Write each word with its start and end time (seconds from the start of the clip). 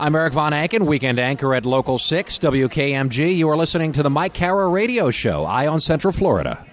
I'm 0.00 0.14
Erik 0.14 0.32
von 0.32 0.52
Ancken, 0.52 0.86
weekend 0.86 1.18
anchor 1.18 1.52
at 1.54 1.66
Local 1.66 1.98
6 1.98 2.38
WKMG. 2.38 3.36
You 3.36 3.50
are 3.50 3.56
listening 3.56 3.90
to 3.92 4.04
the 4.04 4.10
Mike 4.10 4.32
Kara 4.32 4.68
Radio 4.68 5.10
Show, 5.10 5.44
Eye 5.44 5.66
on 5.66 5.80
Central 5.80 6.12
Florida. 6.12 6.64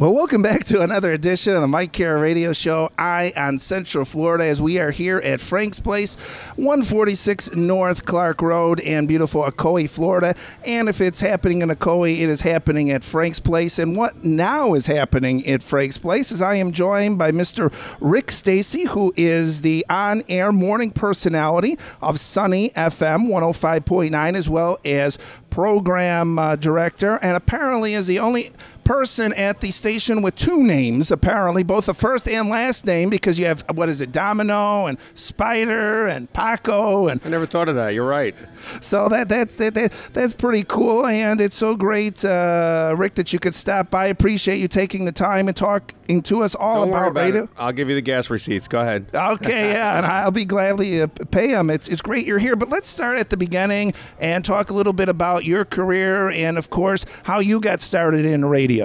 Well, 0.00 0.14
welcome 0.14 0.40
back 0.40 0.64
to 0.64 0.80
another 0.80 1.12
edition 1.12 1.54
of 1.54 1.60
the 1.60 1.68
Mike 1.68 1.92
Kara 1.92 2.18
Radio 2.18 2.54
Show, 2.54 2.88
Eye 2.98 3.34
on 3.36 3.58
Central 3.58 4.06
Florida, 4.06 4.46
as 4.46 4.58
we 4.58 4.78
are 4.78 4.92
here 4.92 5.18
at 5.18 5.40
Frank's 5.40 5.78
Place, 5.78 6.14
146 6.56 7.54
North 7.54 8.06
Clark 8.06 8.40
Road 8.40 8.80
in 8.80 9.06
beautiful 9.06 9.42
Ocoee, 9.42 9.90
Florida. 9.90 10.34
And 10.64 10.88
if 10.88 11.02
it's 11.02 11.20
happening 11.20 11.60
in 11.60 11.68
Ocoee, 11.68 12.20
it 12.20 12.30
is 12.30 12.40
happening 12.40 12.90
at 12.90 13.04
Frank's 13.04 13.40
Place. 13.40 13.78
And 13.78 13.94
what 13.94 14.24
now 14.24 14.72
is 14.72 14.86
happening 14.86 15.46
at 15.46 15.62
Frank's 15.62 15.98
Place 15.98 16.32
is 16.32 16.40
I 16.40 16.54
am 16.54 16.72
joined 16.72 17.18
by 17.18 17.30
Mr. 17.30 17.70
Rick 18.00 18.30
Stacy, 18.30 18.86
who 18.86 19.12
is 19.18 19.60
the 19.60 19.84
on 19.90 20.22
air 20.30 20.50
morning 20.50 20.92
personality 20.92 21.78
of 22.00 22.18
Sunny 22.18 22.70
FM 22.70 23.28
105.9, 23.28 24.34
as 24.34 24.48
well 24.48 24.78
as 24.82 25.18
program 25.50 26.38
uh, 26.38 26.56
director, 26.56 27.18
and 27.20 27.36
apparently 27.36 27.92
is 27.92 28.06
the 28.06 28.18
only 28.18 28.50
person 28.90 29.32
at 29.34 29.60
the 29.60 29.70
station 29.70 30.20
with 30.20 30.34
two 30.34 30.64
names, 30.64 31.12
apparently, 31.12 31.62
both 31.62 31.86
the 31.86 31.94
first 31.94 32.28
and 32.28 32.48
last 32.48 32.84
name, 32.84 33.08
because 33.08 33.38
you 33.38 33.46
have, 33.46 33.64
what 33.72 33.88
is 33.88 34.00
it, 34.00 34.10
Domino 34.10 34.86
and 34.86 34.98
Spider 35.14 36.08
and 36.08 36.32
Paco. 36.32 37.06
and 37.06 37.22
I 37.24 37.28
never 37.28 37.46
thought 37.46 37.68
of 37.68 37.76
that. 37.76 37.94
You're 37.94 38.08
right. 38.08 38.34
So 38.80 39.08
that, 39.08 39.28
that, 39.28 39.50
that, 39.58 39.74
that 39.74 39.92
that's 40.12 40.34
pretty 40.34 40.64
cool. 40.64 41.06
And 41.06 41.40
it's 41.40 41.54
so 41.54 41.76
great, 41.76 42.24
uh, 42.24 42.92
Rick, 42.98 43.14
that 43.14 43.32
you 43.32 43.38
could 43.38 43.54
stop 43.54 43.90
by. 43.90 44.06
I 44.06 44.08
appreciate 44.08 44.58
you 44.58 44.66
taking 44.66 45.04
the 45.04 45.12
time 45.12 45.46
and 45.46 45.56
talking 45.56 46.20
to 46.22 46.42
us 46.42 46.56
all 46.56 46.80
Don't 46.80 46.88
about, 46.88 47.08
about 47.12 47.24
radio. 47.26 47.44
it. 47.44 47.50
I'll 47.58 47.70
give 47.70 47.88
you 47.88 47.94
the 47.94 48.00
gas 48.00 48.28
receipts. 48.28 48.66
Go 48.66 48.80
ahead. 48.80 49.06
Okay, 49.14 49.70
yeah, 49.70 49.98
and 49.98 50.06
I'll 50.06 50.32
be 50.32 50.44
gladly 50.44 51.02
uh, 51.02 51.06
pay 51.30 51.52
them. 51.52 51.70
It's 51.70 51.86
it's 51.86 52.00
great 52.00 52.26
you're 52.26 52.40
here, 52.40 52.56
but 52.56 52.68
let's 52.68 52.88
start 52.88 53.20
at 53.20 53.30
the 53.30 53.36
beginning 53.36 53.94
and 54.18 54.44
talk 54.44 54.70
a 54.70 54.74
little 54.74 54.92
bit 54.92 55.08
about 55.08 55.44
your 55.44 55.64
career 55.64 56.28
and, 56.30 56.58
of 56.58 56.70
course, 56.70 57.06
how 57.22 57.38
you 57.38 57.60
got 57.60 57.80
started 57.80 58.24
in 58.24 58.44
radio. 58.44 58.79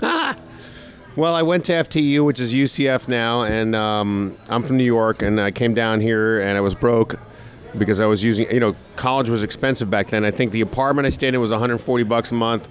Well, 1.14 1.34
I 1.34 1.42
went 1.42 1.66
to 1.66 1.72
FTU, 1.72 2.24
which 2.24 2.40
is 2.40 2.54
UCF 2.54 3.06
now, 3.06 3.42
and 3.42 3.76
um, 3.76 4.34
I'm 4.48 4.62
from 4.62 4.78
New 4.78 4.84
York, 4.84 5.20
and 5.20 5.38
I 5.38 5.50
came 5.50 5.74
down 5.74 6.00
here 6.00 6.40
and 6.40 6.56
I 6.56 6.62
was 6.62 6.74
broke 6.74 7.16
because 7.76 8.00
I 8.00 8.06
was 8.06 8.24
using, 8.24 8.50
you 8.50 8.60
know, 8.60 8.74
college 8.96 9.28
was 9.28 9.42
expensive 9.42 9.90
back 9.90 10.06
then. 10.06 10.24
I 10.24 10.30
think 10.30 10.52
the 10.52 10.62
apartment 10.62 11.04
I 11.04 11.10
stayed 11.10 11.34
in 11.34 11.40
was 11.40 11.50
140 11.50 12.04
bucks 12.04 12.30
a 12.30 12.34
month, 12.34 12.66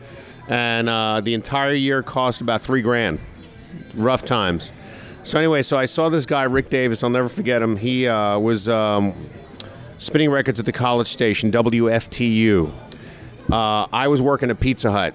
and 0.48 0.90
uh, 0.90 1.22
the 1.22 1.36
entire 1.36 1.74
year 1.74 2.02
cost 2.02 2.42
about 2.42 2.62
three 2.62 2.82
grand. 2.82 3.20
Rough 3.94 4.26
times. 4.26 4.72
So 5.22 5.38
anyway, 5.38 5.62
so 5.62 5.78
I 5.78 5.86
saw 5.86 6.10
this 6.10 6.26
guy, 6.26 6.44
Rick 6.44 6.72
Davis. 6.72 7.04
I'll 7.04 7.12
never 7.12 7.30
forget 7.30 7.62
him. 7.62 7.78
He 7.78 8.08
uh, 8.08 8.40
was 8.40 8.68
um, 8.68 9.14
spinning 10.00 10.32
records 10.32 10.60
at 10.60 10.66
the 10.66 10.72
College 10.72 11.08
Station, 11.08 11.52
WFTU. 11.52 12.74
Uh, 13.52 13.88
I 13.94 14.08
was 14.08 14.20
working 14.20 14.50
at 14.50 14.60
Pizza 14.60 14.92
Hut. 14.92 15.14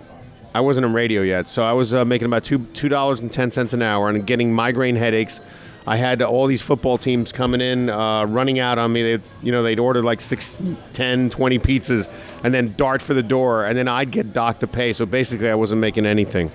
I 0.57 0.61
wasn't 0.61 0.87
in 0.87 0.95
radio 0.95 1.21
yet, 1.21 1.49
so 1.49 1.63
I 1.63 1.75
was 1.75 1.93
uh, 1.93 2.07
making 2.07 2.25
about 2.25 2.43
two 2.43 2.61
two 2.73 2.89
dollars 2.89 3.21
and 3.21 3.31
ten 3.31 3.51
cents 3.51 3.75
an 3.75 3.83
hour 3.83 4.09
and 4.09 4.27
getting 4.27 4.55
migraine 4.55 4.97
headaches. 4.97 5.43
I 5.87 5.97
had 5.97 6.23
all 6.23 6.47
these 6.47 6.63
football 6.63 6.97
teams 6.97 7.31
coming 7.31 7.61
in, 7.61 7.91
uh, 7.91 8.25
running 8.25 8.59
out 8.59 8.79
on 8.79 8.91
me. 8.91 9.03
They, 9.03 9.23
you 9.43 9.53
know, 9.53 9.63
they'd 9.63 9.79
order 9.79 10.03
like 10.03 10.23
six, 10.23 10.59
10, 10.95 11.29
20 11.29 11.59
pizzas, 11.59 12.09
and 12.43 12.55
then 12.55 12.73
dart 12.75 13.03
for 13.03 13.13
the 13.13 13.23
door, 13.23 13.67
and 13.67 13.77
then 13.77 13.87
I'd 13.87 14.11
get 14.11 14.33
docked 14.33 14.61
to 14.61 14.67
pay. 14.67 14.95
So 14.95 15.05
basically, 15.05 15.51
I 15.51 15.55
wasn't 15.55 15.83
making 15.83 16.07
anything. 16.07 16.51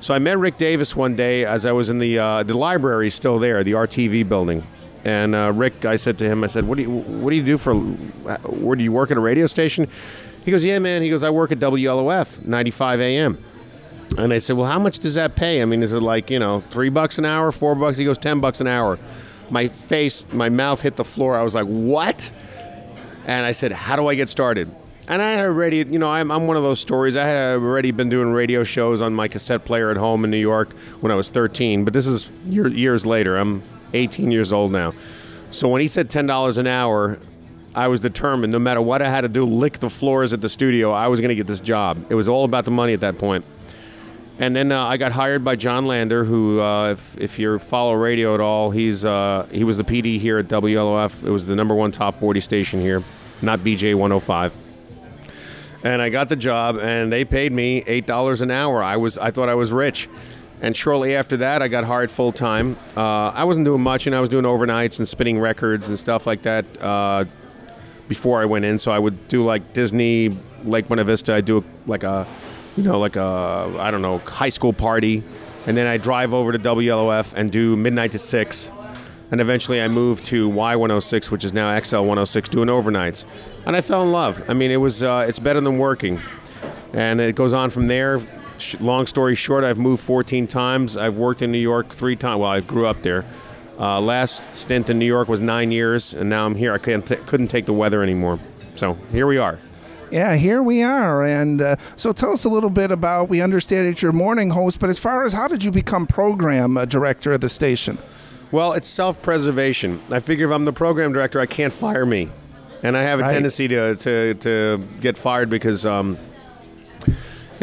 So 0.00 0.14
I 0.14 0.18
met 0.18 0.36
Rick 0.36 0.58
Davis 0.58 0.96
one 0.96 1.14
day 1.14 1.44
as 1.44 1.64
I 1.64 1.70
was 1.70 1.90
in 1.90 2.00
the 2.00 2.18
uh, 2.18 2.42
the 2.42 2.56
library, 2.56 3.08
still 3.08 3.38
there, 3.38 3.62
the 3.62 3.72
RTV 3.72 4.28
building. 4.28 4.66
And 5.04 5.36
uh, 5.36 5.52
Rick, 5.54 5.84
I 5.84 5.94
said 5.94 6.18
to 6.18 6.24
him, 6.24 6.42
I 6.42 6.48
said, 6.48 6.66
"What 6.66 6.76
do 6.76 6.82
you 6.82 6.90
what 6.90 7.30
do 7.30 7.36
you 7.36 7.44
do 7.44 7.56
for? 7.56 7.76
Where 7.76 8.74
do 8.74 8.82
you 8.82 8.90
work 8.90 9.12
at 9.12 9.16
a 9.16 9.20
radio 9.20 9.46
station?" 9.46 9.86
He 10.44 10.50
goes, 10.50 10.64
"Yeah, 10.64 10.78
man." 10.78 11.02
He 11.02 11.10
goes, 11.10 11.22
"I 11.22 11.30
work 11.30 11.52
at 11.52 11.58
WLOF, 11.58 12.44
95 12.44 13.00
AM." 13.00 13.38
And 14.18 14.32
I 14.32 14.38
said, 14.38 14.56
"Well, 14.56 14.66
how 14.66 14.78
much 14.78 14.98
does 14.98 15.14
that 15.14 15.34
pay? 15.34 15.62
I 15.62 15.64
mean, 15.64 15.82
is 15.82 15.92
it 15.92 16.00
like 16.00 16.30
you 16.30 16.38
know 16.38 16.62
three 16.70 16.90
bucks 16.90 17.18
an 17.18 17.24
hour, 17.24 17.50
four 17.52 17.74
bucks?" 17.74 17.98
He 17.98 18.04
goes, 18.04 18.18
10 18.18 18.40
bucks 18.40 18.60
an 18.60 18.66
hour." 18.66 18.98
My 19.50 19.68
face, 19.68 20.24
my 20.32 20.48
mouth 20.48 20.80
hit 20.80 20.96
the 20.96 21.04
floor. 21.04 21.36
I 21.36 21.42
was 21.42 21.54
like, 21.54 21.66
"What?" 21.66 22.30
And 23.26 23.46
I 23.46 23.52
said, 23.52 23.72
"How 23.72 23.96
do 23.96 24.08
I 24.08 24.14
get 24.14 24.28
started?" 24.28 24.70
And 25.06 25.20
I 25.20 25.32
had 25.32 25.40
already, 25.44 25.78
you 25.78 25.98
know, 25.98 26.10
I'm, 26.10 26.30
I'm 26.30 26.46
one 26.46 26.56
of 26.56 26.62
those 26.62 26.80
stories. 26.80 27.14
I 27.14 27.26
had 27.26 27.56
already 27.56 27.90
been 27.90 28.08
doing 28.08 28.28
radio 28.30 28.64
shows 28.64 29.02
on 29.02 29.14
my 29.14 29.28
cassette 29.28 29.66
player 29.66 29.90
at 29.90 29.98
home 29.98 30.24
in 30.24 30.30
New 30.30 30.38
York 30.38 30.72
when 31.00 31.12
I 31.12 31.14
was 31.14 31.28
13. 31.28 31.84
But 31.84 31.92
this 31.92 32.06
is 32.06 32.30
year, 32.46 32.68
years 32.68 33.04
later. 33.04 33.36
I'm 33.36 33.62
18 33.92 34.30
years 34.30 34.50
old 34.50 34.72
now. 34.72 34.94
So 35.50 35.68
when 35.68 35.82
he 35.82 35.86
said 35.86 36.08
$10 36.08 36.56
an 36.58 36.66
hour, 36.66 37.18
I 37.74 37.88
was 37.88 38.00
determined, 38.00 38.52
no 38.52 38.58
matter 38.58 38.80
what 38.80 39.02
I 39.02 39.08
had 39.08 39.22
to 39.22 39.28
do, 39.28 39.44
lick 39.44 39.78
the 39.80 39.90
floors 39.90 40.32
at 40.32 40.40
the 40.40 40.48
studio, 40.48 40.92
I 40.92 41.08
was 41.08 41.20
going 41.20 41.30
to 41.30 41.34
get 41.34 41.46
this 41.46 41.60
job. 41.60 42.04
It 42.08 42.14
was 42.14 42.28
all 42.28 42.44
about 42.44 42.64
the 42.64 42.70
money 42.70 42.92
at 42.92 43.00
that 43.00 43.18
point. 43.18 43.44
And 44.38 44.54
then 44.54 44.72
uh, 44.72 44.84
I 44.84 44.96
got 44.96 45.12
hired 45.12 45.44
by 45.44 45.56
John 45.56 45.86
Lander, 45.86 46.24
who, 46.24 46.60
uh, 46.60 46.90
if, 46.90 47.16
if 47.18 47.38
you 47.38 47.58
follow 47.58 47.94
radio 47.94 48.34
at 48.34 48.40
all, 48.40 48.70
he's 48.70 49.04
uh, 49.04 49.46
he 49.52 49.62
was 49.62 49.76
the 49.76 49.84
PD 49.84 50.18
here 50.18 50.38
at 50.38 50.48
WLOF. 50.48 51.24
It 51.24 51.30
was 51.30 51.46
the 51.46 51.54
number 51.54 51.74
one 51.74 51.92
top 51.92 52.18
40 52.18 52.40
station 52.40 52.80
here, 52.80 53.04
not 53.42 53.60
BJ 53.60 53.94
105. 53.94 54.52
And 55.84 56.02
I 56.02 56.08
got 56.08 56.28
the 56.28 56.36
job, 56.36 56.78
and 56.78 57.12
they 57.12 57.24
paid 57.24 57.52
me 57.52 57.84
eight 57.86 58.06
dollars 58.06 58.40
an 58.40 58.50
hour. 58.50 58.82
I 58.82 58.96
was 58.96 59.18
I 59.18 59.30
thought 59.30 59.48
I 59.48 59.54
was 59.54 59.70
rich. 59.70 60.08
And 60.62 60.74
shortly 60.74 61.14
after 61.14 61.36
that, 61.38 61.60
I 61.62 61.68
got 61.68 61.84
hired 61.84 62.10
full 62.10 62.32
time. 62.32 62.76
Uh, 62.96 63.28
I 63.28 63.44
wasn't 63.44 63.66
doing 63.66 63.82
much, 63.82 64.06
and 64.06 64.16
I 64.16 64.20
was 64.20 64.30
doing 64.30 64.44
overnights 64.46 64.98
and 64.98 65.06
spinning 65.06 65.38
records 65.38 65.88
and 65.90 65.98
stuff 65.98 66.26
like 66.26 66.42
that 66.42 66.64
uh, 66.80 67.26
before 68.08 68.40
I 68.40 68.44
went 68.44 68.64
in. 68.64 68.78
So 68.78 68.92
I 68.92 68.98
would 68.98 69.28
do 69.28 69.42
like 69.42 69.72
Disney, 69.72 70.36
Lake 70.64 70.88
Buena 70.88 71.04
Vista. 71.04 71.34
I 71.34 71.40
do 71.40 71.64
like 71.86 72.02
a, 72.02 72.26
you 72.76 72.82
know, 72.82 72.98
like 72.98 73.16
a 73.16 73.74
I 73.78 73.90
don't 73.90 74.02
know 74.02 74.18
high 74.18 74.48
school 74.48 74.72
party, 74.72 75.22
and 75.66 75.76
then 75.76 75.86
I 75.86 75.96
drive 75.96 76.32
over 76.32 76.52
to 76.52 76.58
WLOF 76.58 77.34
and 77.34 77.50
do 77.50 77.76
midnight 77.76 78.12
to 78.12 78.18
six. 78.18 78.70
And 79.30 79.40
eventually, 79.40 79.82
I 79.82 79.88
moved 79.88 80.26
to 80.26 80.48
Y106, 80.50 81.30
which 81.30 81.44
is 81.44 81.52
now 81.52 81.76
XL106, 81.76 82.50
doing 82.50 82.68
overnights. 82.68 83.24
And 83.66 83.74
I 83.74 83.80
fell 83.80 84.02
in 84.02 84.12
love. 84.12 84.44
I 84.48 84.54
mean, 84.54 84.70
it 84.70 84.76
was 84.76 85.02
uh, 85.02 85.24
it's 85.26 85.38
better 85.38 85.60
than 85.60 85.78
working, 85.78 86.20
and 86.92 87.20
it 87.20 87.34
goes 87.34 87.54
on 87.54 87.70
from 87.70 87.88
there. 87.88 88.20
Long 88.78 89.06
story 89.06 89.34
short, 89.34 89.64
I've 89.64 89.78
moved 89.78 90.02
14 90.04 90.46
times. 90.46 90.96
I've 90.96 91.16
worked 91.16 91.42
in 91.42 91.50
New 91.50 91.58
York 91.58 91.88
three 91.88 92.14
times. 92.14 92.40
Well, 92.40 92.50
I 92.50 92.60
grew 92.60 92.86
up 92.86 93.02
there. 93.02 93.24
Uh, 93.78 94.00
last 94.00 94.42
stint 94.54 94.88
in 94.90 94.98
New 94.98 95.06
York 95.06 95.28
was 95.28 95.40
nine 95.40 95.70
years, 95.72 96.14
and 96.14 96.30
now 96.30 96.46
I'm 96.46 96.54
here. 96.54 96.72
I 96.72 96.78
couldn't, 96.78 97.02
t- 97.02 97.16
couldn't 97.26 97.48
take 97.48 97.66
the 97.66 97.72
weather 97.72 98.02
anymore. 98.02 98.38
So 98.76 98.94
here 99.10 99.26
we 99.26 99.38
are. 99.38 99.58
Yeah, 100.10 100.36
here 100.36 100.62
we 100.62 100.82
are. 100.82 101.24
And 101.24 101.60
uh, 101.60 101.76
so 101.96 102.12
tell 102.12 102.32
us 102.32 102.44
a 102.44 102.48
little 102.48 102.70
bit 102.70 102.92
about, 102.92 103.28
we 103.28 103.40
understand 103.40 103.88
that 103.88 104.00
you're 104.00 104.12
morning 104.12 104.50
host, 104.50 104.78
but 104.78 104.90
as 104.90 104.98
far 104.98 105.24
as 105.24 105.32
how 105.32 105.48
did 105.48 105.64
you 105.64 105.72
become 105.72 106.06
program 106.06 106.76
uh, 106.76 106.84
director 106.84 107.32
of 107.32 107.40
the 107.40 107.48
station? 107.48 107.98
Well, 108.52 108.74
it's 108.74 108.86
self 108.86 109.20
preservation. 109.22 110.00
I 110.10 110.20
figure 110.20 110.46
if 110.46 110.52
I'm 110.54 110.64
the 110.64 110.72
program 110.72 111.12
director, 111.12 111.40
I 111.40 111.46
can't 111.46 111.72
fire 111.72 112.06
me. 112.06 112.28
And 112.84 112.96
I 112.96 113.02
have 113.02 113.18
a 113.18 113.22
Right. 113.22 113.32
tendency 113.32 113.66
to, 113.68 113.96
to, 113.96 114.34
to 114.34 114.84
get 115.00 115.18
fired 115.18 115.50
because, 115.50 115.84
um, 115.84 116.16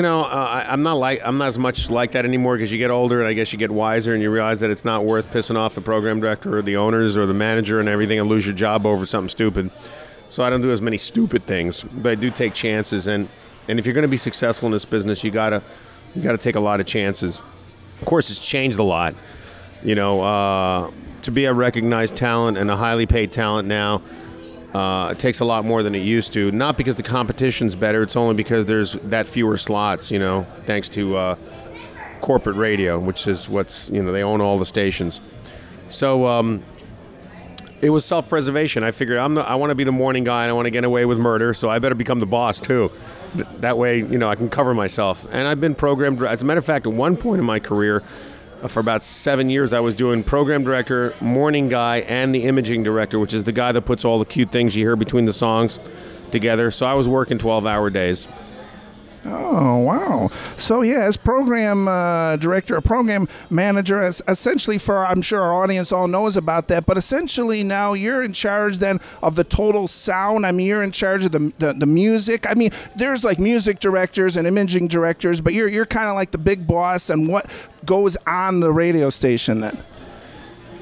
you 0.01 0.07
know, 0.07 0.21
uh, 0.21 0.63
I, 0.65 0.73
I'm 0.73 0.81
not 0.81 0.95
like 0.95 1.21
I'm 1.23 1.37
not 1.37 1.49
as 1.49 1.59
much 1.59 1.91
like 1.91 2.13
that 2.13 2.25
anymore 2.25 2.57
because 2.57 2.71
you 2.71 2.79
get 2.79 2.89
older 2.89 3.19
and 3.19 3.27
I 3.27 3.33
guess 3.33 3.53
you 3.53 3.59
get 3.59 3.69
wiser 3.69 4.15
and 4.15 4.23
you 4.23 4.31
realize 4.31 4.59
that 4.61 4.71
it's 4.71 4.83
not 4.83 5.05
worth 5.05 5.29
pissing 5.29 5.55
off 5.55 5.75
the 5.75 5.81
program 5.81 6.19
director 6.19 6.57
or 6.57 6.63
the 6.63 6.75
owners 6.75 7.15
or 7.15 7.27
the 7.27 7.35
manager 7.35 7.79
and 7.79 7.87
everything 7.87 8.19
and 8.19 8.27
lose 8.27 8.43
your 8.43 8.55
job 8.55 8.87
over 8.87 9.05
something 9.05 9.29
stupid. 9.29 9.69
So 10.27 10.43
I 10.43 10.49
don't 10.49 10.63
do 10.63 10.71
as 10.71 10.81
many 10.81 10.97
stupid 10.97 11.45
things, 11.45 11.83
but 11.83 12.13
I 12.13 12.15
do 12.15 12.31
take 12.31 12.55
chances. 12.55 13.05
And, 13.05 13.29
and 13.67 13.77
if 13.77 13.85
you're 13.85 13.93
going 13.93 14.01
to 14.01 14.07
be 14.07 14.17
successful 14.17 14.65
in 14.65 14.71
this 14.71 14.85
business, 14.85 15.23
you 15.23 15.29
gotta 15.29 15.61
you 16.15 16.23
gotta 16.23 16.39
take 16.39 16.55
a 16.55 16.59
lot 16.59 16.79
of 16.79 16.87
chances. 16.87 17.39
Of 17.99 18.07
course, 18.07 18.31
it's 18.31 18.43
changed 18.43 18.79
a 18.79 18.83
lot. 18.83 19.13
You 19.83 19.93
know, 19.93 20.21
uh, 20.21 20.91
to 21.21 21.29
be 21.31 21.45
a 21.45 21.53
recognized 21.53 22.15
talent 22.15 22.57
and 22.57 22.71
a 22.71 22.75
highly 22.75 23.05
paid 23.05 23.31
talent 23.31 23.67
now, 23.67 24.01
uh, 24.73 25.09
it 25.11 25.19
takes 25.19 25.39
a 25.41 25.45
lot 25.45 25.65
more 25.65 25.83
than 25.83 25.93
it 25.95 25.99
used 26.03 26.33
to. 26.33 26.51
Not 26.51 26.77
because 26.77 26.95
the 26.95 27.03
competition's 27.03 27.75
better; 27.75 28.01
it's 28.03 28.15
only 28.15 28.35
because 28.35 28.65
there's 28.65 28.93
that 28.93 29.27
fewer 29.27 29.57
slots. 29.57 30.11
You 30.11 30.19
know, 30.19 30.43
thanks 30.63 30.87
to 30.89 31.17
uh, 31.17 31.35
corporate 32.21 32.55
radio, 32.55 32.99
which 32.99 33.27
is 33.27 33.49
what's 33.49 33.89
you 33.89 34.01
know 34.01 34.11
they 34.11 34.23
own 34.23 34.41
all 34.41 34.57
the 34.57 34.65
stations. 34.65 35.21
So 35.87 36.25
um, 36.25 36.63
it 37.81 37.89
was 37.89 38.05
self-preservation. 38.05 38.83
I 38.83 38.91
figured 38.91 39.17
I'm 39.17 39.35
the, 39.35 39.41
I 39.41 39.55
want 39.55 39.71
to 39.71 39.75
be 39.75 39.83
the 39.83 39.91
morning 39.91 40.23
guy 40.23 40.43
and 40.43 40.49
I 40.49 40.53
want 40.53 40.67
to 40.67 40.71
get 40.71 40.83
away 40.85 41.05
with 41.05 41.17
murder, 41.17 41.53
so 41.53 41.69
I 41.69 41.79
better 41.79 41.95
become 41.95 42.19
the 42.19 42.25
boss 42.25 42.59
too. 42.59 42.91
Th- 43.33 43.47
That 43.59 43.77
way, 43.77 43.97
you 43.99 44.17
know, 44.17 44.29
I 44.29 44.35
can 44.35 44.49
cover 44.49 44.73
myself. 44.73 45.25
And 45.31 45.47
I've 45.47 45.59
been 45.59 45.75
programmed. 45.75 46.23
As 46.23 46.41
a 46.43 46.45
matter 46.45 46.59
of 46.59 46.65
fact, 46.65 46.85
at 46.87 46.93
one 46.93 47.17
point 47.17 47.39
in 47.39 47.45
my 47.45 47.59
career, 47.59 48.03
for 48.67 48.79
about 48.79 49.01
seven 49.03 49.49
years, 49.49 49.73
I 49.73 49.79
was 49.79 49.95
doing 49.95 50.23
program 50.23 50.63
director, 50.63 51.13
morning 51.19 51.69
guy, 51.69 51.99
and 52.01 52.33
the 52.33 52.43
imaging 52.43 52.83
director, 52.83 53.19
which 53.19 53.33
is 53.33 53.43
the 53.43 53.51
guy 53.51 53.71
that 53.71 53.81
puts 53.83 54.05
all 54.05 54.19
the 54.19 54.25
cute 54.25 54.51
things 54.51 54.75
you 54.75 54.85
hear 54.85 54.95
between 54.95 55.25
the 55.25 55.33
songs 55.33 55.79
together. 56.31 56.71
So 56.71 56.85
I 56.85 56.93
was 56.93 57.07
working 57.07 57.37
12-hour 57.37 57.89
days. 57.89 58.27
Oh 59.23 59.77
wow! 59.77 60.31
So 60.57 60.81
yeah, 60.81 61.03
as 61.03 61.15
program 61.15 61.87
uh, 61.87 62.37
director, 62.37 62.75
or 62.75 62.81
program 62.81 63.27
manager, 63.51 64.01
as 64.01 64.21
essentially 64.27 64.79
for 64.79 65.05
I'm 65.05 65.21
sure 65.21 65.41
our 65.41 65.53
audience 65.53 65.91
all 65.91 66.07
knows 66.07 66.35
about 66.35 66.69
that. 66.69 66.87
But 66.87 66.97
essentially 66.97 67.63
now 67.63 67.93
you're 67.93 68.23
in 68.23 68.33
charge 68.33 68.79
then 68.79 68.99
of 69.21 69.35
the 69.35 69.43
total 69.43 69.87
sound. 69.87 70.45
I 70.47 70.51
mean, 70.51 70.65
you're 70.65 70.81
in 70.81 70.91
charge 70.91 71.23
of 71.23 71.33
the 71.33 71.53
the, 71.59 71.73
the 71.73 71.85
music. 71.85 72.49
I 72.49 72.55
mean, 72.55 72.71
there's 72.95 73.23
like 73.23 73.37
music 73.39 73.79
directors 73.79 74.37
and 74.37 74.47
imaging 74.47 74.87
directors, 74.87 75.39
but 75.39 75.53
you're 75.53 75.67
you're 75.67 75.85
kind 75.85 76.09
of 76.09 76.15
like 76.15 76.31
the 76.31 76.39
big 76.39 76.65
boss 76.65 77.11
and 77.11 77.27
what 77.27 77.47
goes 77.85 78.17
on 78.25 78.59
the 78.59 78.71
radio 78.71 79.11
station 79.11 79.61
then. 79.61 79.77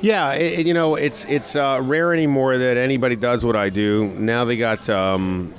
Yeah, 0.02 0.32
it, 0.32 0.66
you 0.66 0.74
know, 0.74 0.96
it's 0.96 1.26
it's 1.26 1.58
uh, 1.58 1.82
rare 1.84 2.14
anymore 2.14 2.58
that 2.58 2.78
anybody 2.78 3.18
does 3.18 3.44
what 3.44 3.58
I 3.58 3.70
do. 3.70 4.08
Now 4.18 4.46
they 4.46 4.56
got 4.56 4.90
um, 4.90 5.54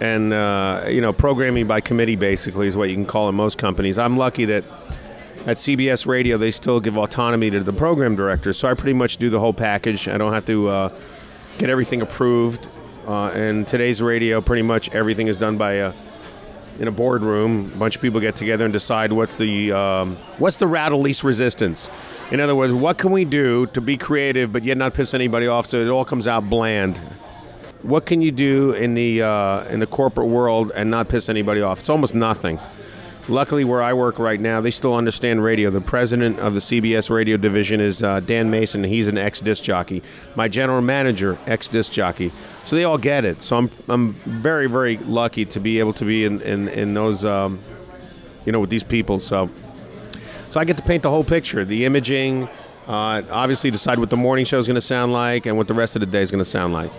and 0.00 0.32
uh, 0.32 0.84
you 0.88 1.00
know 1.00 1.12
programming 1.12 1.66
by 1.66 1.80
committee 1.80 2.16
basically 2.16 2.66
is 2.66 2.76
what 2.76 2.88
you 2.88 2.94
can 2.94 3.06
call 3.06 3.28
in 3.28 3.34
most 3.34 3.58
companies. 3.58 3.98
I'm 3.98 4.16
lucky 4.16 4.44
that 4.46 4.64
at 5.46 5.58
CBS 5.58 6.06
Radio 6.06 6.38
they 6.38 6.50
still 6.50 6.80
give 6.80 6.96
autonomy 6.96 7.50
to 7.50 7.62
the 7.62 7.72
program 7.72 8.16
director, 8.16 8.52
so 8.52 8.68
I 8.68 8.74
pretty 8.74 8.94
much 8.94 9.18
do 9.18 9.30
the 9.30 9.40
whole 9.40 9.52
package. 9.52 10.08
I 10.08 10.18
don't 10.18 10.32
have 10.32 10.46
to 10.46 10.68
uh, 10.68 10.98
get 11.58 11.70
everything 11.70 12.02
approved. 12.02 12.68
Uh, 13.06 13.28
and 13.34 13.68
today's 13.68 14.00
radio, 14.00 14.40
pretty 14.40 14.62
much 14.62 14.88
everything 14.94 15.28
is 15.28 15.36
done 15.36 15.58
by 15.58 15.72
a 15.72 15.92
in 16.80 16.88
a 16.88 16.92
boardroom. 16.92 17.70
A 17.74 17.78
bunch 17.78 17.96
of 17.96 18.02
people 18.02 18.18
get 18.18 18.34
together 18.34 18.64
and 18.64 18.72
decide 18.72 19.12
what's 19.12 19.36
the 19.36 19.72
um, 19.72 20.16
what's 20.38 20.56
the 20.56 20.66
route 20.66 20.92
of 20.92 20.98
least 20.98 21.22
resistance. 21.22 21.90
In 22.30 22.40
other 22.40 22.56
words, 22.56 22.72
what 22.72 22.98
can 22.98 23.12
we 23.12 23.24
do 23.24 23.66
to 23.66 23.80
be 23.80 23.96
creative 23.96 24.52
but 24.52 24.64
yet 24.64 24.76
not 24.76 24.94
piss 24.94 25.14
anybody 25.14 25.46
off 25.46 25.66
so 25.66 25.78
it 25.78 25.88
all 25.88 26.04
comes 26.04 26.26
out 26.26 26.48
bland 26.48 27.00
what 27.84 28.06
can 28.06 28.22
you 28.22 28.32
do 28.32 28.72
in 28.72 28.94
the 28.94 29.22
uh, 29.22 29.64
in 29.64 29.78
the 29.78 29.86
corporate 29.86 30.28
world 30.28 30.72
and 30.74 30.90
not 30.90 31.08
piss 31.08 31.28
anybody 31.28 31.60
off? 31.60 31.80
It's 31.80 31.90
almost 31.90 32.14
nothing. 32.14 32.58
Luckily, 33.28 33.64
where 33.64 33.80
I 33.80 33.94
work 33.94 34.18
right 34.18 34.38
now, 34.38 34.60
they 34.60 34.70
still 34.70 34.94
understand 34.94 35.42
radio. 35.42 35.70
The 35.70 35.80
president 35.80 36.38
of 36.40 36.52
the 36.52 36.60
CBS 36.60 37.08
radio 37.08 37.38
division 37.38 37.80
is 37.80 38.02
uh, 38.02 38.20
Dan 38.20 38.50
Mason. 38.50 38.84
He's 38.84 39.06
an 39.06 39.16
ex 39.16 39.40
disc 39.40 39.62
jockey. 39.62 40.02
My 40.34 40.48
general 40.48 40.82
manager, 40.82 41.38
ex 41.46 41.68
disc 41.68 41.92
jockey. 41.92 42.32
So 42.64 42.76
they 42.76 42.84
all 42.84 42.98
get 42.98 43.24
it. 43.24 43.42
So 43.42 43.58
I'm 43.58 43.70
I'm 43.88 44.12
very 44.24 44.66
very 44.66 44.96
lucky 44.98 45.44
to 45.46 45.60
be 45.60 45.78
able 45.78 45.92
to 45.94 46.04
be 46.04 46.24
in 46.24 46.40
in, 46.40 46.68
in 46.68 46.94
those 46.94 47.24
um, 47.24 47.60
you 48.46 48.52
know 48.52 48.60
with 48.60 48.70
these 48.70 48.84
people. 48.84 49.20
So 49.20 49.50
so 50.48 50.58
I 50.58 50.64
get 50.64 50.76
to 50.78 50.82
paint 50.82 51.02
the 51.02 51.10
whole 51.10 51.24
picture, 51.24 51.64
the 51.64 51.84
imaging. 51.84 52.48
Uh, 52.86 53.22
obviously, 53.30 53.70
decide 53.70 53.98
what 53.98 54.10
the 54.10 54.16
morning 54.16 54.44
show 54.44 54.58
is 54.58 54.66
going 54.66 54.74
to 54.74 54.80
sound 54.80 55.12
like 55.12 55.46
and 55.46 55.56
what 55.56 55.68
the 55.68 55.74
rest 55.74 55.96
of 55.96 56.00
the 56.00 56.06
day 56.06 56.20
is 56.20 56.30
going 56.30 56.44
to 56.44 56.50
sound 56.50 56.74
like. 56.74 56.90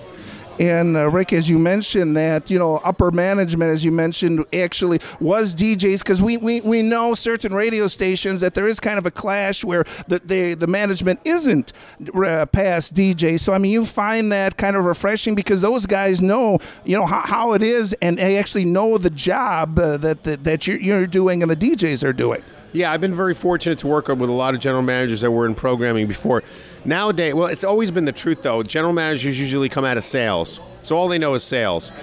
And 0.60 0.96
uh, 0.96 1.10
Rick, 1.10 1.34
as 1.34 1.50
you 1.50 1.60
mentioned 1.60 2.16
that, 2.16 2.50
you 2.50 2.58
know, 2.58 2.78
upper 2.78 3.12
management, 3.12 3.72
as 3.72 3.84
you 3.84 3.92
mentioned, 3.92 4.46
actually 4.54 5.02
was 5.20 5.54
DJs 5.54 6.00
because 6.00 6.22
we, 6.22 6.38
we, 6.38 6.62
we 6.62 6.82
know 6.82 7.14
certain 7.14 7.54
radio 7.54 7.88
stations 7.88 8.42
that 8.42 8.54
there 8.54 8.68
is 8.68 8.80
kind 8.80 8.98
of 8.98 9.06
a 9.06 9.12
clash 9.12 9.66
where 9.66 9.84
the, 10.08 10.20
the, 10.20 10.54
the 10.54 10.68
management 10.68 11.20
isn't 11.26 11.74
uh, 12.16 12.46
past 12.48 12.96
DJs. 12.96 13.42
So, 13.42 13.54
I 13.54 13.58
mean, 13.58 13.72
you 13.72 13.86
find 13.86 14.32
that 14.32 14.58
kind 14.58 14.76
of 14.76 14.86
refreshing 14.86 15.36
because 15.36 15.62
those 15.62 15.86
guys 15.86 16.22
know, 16.22 16.60
you 16.86 16.98
know, 16.98 17.06
how, 17.06 17.22
how 17.22 17.54
it 17.54 17.62
is 17.62 17.94
and 18.02 18.18
they 18.18 18.38
actually 18.38 18.66
know 18.66 18.98
the 18.98 19.10
job 19.10 19.78
uh, 19.78 19.98
that, 19.98 20.24
that, 20.24 20.44
that 20.46 20.68
you're, 20.68 20.78
you're 20.78 21.08
doing 21.08 21.42
and 21.42 21.52
the 21.52 21.56
DJs 21.56 22.04
are 22.04 22.14
doing. 22.14 22.42
Yeah, 22.76 22.92
I've 22.92 23.00
been 23.00 23.16
very 23.16 23.34
fortunate 23.34 23.80
to 23.80 23.88
work 23.88 24.10
with 24.10 24.30
a 24.30 24.34
lot 24.34 24.54
of 24.54 24.60
general 24.60 24.82
managers 24.82 25.22
that 25.22 25.32
were 25.32 25.46
in 25.46 25.56
programming 25.56 26.08
before. 26.08 26.44
Nowadays, 26.84 27.34
well, 27.34 27.48
it's 27.48 27.64
always 27.64 27.90
been 27.90 28.04
the 28.04 28.12
truth 28.12 28.42
though. 28.42 28.64
General 28.64 28.92
managers 28.92 29.40
usually 29.40 29.70
come 29.70 29.86
out 29.86 29.96
of 29.96 30.04
sales, 30.04 30.60
so 30.82 30.98
all 30.98 31.08
they 31.08 31.18
know 31.18 31.34
is 31.36 31.44
sales. 31.44 31.94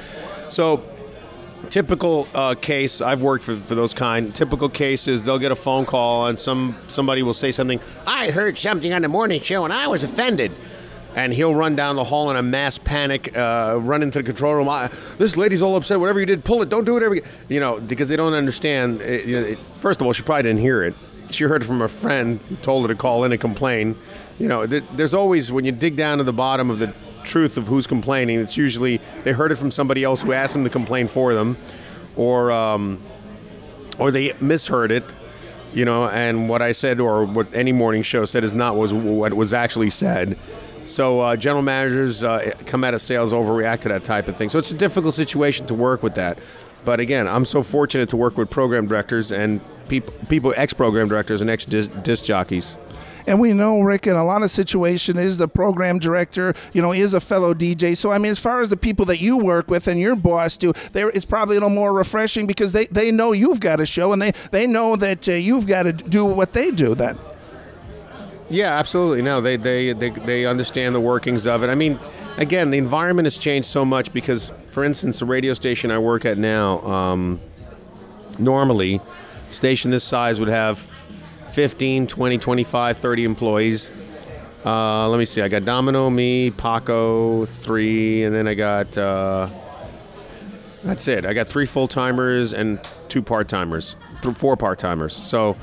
So, 0.49 0.83
typical 1.69 2.27
uh, 2.35 2.55
case 2.55 3.03
I've 3.03 3.21
worked 3.21 3.45
for, 3.45 3.61
for 3.61 3.75
those 3.75 3.93
kind. 3.93 4.35
Typical 4.35 4.71
cases 4.71 5.23
they'll 5.25 5.39
get 5.39 5.53
a 5.53 5.57
phone 5.57 5.85
call 5.85 6.29
and 6.29 6.39
some 6.39 6.75
somebody 6.89 7.23
will 7.23 7.35
say 7.35 7.53
something. 7.53 7.79
I 8.07 8.31
heard 8.31 8.57
something 8.57 8.95
on 8.95 9.03
the 9.03 9.09
morning 9.09 9.43
show 9.43 9.65
and 9.65 9.75
I 9.75 9.89
was 9.89 10.05
offended 10.05 10.53
and 11.15 11.33
he'll 11.33 11.55
run 11.55 11.77
down 11.77 11.97
the 11.97 12.05
hall 12.05 12.31
in 12.31 12.37
a 12.37 12.43
mass 12.43 12.79
panic, 12.79 13.37
uh, 13.37 13.79
run 13.81 14.03
into 14.03 14.19
the 14.19 14.25
control 14.25 14.55
room. 14.55 14.69
I, 14.69 14.91
this 15.19 15.37
lady's 15.37 15.63
all 15.63 15.77
upset. 15.77 16.01
Whatever 16.01 16.21
you 16.21 16.27
did, 16.27 16.45
pull 16.45 16.63
it. 16.63 16.69
Don't 16.69 16.85
do 16.85 16.97
it. 16.97 17.03
Every, 17.03 17.23
you 17.49 17.61
know, 17.61 17.81
because 17.81 18.09
they 18.09 18.17
don't 18.17 18.35
understand. 18.35 19.01
It, 19.01 19.29
it, 19.29 19.59
first 19.79 20.01
of 20.01 20.07
all, 20.07 20.13
she 20.13 20.23
probably 20.23 20.45
didn't 20.45 20.61
hear 20.61 20.83
it. 20.83 20.95
She 21.31 21.45
heard 21.45 21.63
it 21.63 21.67
from 21.67 21.81
a 21.81 21.89
friend 21.89 22.41
who 22.49 22.57
told 22.57 22.89
her 22.89 22.95
to 22.95 22.99
call 22.99 23.25
in 23.25 23.33
and 23.33 23.41
complain. 23.41 23.97
You 24.39 24.49
know, 24.49 24.67
th- 24.67 24.85
there's 24.95 25.15
always 25.15 25.53
when 25.53 25.65
you 25.65 25.73
dig 25.73 25.97
down 25.97 26.19
to 26.19 26.25
the 26.25 26.33
bottom 26.33 26.71
of 26.71 26.79
the 26.79 26.95
truth 27.25 27.57
of 27.57 27.67
who's 27.67 27.87
complaining, 27.87 28.41
it's 28.41 28.57
usually 28.57 29.01
they 29.25 29.33
heard 29.33 29.53
it 29.53 29.57
from 29.57 29.71
somebody 29.71 30.03
else 30.03 30.23
who 30.23 30.33
asked 30.33 30.55
them 30.55 30.65
to 30.65 30.71
complain 30.71 31.09
for 31.09 31.35
them, 31.35 31.57
or 32.17 32.51
um, 32.51 33.01
or 33.99 34.11
they 34.11 34.33
misheard 34.41 34.91
it 34.91 35.05
you 35.75 35.85
know, 35.85 36.09
and 36.09 36.49
what 36.49 36.61
I 36.63 36.73
said 36.73 37.01
or 37.01 37.25
what 37.25 37.53
any 37.55 37.73
morning 37.73 38.03
show 38.03 38.25
said 38.25 38.45
is 38.45 38.53
not 38.53 38.77
was 38.77 38.93
what 38.93 39.33
was 39.35 39.55
actually 39.55 39.91
said. 39.91 40.37
So 40.85 41.21
uh, 41.21 41.37
general 41.37 41.63
managers 41.63 42.25
uh, 42.25 42.53
come 42.67 42.85
out 42.85 42.95
of 42.95 43.01
sales 43.01 43.33
overreact 43.33 43.83
to 43.83 43.89
that 43.89 44.05
type 44.05 44.29
of 44.29 44.37
thing. 44.37 44.49
So 44.49 44.59
it's 44.59 44.71
a 44.71 44.77
difficult 44.77 45.15
situation 45.15 45.67
to 45.67 45.75
work 45.75 46.03
with 46.03 46.15
that. 46.17 46.39
But 46.85 47.01
again, 47.01 47.29
I'm 47.29 47.45
so 47.45 47.63
fortunate 47.63 48.09
to 48.11 48.17
work 48.17 48.37
with 48.37 48.51
program 48.51 48.89
directors 48.89 49.31
and 49.31 49.61
people, 49.89 50.13
people 50.29 50.53
ex-program 50.57 51.09
directors 51.09 51.41
and 51.41 51.49
ex-disc 51.49 52.25
jockeys. 52.25 52.77
And 53.27 53.39
we 53.39 53.53
know 53.53 53.81
Rick 53.81 54.09
in 54.09 54.17
a 54.17 54.25
lot 54.25 54.43
of 54.43 54.51
situations 54.51 55.19
is 55.19 55.39
the 55.39 55.47
program 55.47 56.01
director, 56.01 56.55
you 56.73 56.83
know, 56.83 56.93
is 56.93 57.15
a 57.15 57.21
fellow 57.21 57.55
DJ. 57.55 57.97
So 57.97 58.11
I 58.11 58.19
mean, 58.19 58.33
as 58.33 58.41
far 58.41 58.61
as 58.61 58.69
the 58.69 58.77
people 58.77 59.05
that 59.07 59.21
you 59.21 59.39
work 59.39 59.69
with 59.71 59.87
and 59.87 60.01
your 60.01 60.17
boss 60.17 60.57
do, 60.57 60.73
it's 60.93 61.25
probably 61.25 61.57
a 61.57 61.61
little 61.61 61.71
more 61.71 61.93
refreshing 61.93 62.47
because 62.47 62.73
they, 62.73 62.87
they 62.87 63.13
know 63.13 63.31
you've 63.31 63.61
got 63.61 63.81
a 63.81 63.87
show 63.87 64.13
and 64.13 64.21
they, 64.21 64.33
they 64.51 64.67
know 64.67 64.97
that 64.97 65.29
uh, 65.29 65.33
you've 65.33 65.67
got 65.67 65.85
to 65.85 65.93
do 65.93 66.25
what 66.25 66.53
they 66.53 66.73
do 66.73 66.97
then. 66.97 67.17
Yeah, 68.53 68.79
absolutely. 68.79 69.23
No, 69.23 69.41
they, 69.41 69.57
they, 69.57 69.95
they, 69.95 70.11
they 70.11 70.45
understand 70.45 70.95
the 70.95 71.01
workings 71.01 71.47
of 71.47 71.63
it. 71.63 71.69
I 71.71 71.75
mean, 71.75 71.99
again, 72.37 72.69
the 72.69 72.77
environment 72.77 73.25
has 73.25 73.39
changed 73.39 73.67
so 73.67 73.83
much 73.83 74.13
because, 74.13 74.53
for 74.73 74.85
instance, 74.85 75.21
the 75.21 75.25
radio 75.25 75.55
station 75.55 75.91
I 75.91 75.99
work 75.99 76.27
at 76.27 76.37
now, 76.37 76.81
um, 76.83 77.41
normally, 78.39 79.01
station 79.49 79.91
this 79.91 80.05
size 80.05 80.39
would 80.39 80.51
have 80.51 80.87
15, 81.53 82.07
20, 82.07 82.37
25, 82.39 82.99
30 82.99 83.25
employees. 83.25 83.91
Uh, 84.67 85.09
let 85.09 85.19
me 85.19 85.25
see. 85.25 85.41
I 85.41 85.49
got 85.49 85.65
Domino, 85.65 86.11
me, 86.11 86.51
Paco, 86.51 87.47
three, 87.47 88.23
and 88.25 88.35
then 88.35 88.47
I 88.47 88.55
got. 88.55 88.97
Uh, 88.97 89.49
that's 90.85 91.09
it. 91.09 91.25
I 91.25 91.33
got 91.33 91.47
three 91.47 91.67
full 91.67 91.89
timers 91.89 92.53
and 92.53 92.81
two 93.09 93.23
part 93.23 93.49
timers, 93.49 93.97
th- 94.21 94.37
four 94.37 94.57
part 94.57 94.79
timers. 94.79 95.15
So 95.15 95.57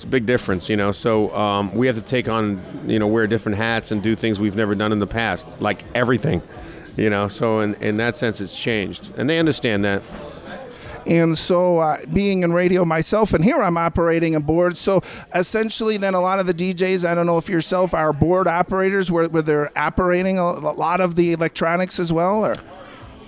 it's 0.00 0.06
a 0.06 0.08
big 0.08 0.24
difference, 0.24 0.70
you 0.70 0.78
know. 0.78 0.92
So 0.92 1.30
um, 1.36 1.74
we 1.74 1.86
have 1.86 1.96
to 1.96 2.02
take 2.02 2.26
on, 2.26 2.58
you 2.86 2.98
know, 2.98 3.06
wear 3.06 3.26
different 3.26 3.58
hats 3.58 3.90
and 3.90 4.02
do 4.02 4.14
things 4.16 4.40
we've 4.40 4.56
never 4.56 4.74
done 4.74 4.92
in 4.92 4.98
the 4.98 5.06
past, 5.06 5.46
like 5.60 5.84
everything, 5.94 6.40
you 6.96 7.10
know. 7.10 7.28
So 7.28 7.60
in, 7.60 7.74
in 7.82 7.98
that 7.98 8.16
sense, 8.16 8.40
it's 8.40 8.58
changed, 8.58 9.12
and 9.18 9.28
they 9.28 9.38
understand 9.38 9.84
that. 9.84 10.02
And 11.04 11.36
so, 11.36 11.80
uh, 11.80 11.98
being 12.14 12.44
in 12.44 12.54
radio 12.54 12.82
myself, 12.86 13.34
and 13.34 13.44
here 13.44 13.60
I'm 13.60 13.76
operating 13.76 14.34
a 14.34 14.40
board. 14.40 14.78
So, 14.78 15.02
essentially, 15.34 15.98
then 15.98 16.14
a 16.14 16.20
lot 16.20 16.38
of 16.38 16.46
the 16.46 16.54
DJs, 16.54 17.06
I 17.06 17.14
don't 17.14 17.26
know 17.26 17.36
if 17.36 17.50
yourself 17.50 17.92
are 17.92 18.14
board 18.14 18.48
operators 18.48 19.10
where, 19.10 19.28
where 19.28 19.42
they're 19.42 19.78
operating 19.78 20.38
a, 20.38 20.52
lot 20.52 21.00
of 21.00 21.14
the 21.16 21.32
electronics 21.32 21.98
as 21.98 22.10
well, 22.10 22.46
or? 22.46 22.54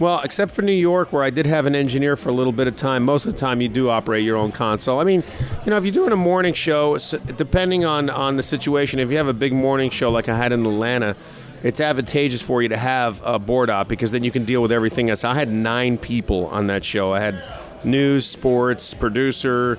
Well, 0.03 0.21
except 0.25 0.51
for 0.51 0.63
New 0.63 0.73
York, 0.73 1.13
where 1.13 1.23
I 1.23 1.31
did 1.31 1.47
have 1.47 1.65
an 1.65 1.77
engineer 1.77 2.17
for 2.17 2.29
a 2.29 2.33
little 2.33 2.53
bit 2.53 2.67
of 2.67 2.75
time, 2.75 3.05
most 3.05 3.25
of 3.25 3.35
the 3.35 3.39
time 3.39 3.61
you 3.61 3.69
do 3.69 3.89
operate 3.89 4.25
your 4.25 4.37
own 4.37 4.51
console. 4.51 4.99
I 4.99 5.05
mean, 5.05 5.23
you 5.65 5.71
know, 5.71 5.77
if 5.77 5.85
you're 5.85 5.95
doing 5.95 6.11
a 6.11 6.17
morning 6.17 6.55
show, 6.55 6.99
depending 7.37 7.85
on, 7.85 8.11
on 8.11 8.35
the 8.35 8.43
situation, 8.43 8.99
if 8.99 9.13
you 9.13 9.17
have 9.17 9.29
a 9.29 9.33
big 9.33 9.53
morning 9.53 9.91
show 9.91 10.11
like 10.11 10.29
I 10.29 10.37
had 10.37 10.51
in 10.51 10.67
Atlanta, 10.67 11.15
it's 11.63 11.79
advantageous 11.79 12.43
for 12.43 12.63
you 12.63 12.69
to 12.71 12.77
have 12.77 13.23
a 13.25 13.39
board 13.39 13.71
op 13.71 13.87
because 13.87 14.11
then 14.11 14.25
you 14.25 14.33
can 14.33 14.45
deal 14.45 14.61
with 14.61 14.73
everything 14.73 15.09
else. 15.09 15.23
I 15.23 15.35
had 15.35 15.53
nine 15.53 15.97
people 15.97 16.47
on 16.47 16.67
that 16.67 16.85
show. 16.85 17.13
I 17.13 17.21
had 17.21 17.41
news, 17.85 18.27
sports, 18.27 18.95
producer, 18.95 19.79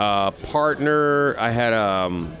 uh, 0.00 0.32
partner. 0.32 1.36
I 1.38 1.50
had 1.52 1.74
um, 1.74 2.32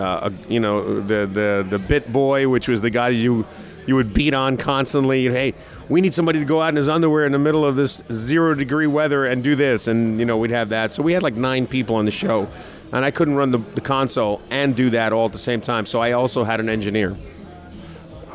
uh, 0.00 0.30
a, 0.30 0.50
you 0.50 0.60
know 0.60 0.82
the 0.82 1.26
the 1.26 1.66
the 1.68 1.78
bit 1.78 2.10
boy, 2.10 2.48
which 2.48 2.68
was 2.68 2.80
the 2.80 2.88
guy 2.88 3.10
you 3.10 3.44
you 3.88 3.96
would 3.96 4.12
beat 4.12 4.34
on 4.34 4.58
constantly. 4.58 5.28
Hey, 5.28 5.54
we 5.88 6.02
need 6.02 6.12
somebody 6.12 6.38
to 6.38 6.44
go 6.44 6.60
out 6.60 6.68
in 6.68 6.76
his 6.76 6.90
underwear 6.90 7.24
in 7.24 7.32
the 7.32 7.38
middle 7.38 7.64
of 7.64 7.74
this 7.74 8.02
zero 8.12 8.54
degree 8.54 8.86
weather 8.86 9.24
and 9.24 9.42
do 9.42 9.54
this, 9.54 9.88
and 9.88 10.20
you 10.20 10.26
know 10.26 10.36
we'd 10.36 10.50
have 10.50 10.68
that. 10.68 10.92
So 10.92 11.02
we 11.02 11.14
had 11.14 11.22
like 11.22 11.34
nine 11.34 11.66
people 11.66 11.96
on 11.96 12.04
the 12.04 12.10
show, 12.10 12.46
and 12.92 13.02
I 13.02 13.10
couldn't 13.10 13.34
run 13.34 13.50
the, 13.50 13.58
the 13.74 13.80
console 13.80 14.42
and 14.50 14.76
do 14.76 14.90
that 14.90 15.14
all 15.14 15.24
at 15.24 15.32
the 15.32 15.38
same 15.38 15.62
time. 15.62 15.86
So 15.86 16.00
I 16.00 16.12
also 16.12 16.44
had 16.44 16.60
an 16.60 16.68
engineer. 16.68 17.16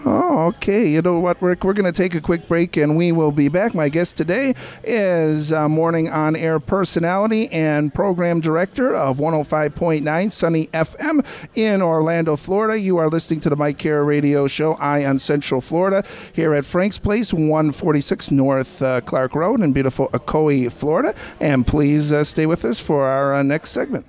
Oh, 0.06 0.34
Okay, 0.48 0.90
you 0.90 1.02
know 1.02 1.20
what, 1.20 1.42
Rick? 1.42 1.64
We're 1.64 1.74
going 1.74 1.92
to 1.92 1.98
take 1.98 2.16
a 2.16 2.20
quick 2.22 2.48
break 2.48 2.76
and 2.76 2.98
we 2.98 3.12
will 3.14 3.32
be 3.32 3.48
back. 3.48 3.74
My 3.74 3.88
guest 3.88 4.18
today 4.18 4.54
is 4.84 5.54
uh, 5.54 5.70
morning 5.70 6.10
on 6.10 6.36
air 6.36 6.60
personality 6.60 7.48
and 7.50 7.94
program 7.94 8.42
director 8.42 8.94
of 8.94 9.18
105.9 9.20 10.32
Sunny 10.32 10.68
FM 10.68 11.26
in 11.54 11.82
Orlando, 11.82 12.36
Florida. 12.36 12.78
You 12.78 12.98
are 12.98 13.08
listening 13.08 13.40
to 13.42 13.50
the 13.50 13.56
Mike 13.56 13.78
Kara 13.78 14.04
radio 14.04 14.48
show, 14.48 14.74
Eye 14.74 15.06
on 15.06 15.20
Central 15.20 15.62
Florida, 15.62 16.04
here 16.34 16.54
at 16.54 16.66
Frank's 16.66 16.98
Place, 17.00 17.32
146 17.32 18.32
North 18.32 18.82
uh, 18.82 19.00
Clark 19.02 19.36
Road 19.36 19.62
in 19.62 19.72
beautiful 19.72 20.10
Ocoee, 20.10 20.72
Florida. 20.72 21.16
And 21.40 21.66
please 21.66 22.12
uh, 22.12 22.24
stay 22.26 22.46
with 22.46 22.66
us 22.66 22.80
for 22.82 23.06
our 23.06 23.34
uh, 23.34 23.44
next 23.44 23.70
segment. 23.70 24.06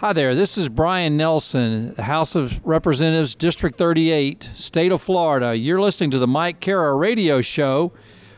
Hi 0.00 0.12
there, 0.12 0.34
this 0.34 0.58
is 0.58 0.68
Bryan 0.68 1.16
Nelson, 1.16 1.94
House 1.94 2.34
of 2.34 2.60
Representatives, 2.66 3.34
District 3.34 3.78
38, 3.78 4.42
State 4.52 4.92
of 4.92 5.00
Florida. 5.00 5.56
You're 5.56 5.80
listening 5.80 6.10
to 6.10 6.18
the 6.18 6.26
Mike 6.26 6.60
Kara 6.60 6.94
radio 6.94 7.40
show, 7.40 7.92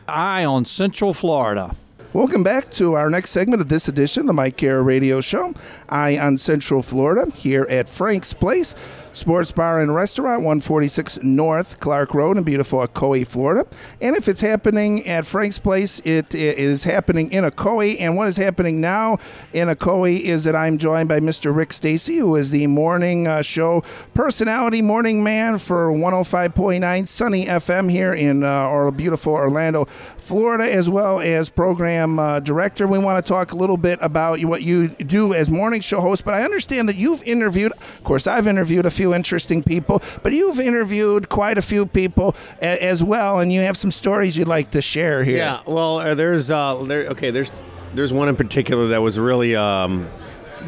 Eye 0.07 0.45
on 0.45 0.63
Central 0.63 1.13
Florida. 1.13 1.75
Welcome 2.13 2.43
back 2.43 2.71
to 2.71 2.93
our 2.93 3.09
next 3.09 3.31
segment 3.31 3.61
of 3.61 3.67
this 3.67 3.89
edition 3.89 4.25
the 4.25 4.31
Mike 4.31 4.55
Kara 4.55 4.81
radio 4.81 5.19
show, 5.19 5.53
Eye 5.89 6.17
on 6.17 6.37
Central 6.37 6.81
Florida, 6.81 7.29
here 7.31 7.67
at 7.69 7.89
Frank's 7.89 8.31
Place. 8.31 8.73
Sports 9.11 9.51
Bar 9.51 9.79
and 9.79 9.93
Restaurant, 9.93 10.43
146 10.43 11.23
North 11.23 11.79
Clark 11.79 12.13
Road 12.13 12.37
in 12.37 12.43
beautiful 12.43 12.79
Ocoee, 12.79 13.25
Florida. 13.25 13.67
And 13.99 14.15
if 14.15 14.27
it's 14.27 14.41
happening 14.41 15.05
at 15.07 15.25
Frank's 15.25 15.59
Place, 15.59 15.99
it 16.01 16.35
is 16.35 16.83
happening 16.83 17.31
in 17.31 17.43
Ocoee. 17.43 17.99
And 17.99 18.15
what 18.15 18.27
is 18.27 18.37
happening 18.37 18.79
now 18.79 19.17
in 19.51 19.67
Ocoee 19.67 20.21
is 20.21 20.43
that 20.43 20.55
I'm 20.55 20.77
joined 20.77 21.09
by 21.09 21.19
Mr. 21.19 21.55
Rick 21.55 21.73
Stacy, 21.73 22.17
who 22.17 22.35
is 22.35 22.51
the 22.51 22.67
morning 22.67 23.27
uh, 23.27 23.41
show 23.41 23.83
personality, 24.13 24.81
morning 24.81 25.23
man 25.23 25.57
for 25.57 25.91
105.9 25.91 27.07
Sunny 27.07 27.45
FM 27.45 27.89
here 27.89 28.13
in 28.13 28.43
uh, 28.43 28.47
our 28.47 28.91
beautiful 28.91 29.33
Orlando, 29.33 29.85
Florida, 30.17 30.71
as 30.71 30.87
well 30.87 31.19
as 31.19 31.49
program 31.49 32.19
uh, 32.19 32.39
director. 32.39 32.87
We 32.87 32.99
want 32.99 33.23
to 33.23 33.27
talk 33.27 33.51
a 33.51 33.55
little 33.55 33.77
bit 33.77 33.99
about 34.01 34.43
what 34.43 34.61
you 34.61 34.89
do 34.89 35.33
as 35.33 35.49
morning 35.49 35.81
show 35.81 36.01
host, 36.01 36.23
but 36.23 36.33
I 36.33 36.43
understand 36.43 36.87
that 36.89 36.95
you've 36.95 37.23
interviewed, 37.23 37.71
of 37.73 38.03
course, 38.03 38.27
I've 38.27 38.47
interviewed 38.47 38.85
a 38.85 38.91
few 38.99 39.13
interesting 39.15 39.63
people, 39.63 40.01
but 40.23 40.33
you've 40.33 40.59
interviewed 40.59 41.29
quite 41.29 41.57
a 41.57 41.61
few 41.61 41.85
people 41.85 42.35
a- 42.61 42.83
as 42.83 43.01
well, 43.01 43.39
and 43.39 43.53
you 43.53 43.61
have 43.61 43.77
some 43.77 43.91
stories 43.91 44.37
you'd 44.37 44.47
like 44.49 44.71
to 44.71 44.81
share 44.81 45.23
here. 45.23 45.37
Yeah, 45.37 45.61
well, 45.65 45.99
uh, 45.99 46.15
there's 46.15 46.51
uh, 46.51 46.83
there. 46.83 47.07
Okay, 47.13 47.31
there's 47.31 47.49
there's 47.95 48.11
one 48.11 48.27
in 48.27 48.35
particular 48.35 48.87
that 48.87 49.01
was 49.01 49.17
really 49.17 49.55
um, 49.55 50.05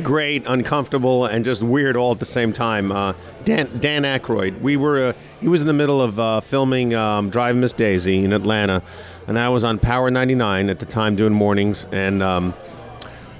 great, 0.01 0.43
uncomfortable, 0.47 1.25
and 1.25 1.43
just 1.43 1.61
weird 1.61 1.97
all 1.97 2.13
at 2.13 2.19
the 2.19 2.25
same 2.25 2.53
time. 2.53 2.89
Uh, 2.93 3.13
Dan 3.43 3.67
Dan 3.79 4.03
Aykroyd. 4.03 4.61
We 4.61 4.77
were 4.77 5.09
uh, 5.09 5.13
he 5.41 5.49
was 5.49 5.59
in 5.59 5.67
the 5.67 5.73
middle 5.73 5.99
of 6.01 6.17
uh, 6.17 6.39
filming 6.39 6.95
um, 6.95 7.29
Drive 7.29 7.57
Miss 7.57 7.73
Daisy 7.73 8.23
in 8.23 8.31
Atlanta, 8.31 8.81
and 9.27 9.37
I 9.37 9.49
was 9.49 9.65
on 9.65 9.77
Power 9.77 10.09
99 10.09 10.69
at 10.69 10.79
the 10.79 10.85
time 10.85 11.17
doing 11.17 11.33
mornings, 11.33 11.85
and. 11.91 12.23
Um, 12.23 12.53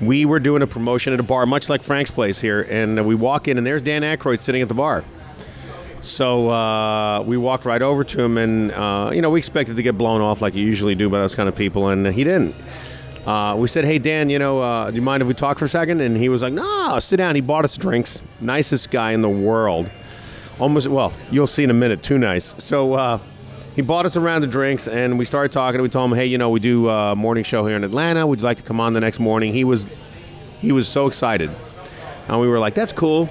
we 0.01 0.25
were 0.25 0.39
doing 0.39 0.61
a 0.61 0.67
promotion 0.67 1.13
at 1.13 1.19
a 1.19 1.23
bar, 1.23 1.45
much 1.45 1.69
like 1.69 1.83
Frank's 1.83 2.11
place 2.11 2.39
here, 2.39 2.65
and 2.69 3.05
we 3.05 3.15
walk 3.15 3.47
in, 3.47 3.57
and 3.57 3.65
there's 3.65 3.81
Dan 3.81 4.01
Aykroyd 4.01 4.39
sitting 4.39 4.61
at 4.61 4.67
the 4.67 4.73
bar. 4.73 5.03
So 6.01 6.49
uh, 6.49 7.21
we 7.21 7.37
walked 7.37 7.63
right 7.65 7.81
over 7.81 8.03
to 8.03 8.21
him, 8.21 8.37
and 8.37 8.71
uh, 8.71 9.11
you 9.13 9.21
know 9.21 9.29
we 9.29 9.37
expected 9.37 9.75
to 9.75 9.83
get 9.83 9.97
blown 9.97 10.19
off 10.19 10.41
like 10.41 10.55
you 10.55 10.65
usually 10.65 10.95
do 10.95 11.09
by 11.09 11.19
those 11.19 11.35
kind 11.35 11.47
of 11.47 11.55
people, 11.55 11.89
and 11.89 12.07
he 12.07 12.23
didn't. 12.23 12.55
Uh, 13.25 13.55
we 13.55 13.67
said, 13.67 13.85
"Hey 13.85 13.99
Dan, 13.99 14.31
you 14.31 14.39
know, 14.39 14.59
uh, 14.59 14.89
do 14.89 14.95
you 14.95 15.01
mind 15.03 15.21
if 15.21 15.27
we 15.27 15.35
talk 15.35 15.59
for 15.59 15.65
a 15.65 15.69
second? 15.69 16.01
And 16.01 16.17
he 16.17 16.27
was 16.27 16.41
like, 16.41 16.53
"No, 16.53 16.97
sit 16.99 17.17
down." 17.17 17.35
He 17.35 17.41
bought 17.41 17.65
us 17.65 17.77
drinks. 17.77 18.23
Nicest 18.39 18.89
guy 18.89 19.11
in 19.11 19.21
the 19.21 19.29
world. 19.29 19.91
Almost 20.59 20.87
well, 20.87 21.13
you'll 21.29 21.45
see 21.45 21.63
in 21.63 21.69
a 21.69 21.75
minute. 21.75 22.01
Too 22.01 22.17
nice. 22.17 22.55
So 22.57 22.95
uh, 22.95 23.19
he 23.75 23.81
bought 23.81 24.05
us 24.05 24.15
a 24.15 24.21
round 24.21 24.43
of 24.43 24.49
drinks, 24.49 24.87
and 24.87 25.17
we 25.17 25.25
started 25.25 25.51
talking. 25.51 25.81
We 25.81 25.89
told 25.89 26.11
him, 26.11 26.17
"Hey, 26.17 26.25
you 26.25 26.37
know, 26.37 26.49
we 26.49 26.59
do 26.59 26.89
a 26.89 27.15
morning 27.15 27.43
show 27.43 27.65
here 27.65 27.75
in 27.75 27.83
Atlanta. 27.83 28.25
Would 28.27 28.39
you 28.39 28.45
like 28.45 28.57
to 28.57 28.63
come 28.63 28.79
on 28.79 28.93
the 28.93 28.99
next 28.99 29.19
morning?" 29.19 29.53
He 29.53 29.63
was 29.63 29.85
he 30.59 30.71
was 30.71 30.87
so 30.87 31.07
excited, 31.07 31.49
and 32.27 32.39
we 32.39 32.47
were 32.47 32.59
like, 32.59 32.75
"That's 32.75 32.91
cool." 32.91 33.29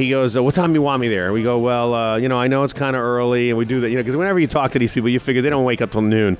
he 0.00 0.10
goes, 0.10 0.36
uh, 0.36 0.42
"What 0.42 0.54
time 0.54 0.72
do 0.72 0.78
you 0.78 0.82
want 0.82 1.00
me 1.00 1.08
there?" 1.08 1.32
We 1.32 1.42
go, 1.42 1.58
"Well, 1.58 1.94
uh, 1.94 2.16
you 2.16 2.28
know, 2.28 2.38
I 2.38 2.48
know 2.48 2.64
it's 2.64 2.72
kind 2.72 2.96
of 2.96 3.02
early, 3.02 3.50
and 3.50 3.58
we 3.58 3.64
do 3.64 3.80
that, 3.80 3.90
you 3.90 3.96
know, 3.96 4.02
because 4.02 4.16
whenever 4.16 4.38
you 4.38 4.46
talk 4.46 4.70
to 4.72 4.78
these 4.78 4.92
people, 4.92 5.08
you 5.10 5.20
figure 5.20 5.42
they 5.42 5.50
don't 5.50 5.64
wake 5.64 5.82
up 5.82 5.92
till 5.92 6.02
noon." 6.02 6.38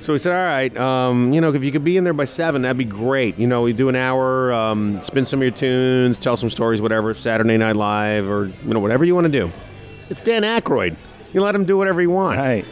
So 0.00 0.12
we 0.14 0.18
said, 0.18 0.32
"All 0.32 0.44
right, 0.44 0.74
um, 0.78 1.32
you 1.32 1.40
know, 1.40 1.52
if 1.52 1.62
you 1.62 1.72
could 1.72 1.84
be 1.84 1.96
in 1.96 2.04
there 2.04 2.14
by 2.14 2.24
seven, 2.24 2.62
that'd 2.62 2.78
be 2.78 2.84
great. 2.84 3.38
You 3.38 3.46
know, 3.46 3.62
we 3.62 3.72
do 3.72 3.88
an 3.88 3.96
hour, 3.96 4.52
um, 4.52 5.02
spin 5.02 5.24
some 5.24 5.40
of 5.40 5.42
your 5.42 5.52
tunes, 5.52 6.18
tell 6.18 6.36
some 6.36 6.48
stories, 6.48 6.80
whatever, 6.80 7.12
Saturday 7.12 7.58
Night 7.58 7.76
Live, 7.76 8.28
or 8.28 8.46
you 8.46 8.74
know, 8.74 8.80
whatever 8.80 9.04
you 9.04 9.14
want 9.14 9.26
to 9.26 9.32
do." 9.32 9.50
It's 10.08 10.20
Dan 10.20 10.42
Aykroyd. 10.42 10.96
You 11.32 11.42
let 11.42 11.54
him 11.54 11.64
do 11.64 11.76
whatever 11.76 12.00
he 12.00 12.06
wants. 12.06 12.38
Right. 12.38 12.64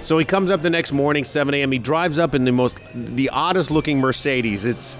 So 0.00 0.18
he 0.18 0.24
comes 0.24 0.50
up 0.50 0.62
the 0.62 0.70
next 0.70 0.92
morning, 0.92 1.22
7 1.24 1.54
a.m. 1.54 1.70
He 1.70 1.78
drives 1.78 2.18
up 2.18 2.34
in 2.34 2.44
the 2.44 2.52
most, 2.52 2.78
the 2.94 3.30
oddest 3.30 3.70
looking 3.70 4.00
Mercedes. 4.00 4.66
It's, 4.66 4.98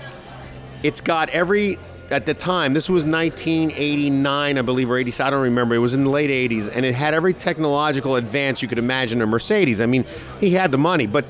it's 0.82 1.00
got 1.00 1.28
every 1.30 1.78
at 2.12 2.26
the 2.26 2.34
time. 2.34 2.74
This 2.74 2.88
was 2.88 3.04
1989, 3.04 4.58
I 4.58 4.62
believe, 4.62 4.90
or 4.90 4.98
80. 4.98 5.22
I 5.22 5.30
don't 5.30 5.42
remember. 5.42 5.74
It 5.74 5.78
was 5.78 5.94
in 5.94 6.04
the 6.04 6.10
late 6.10 6.30
80s, 6.30 6.70
and 6.72 6.86
it 6.86 6.94
had 6.94 7.14
every 7.14 7.34
technological 7.34 8.16
advance 8.16 8.62
you 8.62 8.68
could 8.68 8.78
imagine 8.78 9.20
a 9.22 9.26
Mercedes. 9.26 9.80
I 9.80 9.86
mean, 9.86 10.04
he 10.38 10.50
had 10.50 10.70
the 10.70 10.78
money, 10.78 11.06
but 11.06 11.24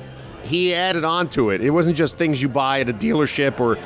he 0.45 0.75
added 0.75 1.05
on 1.05 1.31
to 1.31 1.51
it. 1.51 1.63
It 1.63 1.71
wasn't 1.71 1.97
just 1.97 2.19
things 2.19 2.43
you 2.43 2.49
buy 2.49 2.81
at 2.81 2.89
a 2.89 2.95
dealership 2.95 3.61
or. 3.61 3.79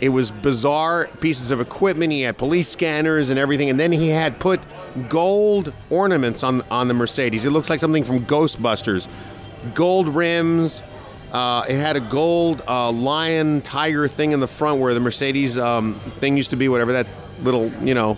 It 0.00 0.10
was 0.10 0.30
bizarre 0.30 1.08
pieces 1.20 1.50
of 1.50 1.60
equipment. 1.60 2.12
He 2.12 2.22
had 2.22 2.38
police 2.38 2.68
scanners 2.68 3.30
and 3.30 3.38
everything, 3.38 3.68
and 3.70 3.80
then 3.80 3.90
he 3.90 4.08
had 4.08 4.38
put 4.38 4.60
gold 5.08 5.72
ornaments 5.90 6.42
on 6.42 6.62
on 6.70 6.88
the 6.88 6.94
Mercedes. 6.94 7.44
It 7.44 7.50
looks 7.50 7.68
like 7.68 7.80
something 7.80 8.04
from 8.04 8.24
Ghostbusters. 8.24 9.08
Gold 9.74 10.08
rims, 10.08 10.82
uh, 11.32 11.64
it 11.68 11.76
had 11.76 11.96
a 11.96 12.00
gold 12.00 12.62
uh, 12.68 12.90
lion 12.92 13.60
tiger 13.62 14.08
thing 14.08 14.32
in 14.32 14.40
the 14.40 14.48
front 14.48 14.80
where 14.80 14.94
the 14.94 15.00
Mercedes 15.00 15.58
um, 15.58 16.00
thing 16.20 16.36
used 16.36 16.50
to 16.50 16.56
be, 16.56 16.68
whatever 16.68 16.92
that 16.92 17.06
little, 17.42 17.70
you 17.82 17.94
know. 17.94 18.16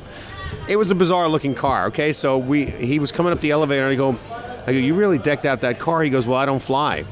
It 0.69 0.77
was 0.77 0.91
a 0.91 0.95
bizarre 0.95 1.29
looking 1.29 1.55
car. 1.55 1.87
Okay, 1.87 2.13
so 2.13 2.39
we 2.39 2.67
he 2.67 2.99
was 2.99 3.11
coming 3.11 3.33
up 3.33 3.41
the 3.41 3.51
elevator 3.51 3.85
and 3.85 3.93
I 3.93 3.97
go, 3.97 4.19
I 4.67 4.73
go, 4.73 4.79
you 4.79 4.95
really 4.95 5.19
decked 5.19 5.47
out 5.47 5.63
that 5.63 5.79
car. 5.79 6.03
He 6.03 6.11
goes, 6.11 6.27
well, 6.27 6.39
I 6.39 6.47
don't 6.47 6.63
fly. 6.63 7.05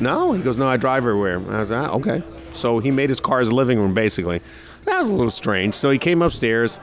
No, 0.00 0.32
he 0.32 0.42
goes, 0.42 0.56
no, 0.56 0.66
I 0.66 0.76
drive 0.76 1.04
everywhere. 1.04 1.38
I 1.38 1.58
was 1.58 1.70
like, 1.70 1.88
ah, 1.88 1.92
okay. 1.94 2.22
So 2.58 2.78
he 2.78 2.90
made 2.90 3.08
his 3.08 3.20
car 3.20 3.40
his 3.40 3.52
living 3.52 3.78
room 3.78 3.94
basically. 3.94 4.40
That 4.84 4.98
was 4.98 5.08
a 5.08 5.12
little 5.12 5.30
strange. 5.30 5.74
So 5.74 5.90
he 5.90 5.98
came 5.98 6.22
upstairs. 6.22 6.78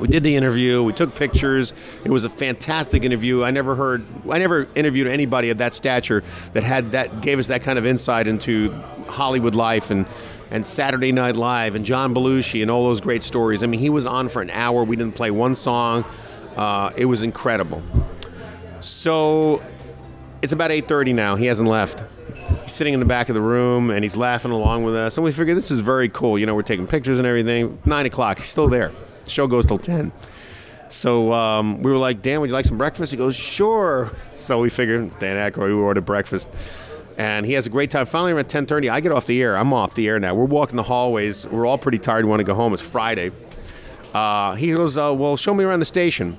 We 0.00 0.08
did 0.08 0.24
the 0.24 0.34
interview. 0.34 0.82
We 0.82 0.92
took 0.92 1.14
pictures. 1.14 1.72
It 2.04 2.10
was 2.10 2.24
a 2.24 2.30
fantastic 2.30 3.04
interview. 3.04 3.44
I 3.44 3.52
never 3.52 3.76
heard, 3.76 4.04
I 4.28 4.38
never 4.38 4.66
interviewed 4.74 5.06
anybody 5.06 5.50
of 5.50 5.58
that 5.58 5.72
stature 5.72 6.24
that 6.52 6.64
had 6.64 6.92
that 6.92 7.20
gave 7.20 7.38
us 7.38 7.46
that 7.46 7.62
kind 7.62 7.78
of 7.78 7.86
insight 7.86 8.26
into 8.26 8.72
Hollywood 9.08 9.54
life 9.54 9.90
and 9.90 10.06
and 10.50 10.66
Saturday 10.66 11.12
Night 11.12 11.36
Live 11.36 11.74
and 11.74 11.84
John 11.84 12.14
Belushi 12.14 12.62
and 12.62 12.70
all 12.70 12.84
those 12.84 13.00
great 13.00 13.22
stories. 13.22 13.62
I 13.62 13.66
mean, 13.66 13.80
he 13.80 13.90
was 13.90 14.06
on 14.06 14.28
for 14.28 14.42
an 14.42 14.50
hour. 14.50 14.84
We 14.84 14.96
didn't 14.96 15.14
play 15.14 15.30
one 15.30 15.54
song. 15.54 16.04
Uh, 16.56 16.92
it 16.96 17.06
was 17.06 17.22
incredible. 17.22 17.82
So 18.80 19.62
it's 20.42 20.52
about 20.52 20.70
8:30 20.70 21.14
now. 21.14 21.36
He 21.36 21.46
hasn't 21.46 21.68
left. 21.68 22.02
He's 22.64 22.72
sitting 22.72 22.94
in 22.94 23.00
the 23.00 23.06
back 23.06 23.28
of 23.28 23.34
the 23.34 23.42
room 23.42 23.90
and 23.90 24.02
he's 24.02 24.16
laughing 24.16 24.50
along 24.50 24.84
with 24.84 24.94
us. 24.94 25.18
And 25.18 25.24
we 25.24 25.32
figure 25.32 25.54
this 25.54 25.70
is 25.70 25.80
very 25.80 26.08
cool. 26.08 26.38
You 26.38 26.46
know, 26.46 26.54
we're 26.54 26.62
taking 26.62 26.86
pictures 26.86 27.18
and 27.18 27.26
everything. 27.26 27.78
Nine 27.84 28.06
o'clock. 28.06 28.38
He's 28.38 28.48
still 28.48 28.68
there. 28.68 28.90
The 29.24 29.30
show 29.30 29.46
goes 29.46 29.66
till 29.66 29.78
10. 29.78 30.12
So 30.88 31.32
um, 31.32 31.82
we 31.82 31.90
were 31.90 31.98
like, 31.98 32.22
Dan, 32.22 32.40
would 32.40 32.48
you 32.48 32.54
like 32.54 32.64
some 32.64 32.78
breakfast? 32.78 33.10
He 33.10 33.18
goes, 33.18 33.36
sure. 33.36 34.10
So 34.36 34.60
we 34.60 34.70
figured, 34.70 35.18
Dan 35.18 35.52
Aykroyd, 35.52 35.68
we 35.68 35.74
ordered 35.74 36.06
breakfast. 36.06 36.48
And 37.18 37.44
he 37.44 37.52
has 37.52 37.66
a 37.66 37.70
great 37.70 37.90
time. 37.90 38.06
Finally, 38.06 38.32
around 38.32 38.46
10.30, 38.46 38.90
I 38.90 39.00
get 39.00 39.12
off 39.12 39.26
the 39.26 39.40
air. 39.42 39.56
I'm 39.56 39.72
off 39.72 39.94
the 39.94 40.08
air 40.08 40.18
now. 40.18 40.34
We're 40.34 40.46
walking 40.46 40.76
the 40.76 40.82
hallways. 40.82 41.46
We're 41.46 41.66
all 41.66 41.78
pretty 41.78 41.98
tired. 41.98 42.24
We 42.24 42.30
want 42.30 42.40
to 42.40 42.44
go 42.44 42.54
home. 42.54 42.72
It's 42.72 42.82
Friday. 42.82 43.30
Uh, 44.14 44.54
he 44.54 44.72
goes, 44.72 44.96
uh, 44.96 45.14
well, 45.14 45.36
show 45.36 45.52
me 45.52 45.64
around 45.64 45.80
the 45.80 45.86
station. 45.86 46.38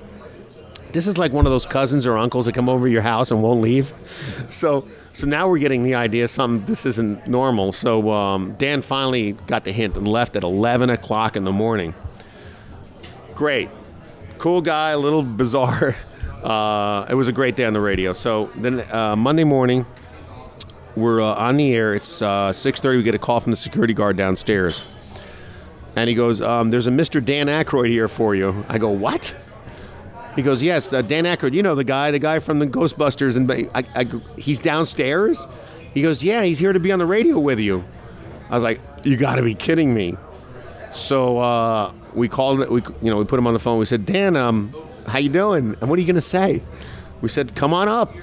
This 0.92 1.06
is 1.06 1.18
like 1.18 1.32
one 1.32 1.46
of 1.46 1.52
those 1.52 1.66
cousins 1.66 2.06
or 2.06 2.16
uncles 2.16 2.46
that 2.46 2.54
come 2.54 2.68
over 2.68 2.86
to 2.86 2.92
your 2.92 3.02
house 3.02 3.30
and 3.30 3.42
won't 3.42 3.60
leave. 3.60 3.92
So, 4.50 4.88
so 5.16 5.26
now 5.26 5.48
we're 5.48 5.58
getting 5.58 5.82
the 5.82 5.94
idea 5.94 6.28
some 6.28 6.62
this 6.66 6.84
isn't 6.84 7.26
normal. 7.26 7.72
So 7.72 8.12
um, 8.12 8.54
Dan 8.58 8.82
finally 8.82 9.32
got 9.32 9.64
the 9.64 9.72
hint 9.72 9.96
and 9.96 10.06
left 10.06 10.36
at 10.36 10.42
11 10.42 10.90
o'clock 10.90 11.36
in 11.36 11.44
the 11.44 11.52
morning. 11.52 11.94
Great, 13.34 13.70
cool 14.36 14.60
guy, 14.60 14.90
a 14.90 14.98
little 14.98 15.22
bizarre. 15.22 15.96
Uh, 16.36 17.04
it 17.10 17.14
was 17.14 17.26
a 17.26 17.32
great 17.32 17.56
day 17.56 17.64
on 17.64 17.72
the 17.72 17.80
radio. 17.80 18.12
So 18.12 18.50
then 18.54 18.80
uh, 18.92 19.16
Monday 19.16 19.42
morning, 19.42 19.84
we're 20.94 21.20
uh, 21.20 21.34
on 21.34 21.56
the 21.56 21.74
air. 21.74 21.92
It's 21.92 22.22
uh, 22.22 22.50
6:30. 22.50 22.98
We 22.98 23.02
get 23.02 23.16
a 23.16 23.18
call 23.18 23.40
from 23.40 23.50
the 23.50 23.56
security 23.56 23.94
guard 23.94 24.16
downstairs, 24.16 24.86
and 25.96 26.08
he 26.08 26.14
goes, 26.14 26.40
um, 26.40 26.70
"There's 26.70 26.86
a 26.86 26.92
Mr. 26.92 27.24
Dan 27.24 27.48
Aykroyd 27.48 27.88
here 27.88 28.06
for 28.06 28.36
you." 28.36 28.64
I 28.68 28.78
go, 28.78 28.90
"What?" 28.90 29.34
He 30.36 30.42
goes, 30.42 30.62
"Yes, 30.62 30.92
uh, 30.92 31.02
Dan 31.02 31.24
Aykroyd. 31.24 31.54
You 31.54 31.62
know 31.62 31.74
the 31.74 31.84
guy, 31.84 32.10
the 32.10 32.18
guy 32.18 32.38
from 32.38 32.58
the 32.58 32.66
Ghostbusters." 32.66 33.36
And 33.36 33.50
I, 33.74 33.84
I, 33.94 34.06
he's 34.38 34.58
downstairs. 34.58 35.48
He 35.94 36.02
goes, 36.02 36.22
"Yeah, 36.22 36.42
he's 36.44 36.58
here 36.58 36.72
to 36.72 36.80
be 36.80 36.92
on 36.92 36.98
the 36.98 37.06
radio 37.06 37.38
with 37.38 37.58
you." 37.58 37.84
I 38.50 38.54
was 38.54 38.62
like, 38.62 38.80
"You 39.02 39.16
got 39.16 39.36
to 39.36 39.42
be 39.42 39.54
kidding 39.54 39.94
me!" 39.94 40.16
So 40.92 41.38
uh, 41.38 41.92
we 42.14 42.28
called 42.28 42.60
it. 42.60 42.70
We 42.70 42.82
you 43.02 43.10
know 43.10 43.18
we 43.18 43.24
put 43.24 43.38
him 43.38 43.46
on 43.46 43.54
the 43.54 43.60
phone. 43.60 43.78
We 43.78 43.86
said, 43.86 44.06
"Dan, 44.06 44.36
um, 44.36 44.74
how 45.06 45.18
you 45.18 45.28
doing? 45.28 45.76
And 45.80 45.88
what 45.88 45.98
are 45.98 46.02
you 46.02 46.12
to 46.12 46.20
say? 46.20 46.62
We 47.20 47.28
said, 47.28 47.54
come 47.54 47.72
on 47.72 47.88
up. 47.88 48.14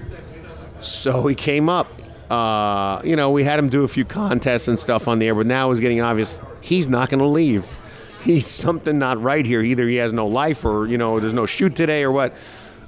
So 0.80 1.28
he 1.28 1.36
came 1.36 1.70
up. 1.70 1.88
Uh, 2.30 3.02
you 3.04 3.16
know, 3.16 3.32
we 3.32 3.44
had 3.44 3.60
him 3.60 3.70
do 3.70 3.84
a 3.84 3.88
few 3.88 4.06
contests 4.06 4.68
and 4.68 4.78
stuff 4.78 5.08
on 5.08 5.20
the 5.20 5.28
air, 5.28 5.36
but 5.36 5.46
now 5.46 5.68
it 5.68 5.70
was 5.70 5.80
getting 5.80 6.02
obvious 6.02 6.42
he's 6.62 6.88
not 6.88 7.10
going 7.10 7.20
to 7.20 7.28
leave. 7.28 7.68
He's 8.26 8.48
something 8.48 8.98
not 8.98 9.22
right 9.22 9.46
here. 9.46 9.62
Either 9.62 9.88
he 9.88 9.98
has 9.98 10.14
no 10.14 10.28
life 10.28 10.64
or, 10.64 10.88
you 10.88 10.98
know, 10.98 11.20
there's 11.20 11.34
no 11.34 11.46
shoot 11.46 11.76
today 11.76 12.04
or 12.04 12.12
what. 12.12 12.34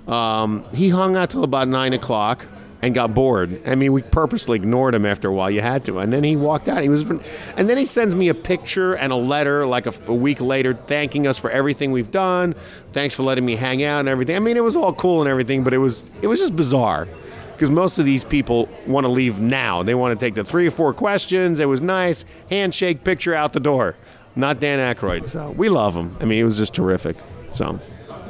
Um, 0.08 0.64
he 0.74 0.90
hung 0.90 1.16
out 1.18 1.32
till 1.32 1.44
about 1.44 1.68
9 1.68 1.94
o'clock 1.94 2.46
and 2.82 2.94
got 2.94 3.14
bored. 3.14 3.62
I 3.68 3.76
mean, 3.76 3.92
we 3.92 4.02
purposely 4.02 4.56
ignored 4.56 4.96
him 4.96 5.06
after 5.06 5.28
a 5.28 5.34
while. 5.34 5.50
You 5.50 5.60
had 5.62 5.84
to, 5.86 6.00
and 6.00 6.14
then 6.14 6.24
he 6.24 6.36
walked 6.36 6.70
out. 6.70 6.84
He 6.84 6.90
was, 6.90 7.02
and 7.02 7.70
then 7.70 7.78
he 7.78 7.86
sends 7.86 8.16
me 8.16 8.30
a 8.30 8.34
picture 8.34 8.94
and 8.94 9.12
a 9.12 9.16
letter 9.16 9.66
like 9.66 9.88
a, 9.88 9.94
a, 10.06 10.14
week 10.14 10.40
later, 10.40 10.74
thanking 10.74 11.26
us 11.26 11.40
for 11.40 11.50
everything 11.50 11.92
we've 11.92 12.12
done. 12.12 12.54
Thanks 12.94 13.16
for 13.16 13.24
letting 13.24 13.46
me 13.46 13.56
hang 13.56 13.84
out 13.84 14.02
and 14.02 14.08
everything. 14.08 14.36
I 14.36 14.40
mean, 14.40 14.56
it 14.56 14.64
was 14.64 14.76
all 14.76 14.94
cool 14.94 15.22
and 15.22 15.30
everything, 15.30 15.64
but 15.64 15.74
it 15.74 15.80
was 15.80 16.04
it 16.22 16.28
was 16.28 16.40
just 16.40 16.56
bizarre 16.56 17.08
because 17.54 17.72
most 17.72 17.98
of 17.98 18.06
these 18.06 18.24
people 18.24 18.70
want 18.86 19.06
to 19.06 19.10
leave 19.10 19.40
now. 19.40 19.82
They 19.82 19.96
want 19.96 20.18
to 20.18 20.24
take 20.24 20.36
the 20.36 20.44
three 20.44 20.68
or 20.68 20.72
four 20.72 20.94
questions. 20.94 21.60
It 21.60 21.68
was 21.68 21.82
nice, 21.82 22.24
handshake, 22.50 23.04
picture 23.04 23.34
out 23.34 23.54
the 23.54 23.60
door. 23.60 23.96
Not 24.36 24.60
Dan 24.60 24.80
Aykroyd. 24.80 25.28
So 25.28 25.52
we 25.52 25.70
love 25.70 25.96
him. 25.96 26.16
I 26.20 26.26
mean, 26.26 26.42
it 26.42 26.44
was 26.44 26.58
just 26.58 26.74
terrific. 26.74 27.18
So. 27.52 27.80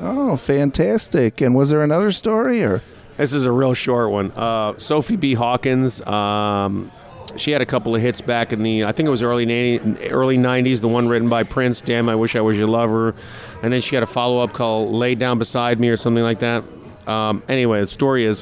Oh, 0.02 0.36
fantastic! 0.36 1.42
And 1.42 1.56
was 1.56 1.70
there 1.70 1.82
another 1.82 2.12
story 2.12 2.64
or? 2.64 2.82
This 3.18 3.32
is 3.32 3.46
a 3.46 3.52
real 3.52 3.74
short 3.74 4.12
one. 4.12 4.32
Uh, 4.32 4.78
Sophie 4.78 5.16
B. 5.16 5.34
Hawkins. 5.36 6.06
Um, 6.06 6.92
she 7.38 7.52
had 7.52 7.62
a 7.62 7.66
couple 7.66 7.96
of 7.96 8.02
hits 8.02 8.22
back 8.22 8.54
in 8.54 8.64
the, 8.64 8.86
I 8.86 8.92
think 8.92 9.08
it 9.08 9.10
was 9.10 9.22
early 9.22 9.46
90, 9.46 10.10
early 10.10 10.38
90s, 10.38 10.82
the 10.82 10.88
one 10.88 11.08
written 11.08 11.30
by 11.30 11.44
Prince, 11.44 11.82
Damn, 11.82 12.08
I 12.10 12.16
Wish 12.16 12.36
I 12.36 12.42
Was 12.42 12.58
Your 12.58 12.68
Lover. 12.68 13.16
And 13.62 13.74
then 13.74 13.82
she 13.82 13.96
had 13.96 14.04
a 14.04 14.08
follow 14.08 14.42
up 14.42 14.54
called 14.54 14.92
Lay 14.92 15.16
Down 15.16 15.38
Beside 15.38 15.80
Me 15.80 15.90
or 15.90 15.98
something 15.98 16.24
like 16.24 16.40
that. 16.40 16.64
Um, 17.08 17.44
anyway, 17.48 17.82
the 17.82 17.88
story 17.88 18.26
is 18.26 18.42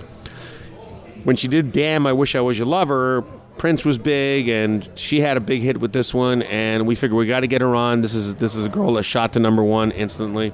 when 1.24 1.36
she 1.36 1.48
did 1.48 1.72
Damn, 1.72 2.06
I 2.06 2.14
Wish 2.14 2.36
I 2.36 2.42
Was 2.42 2.58
Your 2.58 2.68
Lover, 2.68 3.24
Prince 3.58 3.86
was 3.86 3.98
big, 3.98 4.50
and 4.50 4.88
she 4.96 5.20
had 5.22 5.38
a 5.38 5.40
big 5.40 5.62
hit 5.62 5.80
with 5.80 5.94
this 5.94 6.14
one, 6.14 6.42
and 6.44 6.86
we 6.86 6.96
figured 6.96 7.18
we 7.18 7.28
got 7.28 7.42
to 7.42 7.48
get 7.48 7.62
her 7.62 7.76
on. 7.76 8.02
This 8.02 8.14
is 8.14 8.36
this 8.36 8.56
is 8.56 8.66
a 8.66 8.70
girl 8.70 8.94
that 8.94 9.04
shot 9.04 9.34
to 9.34 9.40
number 9.40 9.64
one 9.64 9.92
instantly, 9.92 10.52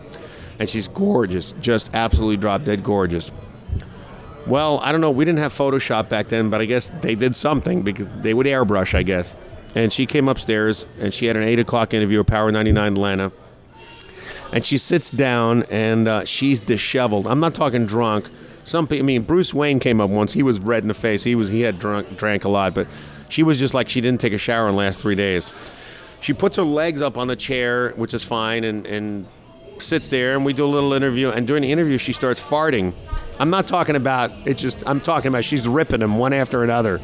and 0.59 0.69
she's 0.69 0.87
gorgeous, 0.87 1.53
just 1.61 1.89
absolutely 1.93 2.37
drop 2.37 2.63
dead 2.63 2.83
gorgeous. 2.83 3.31
Well, 4.49 4.79
I 4.79 4.91
don't 4.91 5.01
know. 5.01 5.11
We 5.11 5.25
didn't 5.25 5.39
have 5.39 5.53
Photoshop 5.53 6.09
back 6.09 6.29
then, 6.29 6.49
but 6.49 6.59
I 6.59 6.65
guess 6.65 6.91
they 7.01 7.13
did 7.13 7.35
something 7.35 7.83
because 7.83 8.07
they 8.21 8.33
would 8.33 8.47
airbrush, 8.47 8.95
I 8.95 9.03
guess. 9.03 9.37
And 9.75 9.93
she 9.93 10.07
came 10.07 10.27
upstairs 10.27 10.87
and 10.99 11.13
she 11.13 11.27
had 11.27 11.37
an 11.37 11.43
8 11.43 11.59
o'clock 11.59 11.93
interview 11.93 12.21
at 12.21 12.27
Power 12.27 12.51
99 12.51 12.93
Atlanta. 12.93 13.31
And 14.51 14.65
she 14.65 14.79
sits 14.79 15.11
down 15.11 15.63
and 15.69 16.07
uh, 16.07 16.25
she's 16.25 16.59
disheveled. 16.59 17.27
I'm 17.27 17.39
not 17.39 17.53
talking 17.53 17.85
drunk. 17.85 18.29
Some 18.63 18.87
people, 18.87 19.03
I 19.03 19.07
mean, 19.07 19.23
Bruce 19.23 19.53
Wayne 19.53 19.79
came 19.79 19.99
up 19.99 20.09
once. 20.09 20.33
He 20.33 20.43
was 20.43 20.59
red 20.59 20.83
in 20.83 20.87
the 20.87 20.93
face. 20.93 21.23
He 21.23 21.35
was 21.35 21.49
he 21.49 21.61
had 21.61 21.79
drunk, 21.79 22.17
drank 22.17 22.45
a 22.45 22.49
lot, 22.49 22.73
but 22.73 22.87
she 23.29 23.43
was 23.43 23.59
just 23.59 23.73
like 23.73 23.89
she 23.89 24.01
didn't 24.01 24.21
take 24.21 24.33
a 24.33 24.37
shower 24.37 24.67
in 24.67 24.73
the 24.73 24.77
last 24.77 24.99
three 24.99 25.15
days. 25.15 25.51
She 26.21 26.33
puts 26.33 26.57
her 26.57 26.63
legs 26.63 27.01
up 27.01 27.17
on 27.17 27.27
the 27.27 27.35
chair, 27.35 27.91
which 27.95 28.13
is 28.13 28.23
fine, 28.23 28.63
and, 28.63 28.85
and 28.85 29.25
sits 29.79 30.07
there. 30.07 30.35
And 30.35 30.43
we 30.43 30.53
do 30.53 30.65
a 30.65 30.67
little 30.67 30.93
interview. 30.93 31.29
And 31.29 31.47
during 31.47 31.63
the 31.63 31.71
interview, 31.71 31.97
she 31.97 32.11
starts 32.13 32.41
farting 32.41 32.93
I'm 33.39 33.49
not 33.49 33.67
talking 33.67 33.95
about 33.95 34.31
it. 34.45 34.57
Just 34.57 34.83
I'm 34.85 34.99
talking 34.99 35.29
about 35.29 35.45
she's 35.45 35.67
ripping 35.67 36.01
them 36.01 36.17
one 36.17 36.33
after 36.33 36.61
another, 36.63 36.99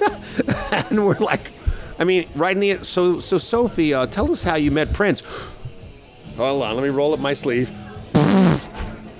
and 0.90 1.06
we're 1.06 1.18
like, 1.18 1.50
I 1.98 2.04
mean, 2.04 2.28
right 2.34 2.56
in 2.56 2.60
the 2.60 2.84
so 2.84 3.20
so 3.20 3.36
Sophie, 3.36 3.92
uh, 3.92 4.06
tell 4.06 4.32
us 4.32 4.42
how 4.42 4.54
you 4.54 4.70
met 4.70 4.94
Prince. 4.94 5.22
Hold 6.38 6.62
on, 6.62 6.74
let 6.74 6.82
me 6.82 6.88
roll 6.88 7.12
up 7.12 7.20
my 7.20 7.34
sleeve. 7.34 7.70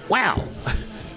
wow. 0.09 0.49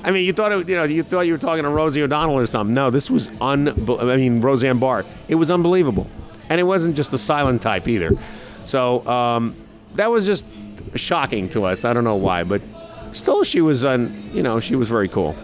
I 0.04 0.12
mean, 0.12 0.26
you 0.26 0.34
thought 0.34 0.52
it, 0.52 0.68
you 0.68 0.76
know 0.76 0.84
you 0.84 1.04
thought 1.04 1.22
you 1.22 1.34
were 1.34 1.40
talking 1.40 1.64
to 1.64 1.70
Rosie 1.70 2.02
O'Donnell 2.02 2.38
or 2.38 2.46
something. 2.46 2.74
No, 2.74 2.90
this 2.90 3.10
was 3.10 3.32
un. 3.40 3.70
I 4.00 4.18
mean, 4.18 4.42
Roseanne 4.42 4.80
Barr. 4.80 5.06
It 5.28 5.36
was 5.36 5.50
unbelievable, 5.50 6.10
and 6.50 6.60
it 6.60 6.64
wasn't 6.64 6.96
just 6.96 7.12
the 7.12 7.18
silent 7.18 7.62
type 7.62 7.88
either. 7.88 8.12
So 8.66 9.08
um, 9.08 9.56
that 9.96 10.12
was 10.12 10.26
just 10.26 10.46
shocking 10.96 11.50
to 11.50 11.64
us. 11.64 11.86
I 11.86 11.94
don't 11.94 12.04
know 12.04 12.16
why, 12.16 12.44
but 12.44 12.62
still, 13.14 13.44
she 13.44 13.62
was 13.62 13.86
on. 13.86 14.32
You 14.34 14.44
know, 14.44 14.60
she 14.60 14.76
was 14.76 14.90
very 14.90 15.08
cool. 15.08 15.36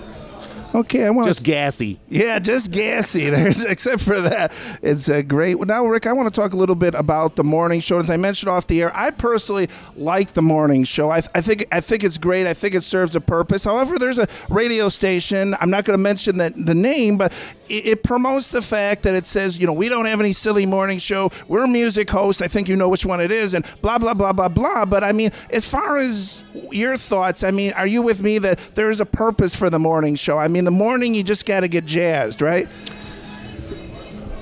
Okay, 0.73 1.03
I 1.03 1.09
want 1.09 1.27
just 1.27 1.43
gassy. 1.43 1.99
Yeah, 2.09 2.37
just 2.37 2.71
gassy. 2.71 3.29
There, 3.29 3.47
except 3.67 4.03
for 4.03 4.21
that, 4.21 4.51
it's 4.83 5.09
a 5.09 5.23
great. 5.23 5.59
Now, 5.59 5.85
Rick, 5.85 6.05
I 6.05 6.13
want 6.13 6.33
to 6.33 6.41
talk 6.41 6.53
a 6.53 6.57
little 6.57 6.75
bit 6.75 6.93
about 6.93 7.35
the 7.35 7.43
morning 7.43 7.79
show. 7.79 7.99
As 7.99 8.09
I 8.11 8.17
mentioned 8.17 8.49
off 8.49 8.67
the 8.67 8.81
air, 8.81 8.95
I 8.95 9.09
personally 9.09 9.67
like 9.95 10.33
the 10.33 10.43
morning 10.43 10.83
show. 10.83 11.09
I, 11.09 11.23
I 11.33 11.41
think 11.41 11.65
I 11.71 11.81
think 11.81 12.03
it's 12.03 12.19
great. 12.19 12.45
I 12.45 12.53
think 12.53 12.75
it 12.75 12.83
serves 12.83 13.15
a 13.15 13.21
purpose. 13.21 13.63
However, 13.63 13.97
there's 13.97 14.19
a 14.19 14.27
radio 14.49 14.89
station. 14.89 15.55
I'm 15.59 15.71
not 15.71 15.85
going 15.85 15.97
to 15.97 16.01
mention 16.01 16.37
the, 16.37 16.51
the 16.51 16.75
name, 16.75 17.17
but 17.17 17.33
it, 17.67 17.87
it, 17.87 18.03
promotes 18.03 18.49
the 18.49 18.61
fact 18.61 19.03
that 19.03 19.15
it 19.15 19.27
says, 19.27 19.59
you 19.59 19.65
know, 19.65 19.73
we 19.73 19.89
don't 19.89 20.05
have 20.05 20.19
any 20.19 20.33
silly 20.33 20.65
morning 20.65 20.99
show. 20.99 21.31
We're 21.47 21.67
music 21.67 22.09
hosts. 22.09 22.41
I 22.41 22.47
think 22.47 22.69
you 22.69 22.75
know 22.75 22.89
which 22.89 23.05
one 23.05 23.21
it 23.21 23.31
is, 23.31 23.55
and 23.55 23.65
blah 23.81 23.97
blah 23.97 24.13
blah 24.13 24.33
blah 24.33 24.49
blah. 24.49 24.85
But 24.85 25.03
I 25.03 25.13
mean, 25.13 25.31
as 25.49 25.67
far 25.67 25.97
as 25.97 26.43
your 26.71 26.95
thoughts, 26.95 27.43
I 27.43 27.49
mean, 27.49 27.73
are 27.73 27.87
you 27.87 28.03
with 28.03 28.21
me 28.21 28.37
that 28.39 28.59
there 28.75 28.91
is 28.91 28.99
a 28.99 29.05
purpose 29.05 29.55
for 29.55 29.71
the 29.71 29.79
morning 29.79 30.13
show? 30.13 30.37
I 30.37 30.47
mean 30.47 30.58
in 30.59 30.65
the 30.65 30.71
morning, 30.71 31.15
you 31.15 31.23
just 31.23 31.45
got 31.45 31.61
to 31.61 31.67
get 31.67 31.85
jazzed, 31.85 32.41
right? 32.41 32.67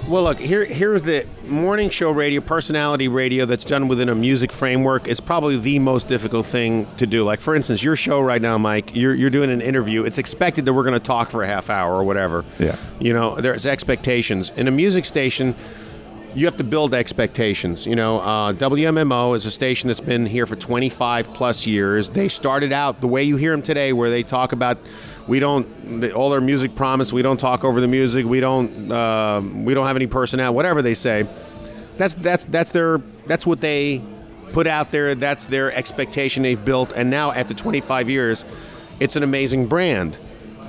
Well, 0.08 0.24
look, 0.24 0.40
here 0.40 0.64
here's 0.64 1.04
the 1.04 1.26
morning 1.48 1.90
show 1.90 2.12
radio, 2.12 2.40
personality 2.40 3.10
radio 3.10 3.46
that's 3.46 3.66
done 3.66 3.90
within 3.90 4.08
a 4.08 4.16
music 4.16 4.54
framework 4.54 5.08
is 5.08 5.20
probably 5.20 5.58
the 5.58 5.80
most 5.80 6.08
difficult 6.08 6.46
thing 6.46 6.88
to 6.98 7.06
do. 7.06 7.26
Like, 7.26 7.42
for 7.42 7.56
instance, 7.56 7.84
your 7.84 7.98
show 7.98 8.22
right 8.22 8.42
now, 8.42 8.58
Mike, 8.58 8.96
you're, 8.96 9.14
you're 9.14 9.30
doing 9.30 9.52
an 9.52 9.60
interview. 9.60 10.06
It's 10.06 10.18
expected 10.18 10.64
that 10.64 10.74
we're 10.74 10.84
going 10.84 10.94
to 10.94 11.00
talk 11.00 11.30
for 11.30 11.44
a 11.44 11.48
half 11.48 11.70
hour 11.70 11.94
or 11.94 12.06
whatever. 12.06 12.46
Yeah. 12.58 12.78
You 13.00 13.14
know, 13.14 13.36
there's 13.36 13.66
expectations. 13.66 14.50
In 14.56 14.70
a 14.70 14.72
music 14.72 15.04
station, 15.04 15.54
you 16.36 16.46
have 16.46 16.56
to 16.58 16.64
build 16.64 16.94
expectations. 16.94 17.86
You 17.86 17.98
know, 17.98 18.20
uh, 18.20 18.54
WMMO 18.54 19.36
is 19.36 19.46
a 19.46 19.52
station 19.52 19.88
that's 19.88 20.00
been 20.00 20.26
here 20.26 20.46
for 20.46 20.56
25 20.56 21.34
plus 21.34 21.68
years. 21.68 22.12
They 22.12 22.30
started 22.30 22.72
out 22.72 23.02
the 23.02 23.08
way 23.08 23.24
you 23.24 23.36
hear 23.36 23.52
them 23.52 23.62
today, 23.62 23.92
where 23.92 24.10
they 24.10 24.24
talk 24.24 24.54
about 24.54 24.78
we 25.28 25.40
don't 25.40 25.68
all 26.14 26.30
their 26.30 26.42
music 26.42 26.76
promise. 26.76 27.12
We 27.12 27.22
don't 27.22 27.40
talk 27.40 27.64
over 27.64 27.82
the 27.82 27.88
music. 27.88 28.26
We 28.26 28.40
don't 28.40 28.92
uh, 28.92 29.42
we 29.44 29.74
don't 29.74 29.86
have 29.86 29.96
any 29.96 30.08
personnel. 30.08 30.54
Whatever 30.54 30.82
they 30.82 30.94
say, 30.94 31.28
that's 31.98 32.14
that's 32.16 32.46
that's 32.46 32.72
their 32.72 33.00
that's 33.26 33.46
what 33.46 33.62
they 33.62 34.02
put 34.54 34.68
out 34.68 34.92
there. 34.92 35.16
That's 35.16 35.46
their 35.46 35.74
expectation 35.74 36.44
they've 36.44 36.64
built. 36.64 36.94
And 36.96 37.10
now 37.10 37.32
after 37.32 37.54
25 37.54 38.10
years, 38.10 38.46
it's 39.00 39.16
an 39.16 39.24
amazing 39.24 39.68
brand. 39.68 40.18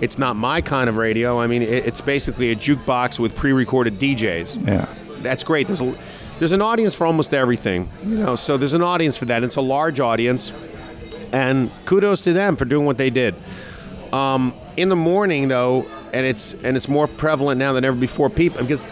It's 0.00 0.18
not 0.18 0.36
my 0.36 0.60
kind 0.60 0.88
of 0.88 0.96
radio. 0.96 1.40
I 1.40 1.46
mean, 1.46 1.62
it's 1.62 2.00
basically 2.00 2.50
a 2.50 2.56
jukebox 2.56 3.18
with 3.18 3.34
pre-recorded 3.34 3.98
DJs. 3.98 4.66
Yeah, 4.66 4.88
that's 5.22 5.42
great. 5.42 5.66
There's 5.66 5.80
a 5.80 5.96
there's 6.38 6.52
an 6.52 6.62
audience 6.62 6.94
for 6.94 7.06
almost 7.06 7.34
everything, 7.34 7.88
you 8.04 8.16
know. 8.16 8.36
So 8.36 8.56
there's 8.56 8.74
an 8.74 8.82
audience 8.82 9.16
for 9.16 9.24
that. 9.24 9.42
It's 9.42 9.56
a 9.56 9.60
large 9.60 9.98
audience, 9.98 10.52
and 11.32 11.70
kudos 11.84 12.22
to 12.22 12.32
them 12.32 12.54
for 12.54 12.64
doing 12.64 12.86
what 12.86 12.96
they 12.96 13.10
did. 13.10 13.34
Um, 14.12 14.54
in 14.76 14.88
the 14.88 14.96
morning, 14.96 15.48
though, 15.48 15.86
and 16.12 16.24
it's 16.24 16.54
and 16.54 16.76
it's 16.76 16.88
more 16.88 17.06
prevalent 17.06 17.58
now 17.58 17.72
than 17.72 17.84
ever 17.84 17.96
before. 17.96 18.30
People 18.30 18.62
because 18.62 18.86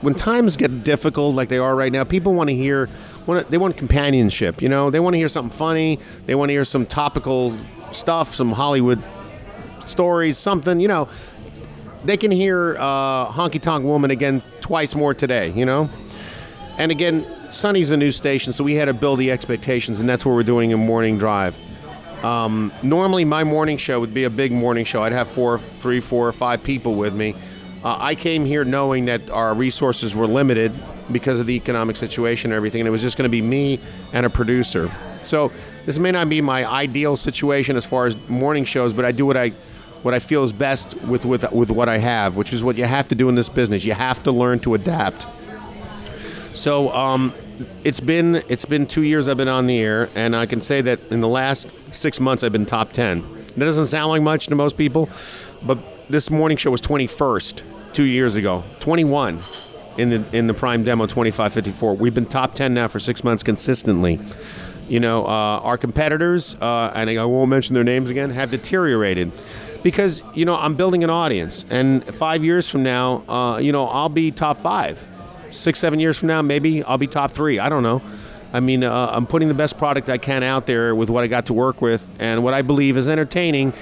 when 0.00 0.14
times 0.14 0.56
get 0.56 0.84
difficult 0.84 1.34
like 1.34 1.48
they 1.48 1.58
are 1.58 1.74
right 1.74 1.92
now, 1.92 2.04
people 2.04 2.34
want 2.34 2.48
to 2.50 2.54
hear. 2.54 2.88
Want 3.26 3.50
they 3.50 3.58
want 3.58 3.76
companionship, 3.76 4.60
you 4.60 4.68
know. 4.68 4.90
They 4.90 5.00
want 5.00 5.14
to 5.14 5.18
hear 5.18 5.28
something 5.28 5.56
funny. 5.56 5.98
They 6.26 6.34
want 6.34 6.50
to 6.50 6.52
hear 6.52 6.64
some 6.64 6.84
topical 6.84 7.56
stuff, 7.90 8.34
some 8.34 8.52
Hollywood 8.52 9.02
stories, 9.86 10.36
something, 10.36 10.80
you 10.80 10.88
know. 10.88 11.08
They 12.04 12.18
can 12.18 12.30
hear 12.30 12.76
uh, 12.78 13.32
Honky 13.32 13.60
Tonk 13.60 13.84
Woman 13.84 14.10
again 14.10 14.42
twice 14.60 14.94
more 14.94 15.14
today, 15.14 15.52
you 15.52 15.64
know. 15.64 15.88
And 16.76 16.90
again, 16.90 17.26
Sunny's 17.50 17.92
a 17.92 17.96
new 17.96 18.10
station, 18.10 18.52
so 18.52 18.64
we 18.64 18.74
had 18.74 18.86
to 18.86 18.94
build 18.94 19.20
the 19.20 19.30
expectations, 19.30 20.00
and 20.00 20.08
that's 20.08 20.26
what 20.26 20.34
we're 20.34 20.42
doing 20.42 20.70
in 20.70 20.80
Morning 20.80 21.18
Drive. 21.18 21.56
Um, 22.24 22.72
normally, 22.82 23.26
my 23.26 23.44
morning 23.44 23.76
show 23.76 24.00
would 24.00 24.14
be 24.14 24.24
a 24.24 24.30
big 24.30 24.50
morning 24.50 24.86
show. 24.86 25.02
I'd 25.02 25.12
have 25.12 25.28
four, 25.28 25.58
three, 25.58 26.00
four, 26.00 26.26
or 26.26 26.32
five 26.32 26.62
people 26.62 26.94
with 26.94 27.14
me. 27.14 27.34
Uh, 27.84 27.98
I 28.00 28.14
came 28.14 28.46
here 28.46 28.64
knowing 28.64 29.04
that 29.04 29.28
our 29.28 29.54
resources 29.54 30.16
were 30.16 30.26
limited 30.26 30.72
because 31.12 31.38
of 31.38 31.46
the 31.46 31.52
economic 31.52 31.96
situation 31.96 32.50
and 32.50 32.56
everything, 32.56 32.80
and 32.80 32.88
it 32.88 32.90
was 32.90 33.02
just 33.02 33.18
going 33.18 33.28
to 33.28 33.30
be 33.30 33.42
me 33.42 33.78
and 34.14 34.24
a 34.24 34.30
producer. 34.30 34.90
So 35.20 35.52
this 35.84 35.98
may 35.98 36.12
not 36.12 36.30
be 36.30 36.40
my 36.40 36.64
ideal 36.64 37.18
situation 37.18 37.76
as 37.76 37.84
far 37.84 38.06
as 38.06 38.16
morning 38.26 38.64
shows, 38.64 38.94
but 38.94 39.04
I 39.04 39.12
do 39.12 39.26
what 39.26 39.36
I 39.36 39.50
what 40.00 40.14
I 40.14 40.18
feel 40.18 40.44
is 40.44 40.52
best 40.54 40.94
with 41.02 41.26
with 41.26 41.50
with 41.52 41.70
what 41.70 41.90
I 41.90 41.98
have, 41.98 42.36
which 42.36 42.54
is 42.54 42.64
what 42.64 42.78
you 42.78 42.84
have 42.84 43.06
to 43.08 43.14
do 43.14 43.28
in 43.28 43.34
this 43.34 43.50
business. 43.50 43.84
You 43.84 43.92
have 43.92 44.22
to 44.22 44.32
learn 44.32 44.60
to 44.60 44.72
adapt. 44.72 45.26
So 46.54 46.90
um, 46.92 47.34
it's 47.84 48.00
been 48.00 48.42
it's 48.48 48.64
been 48.64 48.86
two 48.86 49.02
years 49.02 49.28
I've 49.28 49.36
been 49.36 49.48
on 49.48 49.66
the 49.66 49.78
air, 49.78 50.10
and 50.14 50.34
I 50.34 50.46
can 50.46 50.60
say 50.60 50.80
that 50.82 51.00
in 51.10 51.20
the 51.20 51.28
last 51.28 51.70
six 51.92 52.20
months 52.20 52.42
I've 52.42 52.52
been 52.52 52.66
top 52.66 52.92
ten. 52.92 53.22
That 53.56 53.66
doesn't 53.66 53.86
sound 53.86 54.10
like 54.10 54.22
much 54.22 54.46
to 54.48 54.54
most 54.54 54.76
people, 54.76 55.08
but 55.62 55.78
this 56.08 56.30
morning 56.30 56.56
show 56.56 56.70
was 56.70 56.80
21st 56.80 57.62
two 57.92 58.04
years 58.04 58.34
ago, 58.34 58.64
21 58.80 59.40
in 59.96 60.10
the 60.10 60.24
in 60.36 60.46
the 60.48 60.54
prime 60.54 60.82
demo 60.82 61.06
2554. 61.06 61.94
We've 61.94 62.14
been 62.14 62.26
top 62.26 62.54
10 62.54 62.74
now 62.74 62.88
for 62.88 62.98
six 62.98 63.22
months 63.22 63.42
consistently, 63.42 64.18
You 64.88 65.00
know, 65.00 65.24
uh, 65.24 65.60
our 65.62 65.78
competitors, 65.78 66.56
uh, 66.60 66.92
and 66.94 67.08
I 67.08 67.24
won't 67.24 67.48
mention 67.48 67.74
their 67.74 67.84
names 67.84 68.10
again, 68.10 68.30
have 68.30 68.50
deteriorated 68.50 69.30
because 69.82 70.22
you 70.34 70.44
know 70.44 70.56
I'm 70.56 70.74
building 70.74 71.04
an 71.04 71.10
audience, 71.10 71.64
and 71.70 72.04
five 72.14 72.42
years 72.42 72.68
from 72.68 72.82
now, 72.82 73.22
uh, 73.28 73.58
you 73.58 73.70
know, 73.70 73.86
I'll 73.86 74.08
be 74.08 74.32
top 74.32 74.58
five. 74.58 74.98
Six, 75.54 75.78
seven 75.78 76.00
years 76.00 76.18
from 76.18 76.28
now, 76.28 76.42
maybe 76.42 76.82
I'll 76.82 76.98
be 76.98 77.06
top 77.06 77.30
three. 77.30 77.58
I 77.58 77.68
don't 77.68 77.84
know. 77.84 78.02
I 78.52 78.60
mean, 78.60 78.84
uh, 78.84 79.10
I'm 79.12 79.26
putting 79.26 79.48
the 79.48 79.54
best 79.54 79.78
product 79.78 80.08
I 80.08 80.18
can 80.18 80.42
out 80.42 80.66
there 80.66 80.94
with 80.94 81.10
what 81.10 81.24
I 81.24 81.28
got 81.28 81.46
to 81.46 81.52
work 81.52 81.80
with 81.80 82.08
and 82.20 82.42
what 82.42 82.54
I 82.54 82.62
believe 82.62 82.96
is 82.96 83.08
entertaining. 83.08 83.72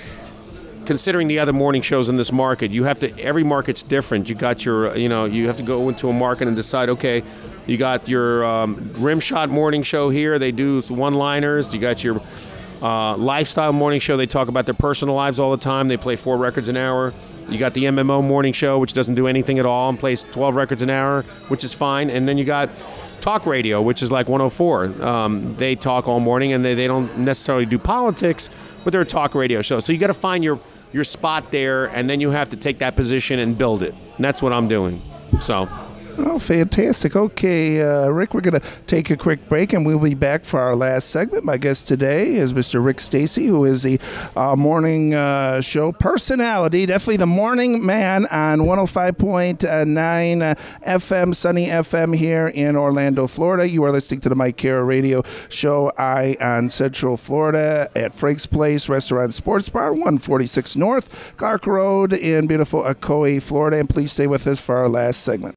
Considering 0.85 1.29
the 1.29 1.39
other 1.39 1.53
morning 1.53 1.81
shows 1.81 2.09
in 2.09 2.17
this 2.17 2.33
market, 2.33 2.73
you 2.73 2.85
have 2.85 2.99
to. 2.99 3.19
Every 3.21 3.45
market's 3.45 3.83
different. 3.83 4.29
You 4.29 4.35
got 4.35 4.65
your, 4.65 4.97
you 4.97 5.09
know, 5.09 5.27
you 5.27 5.47
have 5.47 5.57
to 5.59 5.63
go 5.63 5.89
into 5.89 6.09
a 6.09 6.13
market 6.13 6.49
and 6.49 6.57
decide. 6.57 6.89
Okay, 6.89 7.23
you 7.67 7.77
got 7.77 8.09
your 8.09 8.45
um, 8.45 8.91
rim 8.95 9.21
shot 9.21 9.49
morning 9.49 9.83
show 9.83 10.11
here. 10.11 10.39
They 10.39 10.51
do 10.51 10.83
one-liners. 10.83 11.73
You 11.73 11.81
got 11.81 12.03
your 12.03 12.21
uh, 12.83 13.17
lifestyle 13.17 13.73
morning 13.73 14.01
show. 14.01 14.17
They 14.17 14.27
talk 14.27 14.49
about 14.49 14.67
their 14.67 14.75
personal 14.75 15.15
lives 15.15 15.39
all 15.39 15.53
the 15.53 15.63
time. 15.63 15.89
They 15.89 15.97
play 15.97 16.17
four 16.17 16.37
records 16.37 16.69
an 16.69 16.77
hour. 16.77 17.15
You 17.49 17.59
got 17.59 17.75
the 17.75 17.85
MMO 17.85 18.23
morning 18.23 18.53
show, 18.53 18.79
which 18.79 18.93
doesn't 18.93 19.15
do 19.15 19.29
anything 19.29 19.59
at 19.59 19.67
all 19.67 19.89
and 19.89 19.99
plays 19.99 20.25
12 20.25 20.55
records 20.55 20.83
an 20.83 20.91
hour, 20.91 21.23
which 21.49 21.63
is 21.65 21.73
fine. 21.73 22.11
And 22.11 22.27
then 22.27 22.39
you 22.39 22.45
got 22.45 22.71
talk 23.21 23.47
radio, 23.47 23.81
which 23.81 24.03
is 24.03 24.11
like 24.11 24.29
104. 24.29 25.03
Um, 25.03 25.55
they 25.55 25.77
talk 25.77 26.09
all 26.09 26.19
morning 26.19 26.53
and 26.53 26.65
they, 26.65 26.75
they 26.75 26.89
don't 26.89 27.19
necessarily 27.19 27.67
do 27.67 27.79
politics, 27.79 28.51
but 28.83 28.93
they're 28.93 29.03
a 29.03 29.07
talk 29.07 29.35
radio 29.35 29.63
show. 29.63 29.79
So 29.79 29.93
you 29.93 29.99
got 29.99 30.09
to 30.09 30.15
find 30.15 30.43
your, 30.43 30.59
your 30.93 31.05
spot 31.05 31.53
there, 31.53 31.87
and 31.87 32.11
then 32.11 32.21
you 32.21 32.31
have 32.31 32.51
to 32.51 32.57
take 32.57 32.81
that 32.81 32.97
position 32.97 33.39
and 33.39 33.57
build 33.57 33.83
it. 33.83 33.95
And 34.17 34.25
that's 34.25 34.43
what 34.43 34.53
I'm 34.53 34.67
doing. 34.67 35.01
So. 35.41 35.69
Oh, 36.19 36.39
fantastic. 36.39 37.17
Okay, 37.17 37.81
uh, 37.81 38.09
Rick, 38.09 38.35
we're 38.35 38.43
going 38.43 38.61
to 38.61 38.67
take 38.87 39.09
a 39.09 39.17
quick 39.17 39.49
break 39.49 39.73
and 39.73 39.87
we'll 39.87 39.99
be 39.99 40.15
back 40.15 40.45
for 40.45 40.61
our 40.61 40.77
last 40.77 41.09
segment. 41.09 41.43
My 41.43 41.57
guest 41.57 41.89
today 41.89 42.35
is 42.35 42.53
Mr. 42.53 42.85
Rick 42.85 43.01
Stacy, 43.01 43.47
who 43.47 43.65
is 43.65 43.83
the 43.83 43.99
uh, 44.37 44.55
morning 44.55 45.15
uh, 45.15 45.63
show 45.63 45.91
personality, 45.91 46.85
definitely 46.85 47.17
the 47.17 47.27
morning 47.27 47.85
man 47.85 48.27
on 48.27 48.61
105.9 48.61 50.43
uh, 50.43 50.55
FM, 50.87 51.35
Sunny 51.35 51.67
FM 51.69 52.15
here 52.15 52.49
in 52.49 52.77
Orlando, 52.77 53.27
Florida. 53.27 53.67
You 53.67 53.83
are 53.85 53.93
listening 53.93 54.21
to 54.21 54.29
the 54.29 54.35
Mike 54.35 54.59
Kara 54.59 54.85
radio 54.85 55.23
show, 55.49 55.93
Eye 55.97 56.37
on 56.41 56.69
Central 56.69 57.17
Florida 57.17 57.89
at 57.95 58.13
Frank's 58.13 58.45
Place 58.45 58.87
Restaurant 58.89 59.33
Sports 59.33 59.71
Bar, 59.71 59.93
146 59.93 60.77
North, 60.77 61.35
Clark 61.39 61.67
Road 61.67 62.13
in 62.13 62.47
beautiful 62.47 62.83
Ocoee, 62.83 63.41
Florida. 63.41 63.79
And 63.79 63.89
please 63.89 64.13
stay 64.13 64.27
with 64.27 64.47
us 64.47 64.61
for 64.61 64.77
our 64.77 64.89
last 64.89 65.23
segment. 65.23 65.55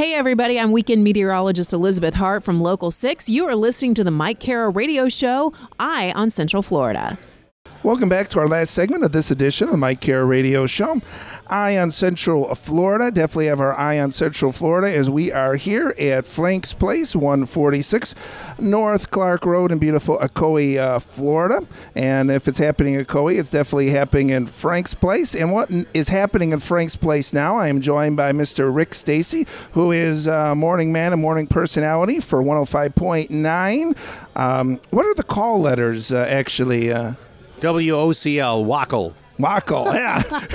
Hey, 0.00 0.14
everybody, 0.14 0.58
I'm 0.58 0.72
weekend 0.72 1.04
meteorologist 1.04 1.74
Elizabeth 1.74 2.14
Hart 2.14 2.42
from 2.42 2.58
Local 2.58 2.90
6. 2.90 3.28
You 3.28 3.46
are 3.46 3.54
listening 3.54 3.92
to 3.96 4.02
the 4.02 4.10
Mike 4.10 4.40
Kara 4.40 4.70
radio 4.70 5.10
show, 5.10 5.52
Eye 5.78 6.10
on 6.16 6.30
Central 6.30 6.62
Florida. 6.62 7.18
Welcome 7.82 8.10
back 8.10 8.28
to 8.30 8.40
our 8.40 8.46
last 8.46 8.74
segment 8.74 9.04
of 9.04 9.12
this 9.12 9.30
edition 9.30 9.64
of 9.64 9.70
the 9.70 9.78
Mike 9.78 10.02
Kara 10.02 10.26
Radio 10.26 10.66
Show. 10.66 11.00
Eye 11.46 11.78
on 11.78 11.90
Central 11.90 12.54
Florida. 12.54 13.10
Definitely 13.10 13.46
have 13.46 13.58
our 13.58 13.74
eye 13.74 13.98
on 13.98 14.12
Central 14.12 14.52
Florida 14.52 14.94
as 14.94 15.08
we 15.08 15.32
are 15.32 15.54
here 15.54 15.94
at 15.98 16.26
Frank's 16.26 16.74
Place, 16.74 17.16
146 17.16 18.14
North 18.58 19.10
Clark 19.10 19.46
Road 19.46 19.72
in 19.72 19.78
beautiful 19.78 20.18
Ocoee, 20.18 20.76
uh, 20.76 20.98
Florida. 20.98 21.66
And 21.94 22.30
if 22.30 22.46
it's 22.46 22.58
happening 22.58 22.94
in 22.94 23.04
Ocoee, 23.06 23.38
it's 23.38 23.50
definitely 23.50 23.88
happening 23.88 24.28
in 24.28 24.46
Frank's 24.46 24.92
Place. 24.92 25.34
And 25.34 25.50
what 25.50 25.70
is 25.94 26.10
happening 26.10 26.52
in 26.52 26.58
Frank's 26.58 26.96
Place 26.96 27.32
now? 27.32 27.56
I 27.56 27.68
am 27.68 27.80
joined 27.80 28.14
by 28.14 28.32
Mr. 28.32 28.72
Rick 28.72 28.92
Stacy, 28.92 29.46
who 29.72 29.90
is 29.90 30.26
a 30.26 30.54
morning 30.54 30.92
man 30.92 31.14
and 31.14 31.22
morning 31.22 31.46
personality 31.46 32.20
for 32.20 32.42
105.9. 32.42 33.96
Um, 34.36 34.80
what 34.90 35.06
are 35.06 35.14
the 35.14 35.24
call 35.24 35.62
letters, 35.62 36.12
uh, 36.12 36.26
actually? 36.28 36.92
WOCL, 37.60 38.64
Wackle. 38.64 39.14
Wackle, 39.38 39.86
yeah. 39.94 40.22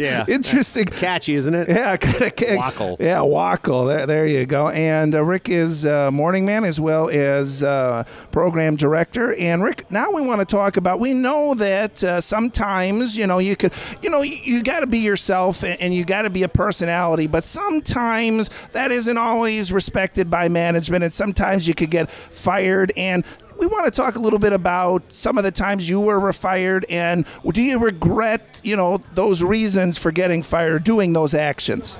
Yeah. 0.00 0.24
Interesting. 0.28 0.86
Catchy, 0.86 1.34
isn't 1.34 1.54
it? 1.54 1.68
Yeah, 1.68 1.96
kind 1.98 2.32
of 2.32 2.56
Wackle. 2.56 2.96
Yeah, 2.98 3.20
Wackle. 3.20 3.84
There, 3.84 4.06
there 4.06 4.26
you 4.26 4.46
go. 4.46 4.68
And 4.68 5.14
uh, 5.14 5.22
Rick 5.22 5.50
is 5.50 5.84
uh, 5.84 6.10
morning 6.10 6.46
man 6.46 6.64
as 6.64 6.80
well 6.80 7.10
as 7.10 7.62
uh, 7.62 8.04
program 8.32 8.76
director. 8.76 9.34
And 9.38 9.62
Rick, 9.62 9.90
now 9.90 10.10
we 10.10 10.22
want 10.22 10.40
to 10.40 10.46
talk 10.46 10.78
about. 10.78 11.00
We 11.00 11.12
know 11.12 11.54
that 11.54 12.02
uh, 12.02 12.20
sometimes 12.22 13.16
you 13.16 13.26
know 13.26 13.38
you 13.38 13.56
could, 13.56 13.74
you 14.00 14.08
know, 14.08 14.22
you, 14.22 14.38
you 14.42 14.62
got 14.62 14.80
to 14.80 14.86
be 14.86 14.98
yourself 14.98 15.62
and, 15.62 15.78
and 15.80 15.92
you 15.92 16.04
got 16.04 16.22
to 16.22 16.30
be 16.30 16.44
a 16.44 16.48
personality, 16.48 17.26
but 17.26 17.44
sometimes 17.44 18.48
that 18.72 18.90
isn't 18.90 19.18
always 19.18 19.70
respected 19.70 20.30
by 20.30 20.48
management, 20.48 21.04
and 21.04 21.12
sometimes 21.12 21.68
you 21.68 21.74
could 21.74 21.90
get 21.90 22.10
fired. 22.10 22.90
And 22.96 23.24
we 23.60 23.66
want 23.66 23.84
to 23.84 23.90
talk 23.90 24.16
a 24.16 24.18
little 24.18 24.38
bit 24.38 24.54
about 24.54 25.12
some 25.12 25.36
of 25.36 25.44
the 25.44 25.50
times 25.50 25.88
you 25.88 26.00
were 26.00 26.32
fired 26.32 26.86
and 26.88 27.26
do 27.52 27.60
you 27.60 27.78
regret, 27.78 28.58
you 28.64 28.74
know, 28.74 28.96
those 29.12 29.42
reasons 29.42 29.98
for 29.98 30.10
getting 30.10 30.42
fired, 30.42 30.82
doing 30.82 31.12
those 31.12 31.34
actions? 31.34 31.98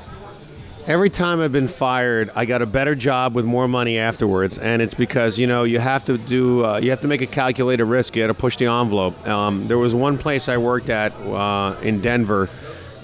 Every 0.87 1.11
time 1.11 1.43
I've 1.43 1.53
been 1.53 1.69
fired, 1.69 2.31
I 2.35 2.47
got 2.47 2.63
a 2.63 2.67
better 2.67 2.95
job 2.95 3.35
with 3.35 3.45
more 3.45 3.69
money 3.69 3.99
afterwards, 3.99 4.59
and 4.59 4.81
it's 4.81 4.95
because 4.95 5.39
you 5.39 5.47
know 5.47 5.63
you 5.63 5.79
have 5.79 6.03
to 6.05 6.17
do 6.17 6.65
uh, 6.65 6.79
you 6.79 6.89
have 6.91 7.03
to 7.03 7.07
make 7.07 7.21
a 7.21 7.27
calculated 7.27 7.85
risk. 7.85 8.17
You 8.17 8.23
got 8.23 8.29
to 8.29 8.35
push 8.35 8.57
the 8.57 8.65
envelope. 8.65 9.29
Um, 9.29 9.69
there 9.69 9.77
was 9.77 9.95
one 9.95 10.17
place 10.17 10.49
I 10.49 10.57
worked 10.57 10.89
at 10.89 11.13
uh, 11.13 11.77
in 11.83 12.01
Denver, 12.01 12.49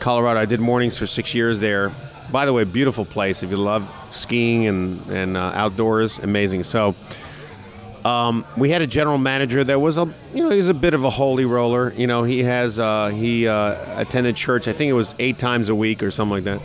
Colorado. 0.00 0.40
I 0.40 0.46
did 0.46 0.58
mornings 0.58 0.96
for 0.96 1.06
six 1.06 1.34
years 1.34 1.60
there. 1.60 1.92
By 2.32 2.46
the 2.46 2.52
way, 2.54 2.64
beautiful 2.64 3.04
place. 3.04 3.42
If 3.42 3.50
you 3.50 3.58
love 3.58 3.86
skiing 4.10 4.66
and 4.66 5.06
and 5.08 5.36
uh, 5.36 5.52
outdoors, 5.54 6.18
amazing. 6.18 6.64
So. 6.64 6.94
Um, 8.06 8.44
we 8.56 8.70
had 8.70 8.82
a 8.82 8.86
general 8.86 9.18
manager 9.18 9.64
that 9.64 9.80
was 9.80 9.98
a, 9.98 10.08
you 10.32 10.44
know, 10.44 10.50
he's 10.50 10.68
a 10.68 10.74
bit 10.74 10.94
of 10.94 11.02
a 11.02 11.10
holy 11.10 11.44
roller. 11.44 11.92
You 11.94 12.06
know, 12.06 12.22
he 12.22 12.44
has, 12.44 12.78
uh, 12.78 13.08
he 13.08 13.48
uh, 13.48 14.00
attended 14.00 14.36
church. 14.36 14.68
I 14.68 14.72
think 14.72 14.90
it 14.90 14.92
was 14.92 15.16
eight 15.18 15.38
times 15.38 15.70
a 15.70 15.74
week 15.74 16.04
or 16.04 16.12
something 16.12 16.44
like 16.44 16.44
that. 16.44 16.60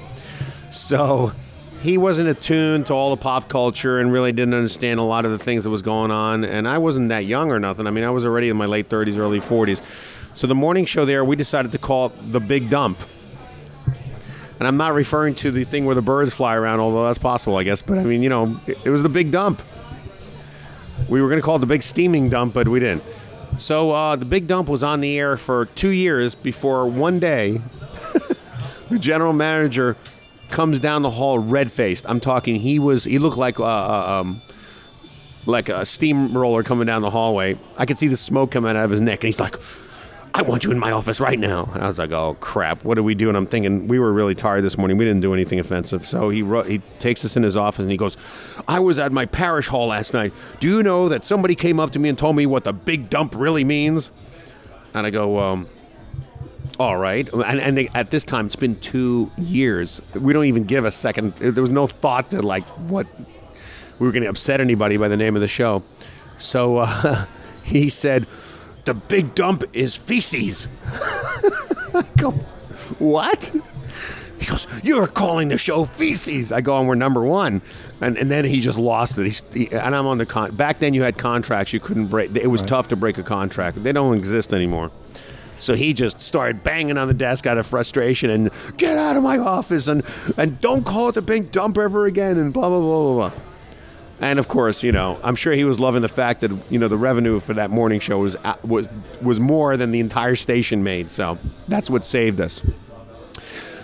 So 0.72 1.32
he 1.82 1.98
wasn't 1.98 2.30
attuned 2.30 2.86
to 2.86 2.94
all 2.94 3.10
the 3.10 3.20
pop 3.20 3.50
culture 3.50 4.00
and 4.00 4.14
really 4.14 4.32
didn't 4.32 4.54
understand 4.54 5.00
a 5.00 5.04
lot 5.04 5.26
of 5.26 5.32
the 5.32 5.40
things 5.40 5.64
that 5.64 5.72
was 5.72 5.82
going 5.82 6.12
on. 6.12 6.46
And 6.46 6.68
I 6.68 6.78
wasn't 6.78 7.10
that 7.10 7.26
young 7.26 7.52
or 7.52 7.60
nothing. 7.60 7.88
I 7.88 7.90
mean, 7.90 8.04
I 8.04 8.12
was 8.12 8.24
already 8.24 8.50
in 8.50 8.56
my 8.56 8.68
late 8.68 8.88
30s, 8.88 9.18
early 9.18 9.40
40s. 9.40 9.82
So 10.36 10.46
the 10.46 10.54
morning 10.54 10.86
show 10.86 11.06
there, 11.06 11.26
we 11.26 11.36
decided 11.36 11.72
to 11.72 11.80
call 11.80 12.08
it 12.08 12.32
the 12.32 12.40
Big 12.40 12.70
Dump. 12.70 13.00
And 14.60 14.68
I'm 14.68 14.78
not 14.78 14.94
referring 14.94 15.34
to 15.36 15.50
the 15.50 15.64
thing 15.64 15.86
where 15.86 15.96
the 15.96 16.04
birds 16.04 16.36
fly 16.36 16.56
around, 16.56 16.82
although 16.82 17.06
that's 17.06 17.18
possible, 17.18 17.58
I 17.58 17.64
guess. 17.64 17.82
But 17.82 17.98
I 17.98 18.04
mean, 18.04 18.22
you 18.22 18.30
know, 18.30 18.60
it, 18.68 18.78
it 18.86 18.90
was 18.92 19.02
the 19.02 19.10
Big 19.10 19.32
Dump. 19.32 19.60
We 21.12 21.22
were 21.22 21.28
going 21.28 21.42
to 21.42 21.46
call 21.46 21.58
it 21.58 21.60
the 21.60 21.66
Big 21.66 21.84
Steaming 21.84 22.30
Dump, 22.30 22.54
but 22.54 22.70
we 22.70 22.80
didn't. 22.80 23.04
So 23.58 23.92
uh, 23.92 24.16
the 24.16 24.24
Big 24.24 24.48
Dump 24.48 24.70
was 24.70 24.82
on 24.82 25.02
the 25.02 25.20
air 25.20 25.36
for 25.36 25.66
two 25.66 25.90
years 25.90 26.36
before 26.36 26.88
one 26.88 27.20
day 27.20 27.60
the 28.90 28.98
general 28.98 29.34
manager 29.34 29.98
comes 30.52 30.80
down 30.80 31.02
the 31.02 31.10
hall 31.10 31.38
red 31.38 31.70
faced. 31.70 32.06
I'm 32.08 32.22
talking. 32.22 32.56
He 32.56 32.80
was. 32.80 33.04
He 33.04 33.20
looked 33.20 33.36
like 33.36 33.60
uh, 33.60 33.66
uh, 33.66 34.22
um, 34.22 34.42
like 35.46 35.68
a 35.68 35.86
steamroller 35.86 36.64
coming 36.64 36.86
down 36.88 37.02
the 37.02 37.10
hallway. 37.10 37.58
I 37.78 37.86
could 37.86 37.98
see 37.98 38.08
the 38.08 38.16
smoke 38.16 38.52
coming 38.52 38.70
out 38.70 38.86
of 38.86 38.92
his 38.92 39.02
neck, 39.02 39.20
and 39.20 39.28
he's 39.28 39.40
like, 39.40 39.58
"I 40.34 40.42
want 40.42 40.64
you 40.64 40.72
in 40.72 40.80
my 40.80 40.92
office 40.92 41.20
right 41.20 41.40
now." 41.40 41.70
And 41.74 41.84
I 41.84 41.88
was 41.88 42.00
like, 42.00 42.12
"Oh 42.12 42.36
crap, 42.40 42.84
what 42.84 42.96
do 42.96 43.04
we 43.04 43.16
do?" 43.16 43.28
And 43.28 43.38
I'm 43.38 43.46
thinking 43.46 43.88
we 43.88 44.00
were 44.00 44.12
really 44.12 44.36
tired 44.36 44.62
this 44.62 44.78
morning. 44.78 44.98
We 44.98 45.06
didn't 45.06 45.22
do 45.22 45.34
anything 45.34 45.60
offensive. 45.60 46.06
So 46.06 46.30
he 46.30 46.42
ru- 46.42 46.64
he 46.64 46.80
takes 47.00 47.24
us 47.26 47.36
in 47.36 47.44
his 47.44 47.58
office 47.58 47.82
and 47.82 47.92
he 47.92 47.98
goes, 47.98 48.18
"I 48.68 48.80
was 48.80 49.00
at 49.00 49.12
my 49.12 49.26
parish 49.26 49.68
hall 49.68 49.88
last 49.88 50.14
night. 50.14 50.34
Do 50.60 50.68
you 50.68 50.84
know 50.84 51.10
that 51.10 51.26
somebody 51.26 51.56
came 51.56 51.80
up 51.80 51.92
to 51.92 52.00
me 52.00 52.10
and 52.10 52.18
told 52.18 52.36
me 52.36 52.46
what 52.46 52.64
the 52.64 52.74
big 52.74 53.10
dump 53.10 53.36
really 53.36 53.64
means?" 53.64 54.12
And 54.94 55.08
I 55.08 55.10
go, 55.10 55.40
um, 55.40 55.68
all 56.80 56.98
right. 56.98 57.30
And, 57.32 57.60
and 57.60 57.78
they, 57.78 57.90
at 57.90 58.12
this 58.12 58.26
time, 58.26 58.48
it's 58.48 58.56
been 58.56 58.76
two 58.78 59.32
years. 59.38 60.02
We 60.16 60.34
don't 60.34 60.46
even 60.46 60.64
give 60.64 60.86
a 60.86 60.92
second. 60.92 61.36
There 61.36 61.62
was 61.62 61.70
no 61.70 61.88
thought 61.88 62.32
to 62.32 62.42
like 62.42 62.64
what 62.90 63.08
we 64.00 64.08
were 64.08 64.12
going 64.12 64.24
to 64.24 64.30
upset 64.30 64.60
anybody 64.60 64.98
by 64.98 65.08
the 65.08 65.18
name 65.18 65.36
of 65.36 65.42
the 65.42 65.48
show. 65.48 65.84
So 66.38 66.78
uh, 66.78 67.26
he 67.64 67.90
said, 67.90 68.26
"The 68.86 68.94
big 68.94 69.36
dump 69.36 69.64
is 69.74 69.96
feces." 69.96 70.68
I 70.86 72.04
go, 72.18 72.32
"What?" 73.00 73.54
He 74.40 74.46
goes, 74.46 74.68
"You're 74.84 75.08
calling 75.08 75.50
the 75.50 75.58
show 75.58 75.86
feces." 75.86 76.52
I 76.52 76.62
go, 76.62 76.80
"And 76.80 76.88
we're 76.88 76.96
number 76.96 77.24
one." 77.24 77.62
And, 78.02 78.18
and 78.18 78.32
then 78.32 78.46
he 78.46 78.60
just 78.60 78.80
lost 78.80 79.18
it. 79.20 79.26
He's, 79.26 79.44
he, 79.54 79.72
and 79.72 79.96
I'm 79.96 80.08
on 80.08 80.18
the 80.18 80.26
con. 80.26 80.56
Back 80.56 80.80
then, 80.80 80.96
you 80.96 81.04
had 81.04 81.20
contracts 81.20 81.72
you 81.72 81.80
couldn't 81.80 82.08
break. 82.08 82.36
It 82.36 82.48
was 82.48 82.64
tough 82.64 82.88
to 82.88 82.96
break 82.96 83.20
a 83.20 83.24
contract. 83.24 83.84
They 83.84 83.92
don't 83.92 84.18
exist 84.18 84.54
anymore. 84.54 84.90
So 85.60 85.76
he 85.76 85.94
just 85.94 86.20
started 86.20 86.64
banging 86.64 86.98
on 86.98 87.08
the 87.08 87.14
desk 87.14 87.46
out 87.46 87.60
of 87.60 87.68
frustration 87.68 88.32
and 88.32 88.50
get 88.78 88.98
out 88.98 89.16
of 89.16 89.22
my 89.22 89.38
office 89.38 89.88
and, 89.88 90.02
and 90.36 90.60
don't 90.60 90.84
call 90.84 91.10
it 91.10 91.16
the 91.16 91.22
big 91.22 91.52
dump 91.52 91.78
ever 91.78 92.08
again 92.08 92.40
and 92.40 92.52
blah, 92.52 92.68
blah, 92.68 92.80
blah, 92.80 93.14
blah, 93.14 93.30
blah. 93.30 93.42
And 94.22 94.38
of 94.38 94.48
course, 94.48 94.84
you 94.84 94.92
know, 94.92 95.20
I'm 95.24 95.36
sure 95.36 95.54
he 95.54 95.64
was 95.64 95.80
loving 95.80 96.04
the 96.04 96.10
fact 96.10 96.42
that, 96.42 96.52
you 96.72 96.78
know, 96.78 96.88
the 96.88 96.98
revenue 96.98 97.40
for 97.40 97.56
that 97.56 97.72
morning 97.72 98.00
show 98.00 98.20
was, 98.20 98.36
uh, 98.36 98.56
was, 98.64 98.88
was 99.22 99.40
more 99.40 99.78
than 99.78 99.92
the 99.92 100.00
entire 100.00 100.36
station 100.36 100.84
made. 100.84 101.10
So 101.10 101.40
that's 101.68 101.90
what 101.90 102.06
saved 102.06 102.40
us. 102.40 102.62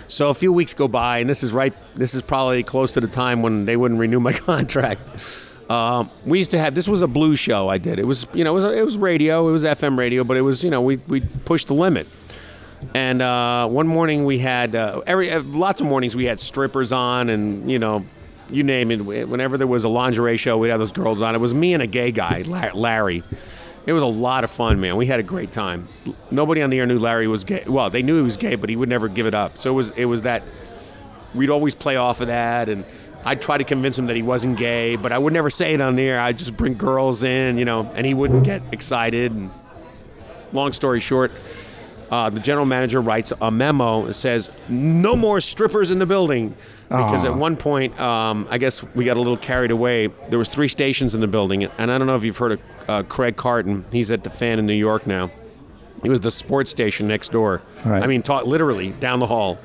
So 0.06 0.30
a 0.30 0.34
few 0.34 0.52
weeks 0.52 0.74
go 0.74 0.88
by, 0.88 1.18
and 1.18 1.28
this 1.28 1.42
is 1.42 1.52
right, 1.52 1.74
this 1.94 2.14
is 2.14 2.22
probably 2.22 2.62
close 2.62 2.92
to 2.92 3.00
the 3.00 3.08
time 3.08 3.42
when 3.42 3.66
they 3.66 3.76
wouldn't 3.76 4.00
renew 4.00 4.20
my 4.20 4.32
contract. 4.46 5.00
Um, 5.68 6.10
we 6.24 6.38
used 6.38 6.52
to 6.52 6.58
have 6.58 6.74
this 6.74 6.88
was 6.88 7.02
a 7.02 7.08
blue 7.08 7.36
show 7.36 7.68
I 7.68 7.76
did. 7.76 7.98
It 7.98 8.04
was 8.04 8.26
you 8.32 8.42
know 8.42 8.56
it 8.56 8.62
was 8.62 8.76
it 8.76 8.84
was 8.84 8.96
radio, 8.96 9.46
it 9.50 9.52
was 9.52 9.64
FM 9.64 9.98
radio, 9.98 10.24
but 10.24 10.38
it 10.38 10.40
was 10.40 10.64
you 10.64 10.70
know 10.70 10.80
we 10.80 10.96
we 11.08 11.20
pushed 11.20 11.66
the 11.66 11.74
limit. 11.74 12.06
And 12.94 13.20
uh, 13.20 13.68
one 13.68 13.86
morning 13.86 14.24
we 14.24 14.38
had 14.38 14.74
uh, 14.74 15.02
every 15.06 15.30
uh, 15.30 15.42
lots 15.42 15.82
of 15.82 15.86
mornings 15.86 16.16
we 16.16 16.24
had 16.24 16.40
strippers 16.40 16.90
on, 16.90 17.28
and 17.28 17.70
you 17.70 17.78
know, 17.78 18.06
you 18.50 18.62
name 18.62 18.90
it. 18.90 19.28
Whenever 19.28 19.58
there 19.58 19.66
was 19.66 19.84
a 19.84 19.88
lingerie 19.88 20.36
show, 20.36 20.58
we'd 20.58 20.70
have 20.70 20.78
those 20.78 20.92
girls 20.92 21.22
on. 21.22 21.34
It 21.34 21.38
was 21.38 21.54
me 21.54 21.74
and 21.74 21.82
a 21.82 21.86
gay 21.86 22.12
guy, 22.12 22.42
Larry. 22.42 23.22
It 23.86 23.92
was 23.92 24.02
a 24.02 24.06
lot 24.06 24.44
of 24.44 24.50
fun, 24.50 24.80
man. 24.80 24.96
We 24.96 25.06
had 25.06 25.20
a 25.20 25.22
great 25.22 25.50
time. 25.50 25.88
Nobody 26.30 26.60
on 26.62 26.70
the 26.70 26.78
air 26.78 26.86
knew 26.86 26.98
Larry 26.98 27.26
was 27.26 27.44
gay. 27.44 27.64
Well, 27.66 27.88
they 27.88 28.02
knew 28.02 28.16
he 28.16 28.22
was 28.22 28.36
gay, 28.36 28.54
but 28.54 28.68
he 28.68 28.76
would 28.76 28.88
never 28.88 29.08
give 29.08 29.26
it 29.26 29.34
up. 29.34 29.56
So 29.56 29.70
it 29.70 29.74
was 29.74 29.90
it 29.90 30.04
was 30.04 30.22
that 30.22 30.42
we'd 31.34 31.50
always 31.50 31.74
play 31.74 31.96
off 31.96 32.20
of 32.20 32.28
that, 32.28 32.68
and 32.68 32.84
I'd 33.24 33.40
try 33.40 33.58
to 33.58 33.64
convince 33.64 33.98
him 33.98 34.06
that 34.06 34.16
he 34.16 34.22
wasn't 34.22 34.58
gay, 34.58 34.96
but 34.96 35.12
I 35.12 35.18
would 35.18 35.32
never 35.32 35.50
say 35.50 35.74
it 35.74 35.80
on 35.80 35.96
the 35.96 36.02
air. 36.02 36.20
I'd 36.20 36.38
just 36.38 36.56
bring 36.56 36.74
girls 36.74 37.22
in, 37.22 37.58
you 37.58 37.64
know, 37.64 37.90
and 37.94 38.06
he 38.06 38.14
wouldn't 38.14 38.44
get 38.44 38.62
excited. 38.72 39.32
And 39.32 39.50
long 40.52 40.72
story 40.72 41.00
short, 41.00 41.32
uh, 42.10 42.30
the 42.30 42.40
general 42.40 42.66
manager 42.66 43.00
writes 43.00 43.32
a 43.40 43.50
memo 43.50 44.06
that 44.06 44.14
says 44.14 44.50
no 44.68 45.16
more 45.16 45.40
strippers 45.40 45.90
in 45.90 45.98
the 45.98 46.06
building 46.06 46.56
because 46.88 47.24
Aw. 47.24 47.28
at 47.28 47.34
one 47.34 47.56
point 47.56 47.98
um, 48.00 48.46
i 48.50 48.56
guess 48.56 48.82
we 48.94 49.04
got 49.04 49.16
a 49.16 49.20
little 49.20 49.36
carried 49.36 49.70
away. 49.70 50.06
There 50.28 50.38
was 50.38 50.48
three 50.48 50.68
stations 50.68 51.14
in 51.14 51.20
the 51.20 51.26
building 51.26 51.64
and 51.64 51.92
i 51.92 51.98
don't 51.98 52.06
know 52.06 52.16
if 52.16 52.24
you've 52.24 52.38
heard 52.38 52.52
of 52.52 52.60
uh, 52.88 53.02
craig 53.02 53.36
carton. 53.36 53.84
He's 53.92 54.10
at 54.10 54.24
the 54.24 54.30
fan 54.30 54.58
in 54.58 54.66
new 54.66 54.72
york 54.72 55.06
now. 55.06 55.30
He 56.02 56.08
was 56.08 56.20
the 56.20 56.30
sports 56.30 56.70
station 56.70 57.06
next 57.08 57.30
door. 57.32 57.62
Right. 57.84 58.02
i 58.02 58.06
mean 58.06 58.22
taught 58.22 58.46
literally 58.46 58.90
down 58.92 59.20
the 59.20 59.26
hall. 59.26 59.58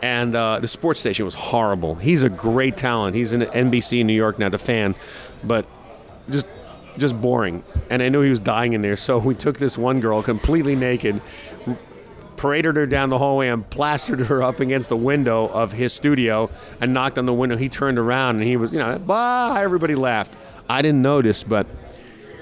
And 0.00 0.32
uh, 0.36 0.60
the 0.60 0.68
sports 0.68 1.00
station 1.00 1.24
was 1.24 1.34
horrible. 1.34 1.96
He's 1.96 2.22
a 2.22 2.28
great 2.28 2.76
talent. 2.76 3.16
He's 3.16 3.32
in 3.32 3.40
nbc 3.40 4.00
in 4.00 4.06
new 4.06 4.12
york 4.12 4.38
now 4.38 4.48
the 4.48 4.58
fan. 4.58 4.94
But 5.42 5.66
just 6.30 6.46
just 6.98 7.20
boring. 7.20 7.64
And 7.90 8.02
I 8.02 8.08
knew 8.08 8.20
he 8.22 8.30
was 8.30 8.40
dying 8.40 8.72
in 8.74 8.82
there, 8.82 8.96
so 8.96 9.18
we 9.18 9.34
took 9.34 9.58
this 9.58 9.78
one 9.78 10.00
girl 10.00 10.22
completely 10.22 10.76
naked, 10.76 11.20
paraded 12.38 12.76
her 12.76 12.86
down 12.86 13.10
the 13.10 13.18
hallway, 13.18 13.48
and 13.48 13.68
plastered 13.68 14.20
her 14.20 14.42
up 14.42 14.60
against 14.60 14.88
the 14.88 14.96
window 14.96 15.48
of 15.48 15.72
his 15.72 15.92
studio 15.92 16.48
and 16.80 16.94
knocked 16.94 17.18
on 17.18 17.26
the 17.26 17.34
window. 17.34 17.56
He 17.56 17.68
turned 17.68 17.98
around 17.98 18.36
and 18.36 18.44
he 18.44 18.56
was, 18.56 18.72
you 18.72 18.78
know, 18.78 18.98
bah! 18.98 19.56
Everybody 19.58 19.94
laughed. 19.94 20.36
I 20.70 20.80
didn't 20.80 21.02
notice, 21.02 21.44
but 21.44 21.66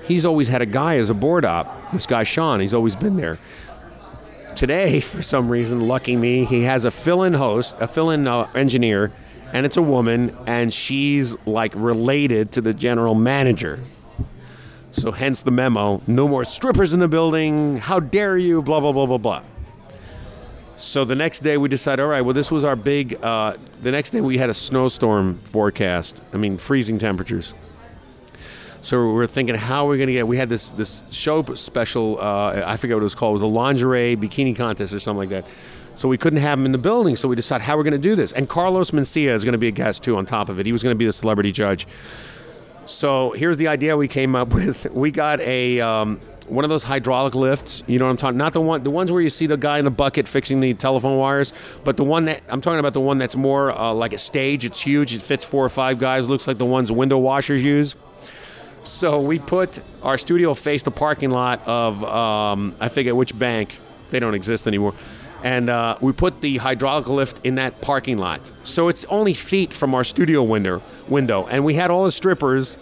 he's 0.04 0.24
always 0.24 0.48
had 0.48 0.62
a 0.62 0.66
guy 0.66 0.96
as 0.98 1.11
a 1.11 1.14
board 1.14 1.44
op. 1.44 1.92
This 1.92 2.06
guy 2.06 2.22
Sean, 2.24 2.61
he's 2.61 2.74
always 2.74 2.94
been 2.94 3.16
there. 3.16 3.38
Today, 4.54 5.00
for 5.12 5.22
some 5.22 5.48
reason, 5.48 5.80
lucky 5.80 6.16
me, 6.16 6.44
he 6.44 6.62
has 6.62 6.85
a 6.85 6.90
fill-in 6.90 7.35
host, 7.35 7.74
a 7.80 7.88
fill-in 7.88 8.28
uh, 8.28 8.50
engineer, 8.54 9.12
and 9.52 9.64
it's 9.64 9.76
a 9.76 9.82
woman, 9.82 10.37
and 10.46 10.72
she's 10.72 11.37
like 11.46 11.72
related 11.74 12.52
to 12.52 12.61
the 12.61 12.74
general 12.74 13.14
manager. 13.14 13.82
So 14.90 15.12
hence 15.12 15.42
the 15.42 15.50
memo: 15.50 16.00
no 16.06 16.26
more 16.26 16.44
strippers 16.44 16.94
in 16.94 17.00
the 17.00 17.09
building. 17.09 17.76
How 17.76 18.00
dare 18.00 18.37
you? 18.38 18.62
Blah 18.62 18.80
blah 18.80 18.92
blah 18.92 19.06
blah 19.06 19.18
blah. 19.18 19.42
So 20.77 21.07
the 21.07 21.15
next 21.15 21.41
day 21.41 21.57
we 21.57 21.69
decided, 21.69 22.03
all 22.03 22.09
right, 22.09 22.21
well 22.21 22.35
this 22.35 22.51
was 22.51 22.65
our 22.65 22.77
big. 22.77 23.23
Uh, 23.23 23.57
the 23.83 23.91
next 23.91 24.11
day 24.11 24.21
we 24.21 24.39
had 24.39 24.51
a 24.51 24.55
snowstorm 24.55 25.39
forecast. 25.39 26.21
I 26.33 26.37
mean 26.37 26.59
freezing 26.59 26.99
temperatures. 26.99 27.55
So 28.83 29.05
we 29.05 29.12
were 29.15 29.27
thinking, 29.27 29.57
how 29.57 29.87
are 29.87 29.89
we 29.89 29.97
going 29.97 30.07
to 30.07 30.12
get? 30.12 30.29
We 30.29 30.37
had 30.37 30.49
this 30.49 30.71
this 30.71 31.03
show 31.11 31.43
special. 31.55 32.21
Uh, 32.21 32.62
I 32.65 32.77
forget 32.77 32.95
what 32.97 33.01
it 33.01 33.05
was 33.05 33.15
called. 33.15 33.33
It 33.33 33.35
was 33.35 33.43
a 33.43 33.47
lingerie 33.47 34.17
bikini 34.17 34.55
contest 34.55 34.93
or 34.93 35.01
something 35.01 35.19
like 35.19 35.31
that. 35.31 35.51
So 35.97 36.09
we 36.09 36.19
couldn't 36.19 36.41
have 36.41 36.59
him 36.59 36.67
in 36.67 36.73
the 36.73 36.79
building. 36.79 37.17
So 37.17 37.27
we 37.27 37.37
decided 37.37 37.65
how 37.65 37.77
we're 37.79 37.83
going 37.83 37.93
to 37.93 37.99
do 37.99 38.15
this. 38.15 38.33
And 38.33 38.49
Carlos 38.49 38.91
Mencia 38.91 39.31
is 39.31 39.45
going 39.45 39.53
to 39.53 39.59
be 39.59 39.69
a 39.69 39.73
guest 39.73 40.05
too. 40.05 40.17
On 40.17 40.27
top 40.27 40.51
of 40.51 40.61
it, 40.61 40.67
he 40.67 40.73
was 40.73 40.83
going 40.83 40.95
to 40.95 40.99
be 40.99 41.07
the 41.07 41.12
celebrity 41.12 41.53
judge. 41.53 41.87
So 42.85 43.33
here's 43.33 43.57
the 43.57 43.69
idea 43.69 43.97
we 43.97 44.09
came 44.09 44.37
up 44.37 44.49
with. 44.55 44.91
We 44.93 45.11
got 45.11 45.41
a 45.41 45.81
um, 45.81 46.21
one 46.48 46.64
of 46.64 46.70
those 46.70 46.82
hydraulic 46.82 47.35
lifts. 47.35 47.82
You 47.87 47.98
know 47.98 48.06
what 48.06 48.12
I'm 48.12 48.16
talking? 48.16 48.38
Not 48.38 48.52
the 48.52 48.61
one, 48.61 48.82
the 48.82 48.90
ones 48.90 49.12
where 49.12 49.20
you 49.20 49.30
see 49.30 49.46
the 49.46 49.56
guy 49.56 49.78
in 49.78 49.85
the 49.85 49.90
bucket 49.90 50.28
fixing 50.28 50.61
the 50.61 50.74
telephone 50.74 51.18
wires, 51.18 51.52
but 51.85 51.96
the 51.96 52.04
one 52.04 52.26
that 52.26 52.42
I'm 52.48 52.61
talking 52.61 52.78
about. 52.78 52.92
The 52.92 53.00
one 53.00 53.18
that's 53.18 53.37
more 53.37 53.72
uh, 53.72 53.92
like 53.92 54.12
a 54.12 54.18
stage. 54.18 54.64
It's 54.64 54.80
huge. 54.80 55.14
It 55.14 55.22
fits 55.22 55.44
four 55.44 55.64
or 55.64 55.68
five 55.68 55.98
guys. 55.98 56.28
Looks 56.28 56.46
like 56.46 56.59
the 56.59 56.66
ones 56.66 56.90
window 56.90 57.18
washers 57.18 57.62
use. 57.62 57.96
So 58.82 59.20
we 59.20 59.40
put 59.40 59.80
our 60.02 60.16
studio 60.16 60.54
faced 60.54 60.85
the 60.85 60.92
parking 60.92 61.30
lot 61.30 61.61
of 61.66 62.02
um, 62.04 62.74
I 62.78 62.88
forget 62.88 63.16
which 63.16 63.37
bank. 63.37 63.78
They 64.11 64.20
don't 64.20 64.35
exist 64.35 64.68
anymore. 64.68 64.94
And 65.42 65.68
uh, 65.68 65.98
we 66.00 66.12
put 66.12 66.40
the 66.40 66.56
hydraulic 66.59 67.09
lift 67.09 67.44
in 67.44 67.56
that 67.56 67.80
parking 67.80 68.16
lot. 68.18 68.52
So 68.62 68.88
it's 68.88 69.04
only 69.06 69.35
feet 69.35 69.74
from 69.74 69.94
our 69.94 70.04
studio 70.04 70.42
window. 70.42 70.82
Window, 71.09 71.46
and 71.46 71.64
we 71.64 71.74
had 71.74 71.90
all 71.90 72.04
the 72.04 72.12
strippers 72.12 72.78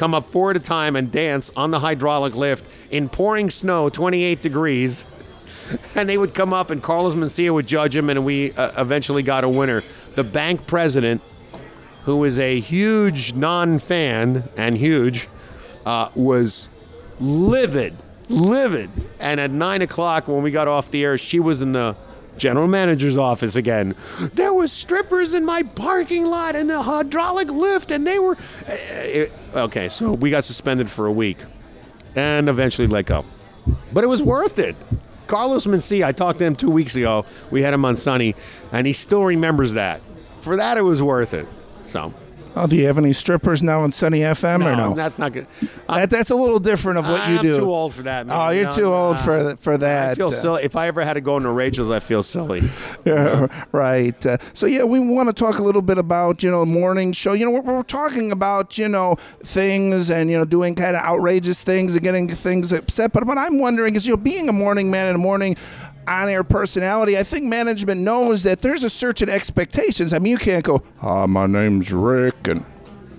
come 0.00 0.14
up 0.14 0.30
four 0.30 0.50
at 0.50 0.56
a 0.56 0.60
time 0.60 0.96
and 0.96 1.12
dance 1.12 1.52
on 1.54 1.70
the 1.70 1.78
hydraulic 1.78 2.34
lift 2.34 2.64
in 2.90 3.06
pouring 3.06 3.50
snow, 3.50 3.90
28 3.90 4.40
degrees. 4.40 5.06
And 5.94 6.08
they 6.08 6.16
would 6.16 6.34
come 6.34 6.54
up, 6.54 6.70
and 6.70 6.82
Carlos 6.82 7.14
Mencia 7.14 7.52
would 7.52 7.66
judge 7.66 7.94
them, 7.94 8.08
and 8.08 8.24
we 8.24 8.50
uh, 8.52 8.72
eventually 8.80 9.22
got 9.22 9.44
a 9.44 9.48
winner. 9.48 9.84
The 10.14 10.24
bank 10.24 10.66
president 10.66 11.20
who 12.04 12.24
is 12.24 12.38
a 12.38 12.58
huge 12.60 13.34
non-fan 13.34 14.48
and 14.56 14.76
huge, 14.76 15.28
uh, 15.84 16.08
was 16.14 16.70
livid, 17.20 17.94
livid. 18.28 18.90
And 19.18 19.38
at 19.38 19.50
nine 19.50 19.82
o'clock 19.82 20.28
when 20.28 20.42
we 20.42 20.50
got 20.50 20.66
off 20.66 20.90
the 20.90 21.04
air, 21.04 21.18
she 21.18 21.40
was 21.40 21.62
in 21.62 21.72
the 21.72 21.94
general 22.40 22.66
manager's 22.66 23.16
office 23.16 23.54
again. 23.54 23.94
There 24.32 24.52
was 24.52 24.72
strippers 24.72 25.34
in 25.34 25.44
my 25.44 25.62
parking 25.62 26.24
lot 26.24 26.56
and 26.56 26.70
a 26.70 26.82
hydraulic 26.82 27.48
lift, 27.50 27.92
and 27.92 28.04
they 28.06 28.18
were. 28.18 28.36
uh, 28.68 29.26
okay, 29.66 29.88
so 29.88 30.12
we 30.12 30.30
got 30.30 30.42
suspended 30.42 30.90
for 30.90 31.06
a 31.06 31.12
week, 31.12 31.36
and 32.16 32.48
eventually 32.48 32.88
let 32.88 33.06
go. 33.06 33.24
But 33.92 34.02
it 34.02 34.08
was 34.08 34.22
worth 34.22 34.58
it. 34.58 34.74
Carlos 35.26 35.66
Mencia, 35.66 36.04
I 36.04 36.10
talked 36.10 36.40
to 36.40 36.44
him 36.44 36.56
two 36.56 36.70
weeks 36.70 36.96
ago. 36.96 37.24
We 37.52 37.62
had 37.62 37.72
him 37.72 37.84
on 37.84 37.94
Sunny, 37.94 38.34
and 38.72 38.86
he 38.86 38.92
still 38.92 39.22
remembers 39.22 39.74
that. 39.74 40.00
For 40.40 40.56
that, 40.56 40.78
it 40.78 40.82
was 40.82 41.00
worth 41.02 41.34
it. 41.34 41.46
So, 41.84 42.12
Oh, 42.56 42.66
do 42.66 42.76
you 42.76 42.86
have 42.86 42.98
any 42.98 43.12
strippers 43.12 43.62
now 43.62 43.82
on 43.82 43.92
Sunny 43.92 44.20
FM 44.20 44.64
or 44.64 44.76
no? 44.76 44.94
that's 44.94 45.18
not 45.18 45.32
good. 45.32 45.46
that, 45.88 46.10
that's 46.10 46.30
a 46.30 46.34
little 46.34 46.58
different 46.58 46.98
of 46.98 47.08
what 47.08 47.28
you 47.30 47.40
do. 47.40 47.54
I'm 47.54 47.60
too 47.60 47.70
old 47.70 47.94
for 47.94 48.02
that. 48.02 48.26
Man. 48.26 48.36
Oh, 48.36 48.50
you're 48.50 48.64
No, 48.64 48.72
too 48.72 48.84
old 48.86 49.18
for 49.18 49.56
for 49.56 49.78
that. 49.78 50.12
I 50.12 50.14
feel 50.14 50.28
uh, 50.28 50.30
silly. 50.30 50.64
If 50.64 50.74
I 50.76 50.88
ever 50.88 51.04
had 51.04 51.14
to 51.14 51.20
go 51.20 51.36
into 51.36 51.50
Rachel's, 51.50 51.90
I 51.90 52.00
feel 52.00 52.22
silly. 52.22 52.68
yeah, 53.04 53.46
right. 53.72 54.26
Uh, 54.26 54.38
so 54.52 54.66
yeah, 54.66 54.84
we 54.84 54.98
want 54.98 55.28
to 55.28 55.32
talk 55.32 55.58
a 55.58 55.62
little 55.62 55.82
bit 55.82 55.98
about 55.98 56.42
you 56.42 56.50
know 56.50 56.64
morning 56.64 57.12
show. 57.12 57.32
You 57.32 57.44
know, 57.44 57.52
we're, 57.52 57.60
we're 57.60 57.82
talking 57.82 58.32
about 58.32 58.78
you 58.78 58.88
know 58.88 59.16
things 59.44 60.10
and 60.10 60.30
you 60.30 60.36
know 60.36 60.44
doing 60.44 60.74
kind 60.74 60.96
of 60.96 61.02
outrageous 61.02 61.62
things 61.62 61.94
and 61.94 62.02
getting 62.02 62.28
things 62.28 62.72
upset. 62.72 63.12
But 63.12 63.26
what 63.26 63.38
I'm 63.38 63.58
wondering 63.58 63.94
is 63.96 64.06
you 64.06 64.12
know 64.14 64.22
being 64.22 64.48
a 64.48 64.52
morning 64.52 64.90
man 64.90 65.06
and 65.06 65.14
a 65.14 65.18
morning 65.18 65.56
on-air 66.06 66.44
personality, 66.44 67.16
I 67.16 67.22
think 67.22 67.44
management 67.44 68.00
knows 68.00 68.42
that 68.42 68.60
there's 68.60 68.84
a 68.84 68.90
certain 68.90 69.28
expectations. 69.28 70.12
I 70.12 70.18
mean, 70.18 70.32
you 70.32 70.38
can't 70.38 70.64
go, 70.64 70.82
"Hi, 70.98 71.26
my 71.26 71.46
name's 71.46 71.92
Rick," 71.92 72.48
and 72.48 72.64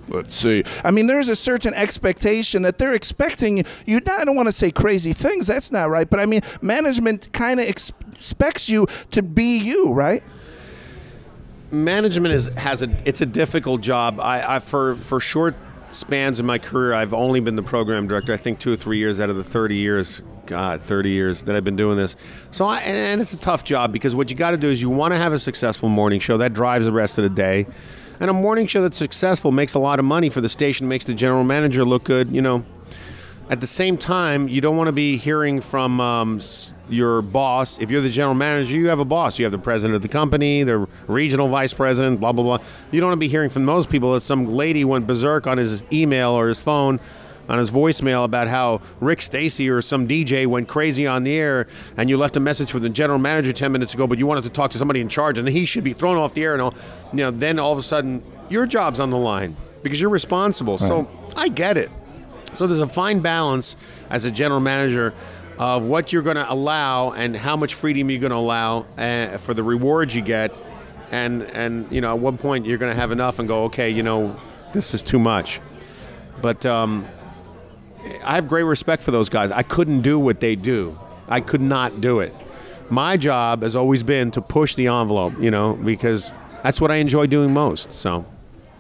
Let's 0.08 0.36
see. 0.36 0.66
I 0.84 0.92
mean, 0.92 1.08
there's 1.08 1.30
a 1.30 1.38
certain 1.38 1.74
expectation 1.74 2.64
that 2.64 2.78
they're 2.78 2.92
expecting 2.92 3.64
you. 3.86 4.02
I 4.10 4.26
don't 4.26 4.36
want 4.36 4.50
to 4.50 4.52
say 4.52 4.70
crazy 4.70 5.14
things. 5.14 5.48
That's 5.48 5.72
not 5.72 5.90
right. 5.90 6.10
But 6.10 6.20
I 6.20 6.26
mean, 6.26 6.42
management 6.62 7.32
kind 7.32 7.62
of 7.62 7.66
ex- 7.70 7.94
expects 8.12 8.68
you 8.68 8.88
to 9.12 9.24
be 9.24 9.58
you, 9.58 9.94
right? 9.94 10.22
management 11.72 12.34
is 12.34 12.48
has 12.56 12.82
a 12.82 12.90
it's 13.06 13.22
a 13.22 13.26
difficult 13.26 13.82
job. 13.82 14.20
I, 14.20 14.56
I 14.56 14.60
for 14.60 14.96
for 14.98 15.20
short 15.20 15.56
spans 15.92 16.40
in 16.40 16.46
my 16.46 16.58
career, 16.58 16.94
I've 16.94 17.14
only 17.14 17.40
been 17.40 17.56
the 17.56 17.64
program 17.64 18.08
director. 18.08 18.34
I 18.34 18.38
think 18.38 18.60
two 18.60 18.74
or 18.74 18.76
three 18.76 18.98
years 18.98 19.20
out 19.20 19.30
of 19.30 19.36
the 19.36 19.44
thirty 19.44 19.76
years. 19.76 20.22
God, 20.48 20.82
thirty 20.82 21.12
years 21.12 21.44
that 21.44 21.56
I've 21.56 21.64
been 21.64 21.78
doing 21.78 21.96
this. 21.96 22.16
So, 22.50 22.66
I, 22.66 22.80
and, 22.80 22.98
and 22.98 23.22
it's 23.22 23.32
a 23.32 23.38
tough 23.38 23.64
job 23.64 23.94
because 23.94 24.14
what 24.16 24.30
you 24.30 24.36
got 24.36 24.52
to 24.52 24.58
do 24.58 24.68
is 24.70 24.82
you 24.82 24.90
want 24.90 25.14
to 25.14 25.18
have 25.18 25.32
a 25.32 25.40
successful 25.40 25.88
morning 25.88 26.20
show 26.20 26.38
that 26.38 26.52
drives 26.52 26.86
the 26.86 26.92
rest 26.92 27.18
of 27.18 27.24
the 27.24 27.30
day. 27.30 27.68
And 28.20 28.30
a 28.30 28.34
morning 28.34 28.68
show 28.68 28.82
that's 28.82 28.98
successful 28.98 29.52
makes 29.52 29.76
a 29.76 29.80
lot 29.80 29.98
of 30.00 30.06
money 30.06 30.30
for 30.30 30.42
the 30.42 30.50
station, 30.50 30.88
makes 30.88 31.06
the 31.06 31.14
general 31.14 31.44
manager 31.44 31.86
look 31.86 32.04
good. 32.04 32.32
You 32.32 32.42
know, 32.42 32.66
at 33.52 33.60
the 33.60 33.68
same 33.68 33.98
time, 33.98 34.48
you 34.48 34.62
don't 34.62 34.78
want 34.78 34.88
to 34.88 34.94
be 34.94 35.18
hearing 35.18 35.60
from 35.60 36.00
um, 36.00 36.40
your 36.90 37.22
boss. 37.22 37.80
If 37.82 37.92
you're 37.92 38.00
the 38.00 38.10
general 38.10 38.34
manager, 38.34 38.78
you 38.78 38.88
have 38.88 39.00
a 39.00 39.06
boss. 39.06 39.38
You 39.38 39.44
have 39.44 39.52
the 39.52 39.58
president 39.58 39.98
of 39.98 40.02
the 40.02 40.08
company, 40.08 40.64
the 40.64 40.88
regional 41.08 41.50
vice 41.50 41.74
president, 41.74 42.22
blah, 42.22 42.32
blah, 42.32 42.46
blah. 42.46 42.66
You 42.92 43.02
don't 43.02 43.10
want 43.10 43.18
to 43.18 43.20
be 43.20 43.28
hearing 43.28 43.50
from 43.50 43.66
those 43.66 43.86
people 43.86 44.14
that 44.14 44.22
some 44.22 44.54
lady 44.54 44.86
went 44.86 45.06
berserk 45.06 45.48
on 45.48 45.58
his 45.58 45.84
email 45.92 46.32
or 46.32 46.48
his 46.48 46.60
phone, 46.60 47.02
on 47.50 47.60
his 47.60 47.70
voicemail 47.70 48.24
about 48.24 48.48
how 48.48 48.80
Rick 49.02 49.22
Stacy 49.22 49.70
or 49.70 49.82
some 49.82 50.08
DJ 50.08 50.48
went 50.48 50.70
crazy 50.70 51.06
on 51.06 51.26
the 51.26 51.34
air 51.34 51.68
and 51.98 52.10
you 52.10 52.16
left 52.16 52.38
a 52.38 52.40
message 52.40 52.72
for 52.72 52.80
the 52.80 52.88
general 52.88 53.20
manager 53.20 53.52
10 53.52 53.70
minutes 53.70 53.94
ago, 53.94 54.08
but 54.08 54.18
you 54.18 54.26
wanted 54.26 54.46
to 54.46 54.50
talk 54.50 54.72
to 54.72 54.78
somebody 54.78 55.02
in 55.02 55.10
charge 55.10 55.38
and 55.38 55.46
he 55.50 55.66
should 55.66 55.84
be 55.84 55.92
thrown 55.92 56.16
off 56.16 56.34
the 56.34 56.44
air 56.44 56.54
and 56.54 56.62
all. 56.62 56.74
You 57.12 57.18
know, 57.18 57.32
then 57.32 57.60
all 57.60 57.74
of 57.74 57.78
a 57.78 57.84
sudden, 57.84 58.24
your 58.48 58.66
job's 58.66 59.02
on 59.02 59.10
the 59.10 59.18
line 59.18 59.58
because 59.84 60.00
you're 60.00 60.10
responsible. 60.10 60.78
So 60.78 61.10
I 61.36 61.50
get 61.50 61.76
it. 61.76 61.92
So 62.54 62.68
there's 62.68 62.80
a 62.80 62.88
fine 62.88 63.20
balance 63.22 63.76
as 64.10 64.26
a 64.26 64.32
general 64.32 64.60
manager 64.60 65.14
of 65.58 65.86
what 65.86 66.12
you're 66.12 66.22
going 66.22 66.38
to 66.38 66.52
allow 66.52 67.12
and 67.12 67.36
how 67.36 67.56
much 67.56 67.76
freedom 67.76 68.10
you're 68.10 68.20
going 68.20 68.32
to 68.32 68.38
allow 68.38 68.86
uh, 68.98 69.38
for 69.38 69.54
the 69.54 69.64
rewards 69.64 70.16
you 70.16 70.22
get, 70.22 70.52
and 71.12 71.44
and 71.44 71.90
you 71.92 72.02
know 72.02 72.14
at 72.14 72.20
one 72.20 72.38
point 72.38 72.66
you're 72.66 72.78
going 72.78 72.92
to 72.92 73.00
have 73.00 73.12
enough 73.12 73.40
and 73.40 73.48
go, 73.48 73.66
okay, 73.66 73.90
you 73.90 74.04
know, 74.04 74.36
this 74.74 74.94
is 74.94 75.04
too 75.04 75.20
much. 75.20 75.62
But 76.42 76.66
um, 76.66 77.06
I 78.26 78.36
have 78.36 78.48
great 78.48 78.64
respect 78.64 79.04
for 79.04 79.12
those 79.12 79.30
guys. 79.30 79.52
I 79.52 79.64
couldn't 79.64 80.02
do 80.02 80.18
what 80.20 80.40
they 80.40 80.56
do. 80.56 80.98
I 81.30 81.40
could 81.42 81.62
not 81.62 82.02
do 82.02 82.20
it. 82.20 82.34
My 82.90 83.16
job 83.16 83.62
has 83.62 83.76
always 83.76 84.04
been 84.04 84.32
to 84.32 84.42
push 84.42 84.76
the 84.76 84.88
envelope, 84.88 85.40
you 85.40 85.52
know, 85.52 85.76
because 85.76 86.32
that's 86.64 86.82
what 86.82 86.92
I 86.92 86.96
enjoy 86.96 87.28
doing 87.28 87.54
most. 87.54 87.94
So, 87.94 88.26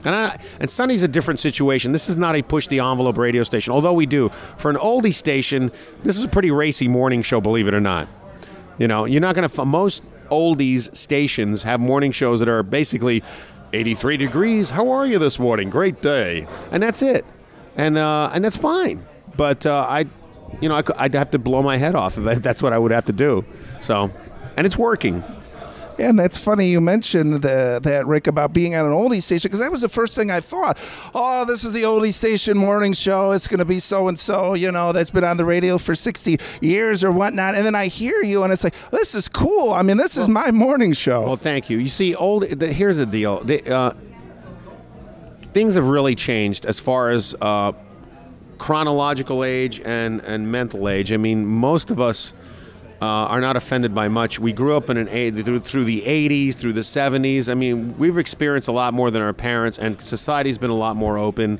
and 0.03 0.15
I, 0.15 0.39
and 0.59 0.69
Sunny's 0.69 1.03
a 1.03 1.07
different 1.07 1.39
situation. 1.39 1.91
This 1.91 2.09
is 2.09 2.15
not 2.15 2.35
a 2.35 2.41
push 2.41 2.67
the 2.67 2.79
envelope 2.79 3.17
radio 3.17 3.43
station, 3.43 3.73
although 3.73 3.93
we 3.93 4.05
do 4.05 4.29
for 4.29 4.69
an 4.69 4.77
oldie 4.77 5.13
station. 5.13 5.71
This 6.03 6.17
is 6.17 6.23
a 6.23 6.27
pretty 6.27 6.51
racy 6.51 6.87
morning 6.87 7.21
show, 7.21 7.41
believe 7.41 7.67
it 7.67 7.73
or 7.73 7.81
not. 7.81 8.07
You 8.77 8.87
know, 8.87 9.05
you're 9.05 9.21
not 9.21 9.35
going 9.35 9.47
to 9.47 9.65
most 9.65 10.03
oldies 10.29 10.95
stations 10.95 11.63
have 11.63 11.79
morning 11.79 12.11
shows 12.11 12.39
that 12.39 12.49
are 12.49 12.63
basically 12.63 13.23
83 13.73 14.17
degrees. 14.17 14.69
How 14.69 14.89
are 14.91 15.05
you 15.05 15.19
this 15.19 15.39
morning? 15.39 15.69
Great 15.69 16.01
day, 16.01 16.47
and 16.71 16.81
that's 16.81 17.01
it, 17.01 17.25
and 17.75 17.97
uh, 17.97 18.31
and 18.33 18.43
that's 18.43 18.57
fine. 18.57 19.05
But 19.37 19.65
uh, 19.65 19.85
I, 19.87 20.05
you 20.59 20.69
know, 20.69 20.75
I, 20.75 20.83
I'd 20.97 21.13
have 21.13 21.31
to 21.31 21.39
blow 21.39 21.61
my 21.61 21.77
head 21.77 21.95
off 21.95 22.17
if 22.17 22.41
that's 22.41 22.61
what 22.61 22.73
I 22.73 22.77
would 22.77 22.91
have 22.91 23.05
to 23.05 23.13
do. 23.13 23.45
So, 23.79 24.09
and 24.57 24.65
it's 24.65 24.77
working. 24.77 25.23
And 26.01 26.17
that's 26.17 26.37
funny 26.37 26.67
you 26.67 26.81
mentioned 26.81 27.41
the, 27.41 27.79
that, 27.81 28.07
Rick, 28.07 28.27
about 28.27 28.53
being 28.53 28.75
on 28.75 28.85
an 28.85 28.91
oldie 28.91 29.21
station, 29.21 29.49
because 29.49 29.59
that 29.59 29.71
was 29.71 29.81
the 29.81 29.89
first 29.89 30.15
thing 30.15 30.31
I 30.31 30.39
thought. 30.39 30.77
Oh, 31.13 31.45
this 31.45 31.63
is 31.63 31.73
the 31.73 31.83
oldie 31.83 32.13
station 32.13 32.57
morning 32.57 32.93
show. 32.93 33.31
It's 33.31 33.47
going 33.47 33.59
to 33.59 33.65
be 33.65 33.79
so 33.79 34.07
and 34.07 34.19
so, 34.19 34.53
you 34.53 34.71
know, 34.71 34.91
that's 34.91 35.11
been 35.11 35.23
on 35.23 35.37
the 35.37 35.45
radio 35.45 35.77
for 35.77 35.93
60 35.93 36.39
years 36.59 37.03
or 37.03 37.11
whatnot. 37.11 37.55
And 37.55 37.65
then 37.65 37.75
I 37.75 37.87
hear 37.87 38.21
you, 38.23 38.43
and 38.43 38.51
it's 38.51 38.63
like, 38.63 38.75
this 38.91 39.13
is 39.13 39.29
cool. 39.29 39.73
I 39.73 39.83
mean, 39.83 39.97
this 39.97 40.17
is 40.17 40.27
my 40.27 40.51
morning 40.51 40.93
show. 40.93 41.25
Well, 41.25 41.37
thank 41.37 41.69
you. 41.69 41.77
You 41.77 41.89
see, 41.89 42.15
old. 42.15 42.43
The, 42.43 42.73
here's 42.73 42.97
the 42.97 43.05
deal. 43.05 43.43
The, 43.43 43.73
uh, 43.73 43.93
things 45.53 45.75
have 45.75 45.87
really 45.87 46.15
changed 46.15 46.65
as 46.65 46.79
far 46.79 47.09
as 47.09 47.35
uh, 47.41 47.73
chronological 48.57 49.43
age 49.43 49.81
and 49.81 50.21
and 50.21 50.51
mental 50.51 50.89
age. 50.89 51.11
I 51.11 51.17
mean, 51.17 51.45
most 51.45 51.91
of 51.91 51.99
us. 51.99 52.33
Uh, 53.01 53.25
are 53.25 53.41
not 53.41 53.55
offended 53.55 53.95
by 53.95 54.07
much. 54.07 54.37
We 54.37 54.53
grew 54.53 54.77
up 54.77 54.87
in 54.91 54.97
an 54.97 55.07
through, 55.43 55.61
through 55.61 55.85
the 55.85 56.03
80s, 56.03 56.53
through 56.53 56.73
the 56.73 56.81
70s. 56.81 57.49
I 57.49 57.55
mean, 57.55 57.97
we've 57.97 58.19
experienced 58.19 58.67
a 58.67 58.71
lot 58.71 58.93
more 58.93 59.09
than 59.09 59.23
our 59.23 59.33
parents, 59.33 59.79
and 59.79 59.99
society's 59.99 60.59
been 60.59 60.69
a 60.69 60.75
lot 60.75 60.95
more 60.95 61.17
open. 61.17 61.57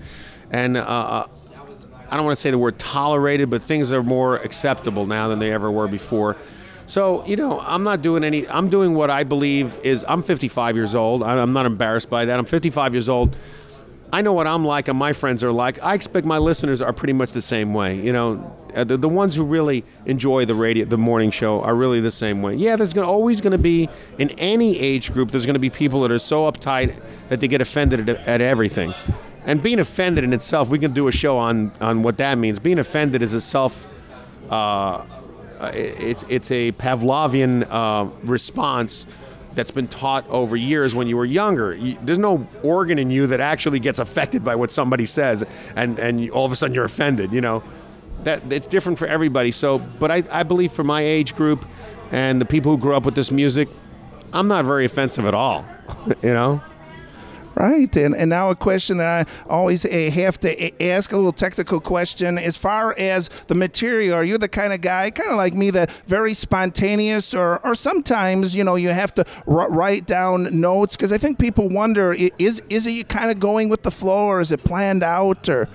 And 0.51 0.77
uh, 0.77 0.82
uh, 0.82 1.27
I 2.12 2.15
don't 2.15 2.25
want 2.25 2.38
to 2.38 2.41
say 2.41 2.51
the 2.51 2.60
word 2.60 2.77
tolerated, 2.77 3.49
but 3.49 3.63
things 3.63 3.91
are 3.91 4.04
more 4.04 4.36
acceptable 4.38 5.08
now 5.08 5.30
than 5.30 5.39
they 5.39 5.51
ever 5.51 5.71
were 5.71 5.88
before. 5.88 6.38
So, 6.86 7.25
you 7.25 7.38
know, 7.38 7.60
I'm 7.62 7.84
not 7.84 8.01
doing 8.01 8.25
any, 8.25 8.45
I'm 8.49 8.69
doing 8.69 8.93
what 8.93 9.10
I 9.10 9.23
believe 9.23 9.80
is, 9.82 10.04
I'm 10.08 10.21
55 10.21 10.75
years 10.75 10.93
old. 10.93 11.23
I'm 11.23 11.54
not 11.54 11.65
embarrassed 11.65 12.10
by 12.10 12.25
that. 12.25 12.38
I'm 12.38 12.43
55 12.43 12.93
years 12.93 13.08
old. 13.08 13.36
I 14.13 14.21
know 14.21 14.34
what 14.34 14.45
I'm 14.45 14.65
like 14.65 14.88
and 14.88 14.97
my 14.97 15.13
friends 15.13 15.43
are 15.43 15.52
like. 15.52 15.82
I 15.82 15.93
expect 15.93 16.26
my 16.26 16.38
listeners 16.38 16.82
are 16.82 16.91
pretty 16.91 17.13
much 17.13 17.32
the 17.32 17.41
same 17.41 17.74
way. 17.74 17.95
You 17.95 18.12
know, 18.12 18.58
uh, 18.76 18.84
the, 18.84 18.97
the 18.97 19.10
ones 19.10 19.36
who 19.36 19.43
really 19.43 19.84
enjoy 20.06 20.45
the 20.45 20.56
radio, 20.56 20.86
the 20.86 20.97
morning 20.97 21.32
show, 21.32 21.62
are 21.62 21.76
really 21.76 22.02
the 22.02 22.12
same 22.12 22.41
way. 22.41 22.56
Yeah, 22.56 22.76
there's 22.76 22.93
gonna, 22.93 23.08
always 23.08 23.39
going 23.41 23.52
to 23.52 23.58
be 23.58 23.89
in 24.17 24.30
any 24.32 24.78
age 24.80 25.13
group. 25.13 25.32
There's 25.32 25.45
going 25.45 25.56
to 25.56 25.60
be 25.60 25.69
people 25.69 26.02
that 26.02 26.12
are 26.12 26.19
so 26.19 26.52
uptight 26.52 26.93
that 27.30 27.39
they 27.39 27.47
get 27.47 27.62
offended 27.62 28.10
at, 28.10 28.28
at 28.28 28.41
everything. 28.41 28.93
And 29.45 29.63
being 29.63 29.80
offended 29.80 30.24
in 30.24 30.34
itself, 30.34 30.69
we 30.69 30.78
can 30.78 30.93
do 30.93 31.08
a 31.08 31.12
show 31.12 31.38
on 31.38 31.71
on 31.82 32.04
what 32.04 32.17
that 32.17 32.38
means. 32.38 32.60
Being 32.60 32.80
offended 32.80 33.21
is 33.21 33.34
a 33.34 33.41
self. 33.41 33.88
Uh, 34.50 35.04
uh, 35.62 35.71
it's 35.74 36.24
it's 36.28 36.52
a 36.52 36.71
Pavlovian 36.74 37.67
uh, 37.69 38.10
response 38.24 39.06
that's 39.53 39.71
been 39.71 39.87
taught 39.87 40.27
over 40.29 40.55
years 40.55 40.95
when 40.95 41.07
you 41.07 41.17
were 41.17 41.25
younger. 41.25 41.75
You, 41.75 41.97
there's 42.01 42.19
no 42.19 42.47
organ 42.63 42.97
in 42.97 43.11
you 43.11 43.27
that 43.27 43.39
actually 43.39 43.79
gets 43.79 43.99
affected 43.99 44.43
by 44.45 44.55
what 44.55 44.71
somebody 44.71 45.05
says, 45.05 45.45
and 45.75 45.99
and 45.99 46.29
all 46.31 46.45
of 46.45 46.51
a 46.51 46.55
sudden 46.55 46.73
you're 46.73 46.85
offended. 46.85 47.33
You 47.33 47.41
know, 47.41 47.63
that 48.23 48.51
it's 48.51 48.67
different 48.67 48.99
for 48.99 49.07
everybody. 49.07 49.51
So, 49.51 49.79
but 49.79 50.11
I, 50.11 50.23
I 50.31 50.43
believe 50.43 50.71
for 50.71 50.83
my 50.83 51.01
age 51.01 51.35
group 51.35 51.65
and 52.11 52.39
the 52.39 52.45
people 52.45 52.75
who 52.75 52.81
grew 52.81 52.95
up 52.95 53.05
with 53.05 53.15
this 53.15 53.31
music, 53.31 53.69
I'm 54.33 54.47
not 54.47 54.65
very 54.65 54.85
offensive 54.85 55.25
at 55.25 55.33
all. 55.33 55.65
you 56.21 56.33
know. 56.33 56.61
Right, 57.53 57.93
and 57.97 58.15
and 58.15 58.29
now 58.29 58.49
a 58.49 58.55
question 58.55 58.97
that 58.97 59.27
I 59.27 59.49
always 59.49 59.85
eh, 59.85 60.09
have 60.09 60.39
to 60.39 60.83
ask 60.83 61.11
a 61.11 61.17
little 61.17 61.33
technical 61.33 61.81
question. 61.81 62.37
As 62.37 62.55
far 62.55 62.95
as 62.97 63.29
the 63.47 63.55
material, 63.55 64.15
are 64.15 64.23
you 64.23 64.37
the 64.37 64.47
kind 64.47 64.71
of 64.71 64.79
guy, 64.79 65.11
kind 65.11 65.31
of 65.31 65.35
like 65.35 65.53
me, 65.53 65.69
that 65.71 65.91
very 66.07 66.33
spontaneous, 66.33 67.33
or 67.33 67.59
or 67.65 67.75
sometimes 67.75 68.55
you 68.55 68.63
know 68.63 68.75
you 68.75 68.89
have 68.89 69.13
to 69.15 69.25
r- 69.47 69.69
write 69.69 70.05
down 70.05 70.61
notes 70.61 70.95
because 70.95 71.11
I 71.11 71.17
think 71.17 71.39
people 71.39 71.67
wonder, 71.67 72.13
is, 72.39 72.61
is 72.69 72.87
it 72.87 73.09
kind 73.09 73.29
of 73.29 73.39
going 73.39 73.67
with 73.67 73.83
the 73.83 73.91
flow 73.91 74.27
or 74.27 74.39
is 74.39 74.51
it 74.53 74.63
planned 74.63 75.03
out 75.03 75.49
or 75.49 75.67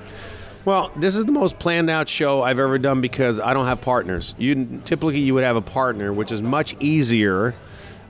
Well, 0.64 0.90
this 0.96 1.14
is 1.14 1.26
the 1.26 1.32
most 1.32 1.58
planned 1.58 1.90
out 1.90 2.08
show 2.08 2.42
I've 2.42 2.58
ever 2.58 2.78
done 2.78 3.00
because 3.00 3.38
I 3.38 3.52
don't 3.54 3.66
have 3.66 3.82
partners. 3.82 4.34
You 4.38 4.80
typically 4.84 5.20
you 5.20 5.34
would 5.34 5.44
have 5.44 5.56
a 5.56 5.62
partner, 5.62 6.12
which 6.12 6.32
is 6.32 6.40
much 6.40 6.74
easier. 6.80 7.54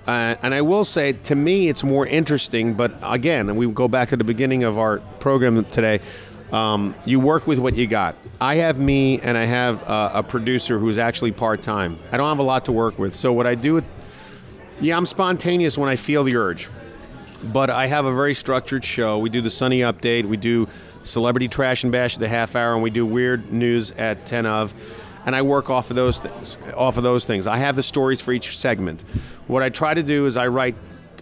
Uh, 0.06 0.36
and 0.42 0.54
I 0.54 0.62
will 0.62 0.84
say, 0.84 1.12
to 1.12 1.34
me, 1.34 1.68
it's 1.68 1.82
more 1.82 2.06
interesting. 2.06 2.74
But 2.74 2.94
again, 3.02 3.48
and 3.48 3.58
we 3.58 3.70
go 3.70 3.88
back 3.88 4.08
to 4.10 4.16
the 4.16 4.24
beginning 4.24 4.64
of 4.64 4.78
our 4.78 4.98
program 5.20 5.64
today. 5.66 6.00
Um, 6.52 6.94
you 7.04 7.18
work 7.18 7.46
with 7.46 7.58
what 7.58 7.74
you 7.74 7.86
got. 7.86 8.14
I 8.40 8.56
have 8.56 8.78
me, 8.78 9.20
and 9.20 9.36
I 9.36 9.44
have 9.44 9.82
uh, 9.82 10.10
a 10.14 10.22
producer 10.22 10.78
who's 10.78 10.96
actually 10.96 11.32
part 11.32 11.62
time. 11.62 11.98
I 12.12 12.16
don't 12.16 12.28
have 12.28 12.38
a 12.38 12.44
lot 12.44 12.66
to 12.66 12.72
work 12.72 12.98
with. 12.98 13.14
So 13.14 13.32
what 13.32 13.46
I 13.46 13.56
do, 13.56 13.82
yeah, 14.80 14.96
I'm 14.96 15.06
spontaneous 15.06 15.76
when 15.76 15.88
I 15.88 15.96
feel 15.96 16.22
the 16.22 16.36
urge 16.36 16.68
but 17.52 17.70
I 17.70 17.86
have 17.86 18.04
a 18.04 18.14
very 18.14 18.34
structured 18.34 18.84
show. 18.84 19.18
We 19.18 19.30
do 19.30 19.40
the 19.40 19.50
Sunny 19.50 19.80
Update, 19.80 20.24
we 20.24 20.36
do 20.36 20.68
Celebrity 21.02 21.48
Trash 21.48 21.84
and 21.84 21.92
Bash 21.92 22.14
at 22.14 22.20
the 22.20 22.28
half 22.28 22.56
hour, 22.56 22.74
and 22.74 22.82
we 22.82 22.90
do 22.90 23.06
Weird 23.06 23.52
News 23.52 23.92
at 23.92 24.26
ten 24.26 24.46
of. 24.46 24.74
And 25.26 25.36
I 25.36 25.42
work 25.42 25.68
off 25.68 25.90
of 25.90 25.96
those 25.96 26.18
things. 26.20 26.56
Off 26.76 26.96
of 26.96 27.02
those 27.02 27.24
things, 27.24 27.46
I 27.46 27.58
have 27.58 27.76
the 27.76 27.82
stories 27.82 28.20
for 28.20 28.32
each 28.32 28.56
segment. 28.56 29.02
What 29.48 29.62
I 29.62 29.68
try 29.68 29.92
to 29.92 30.02
do 30.02 30.26
is 30.26 30.36
I 30.36 30.46
write 30.46 30.76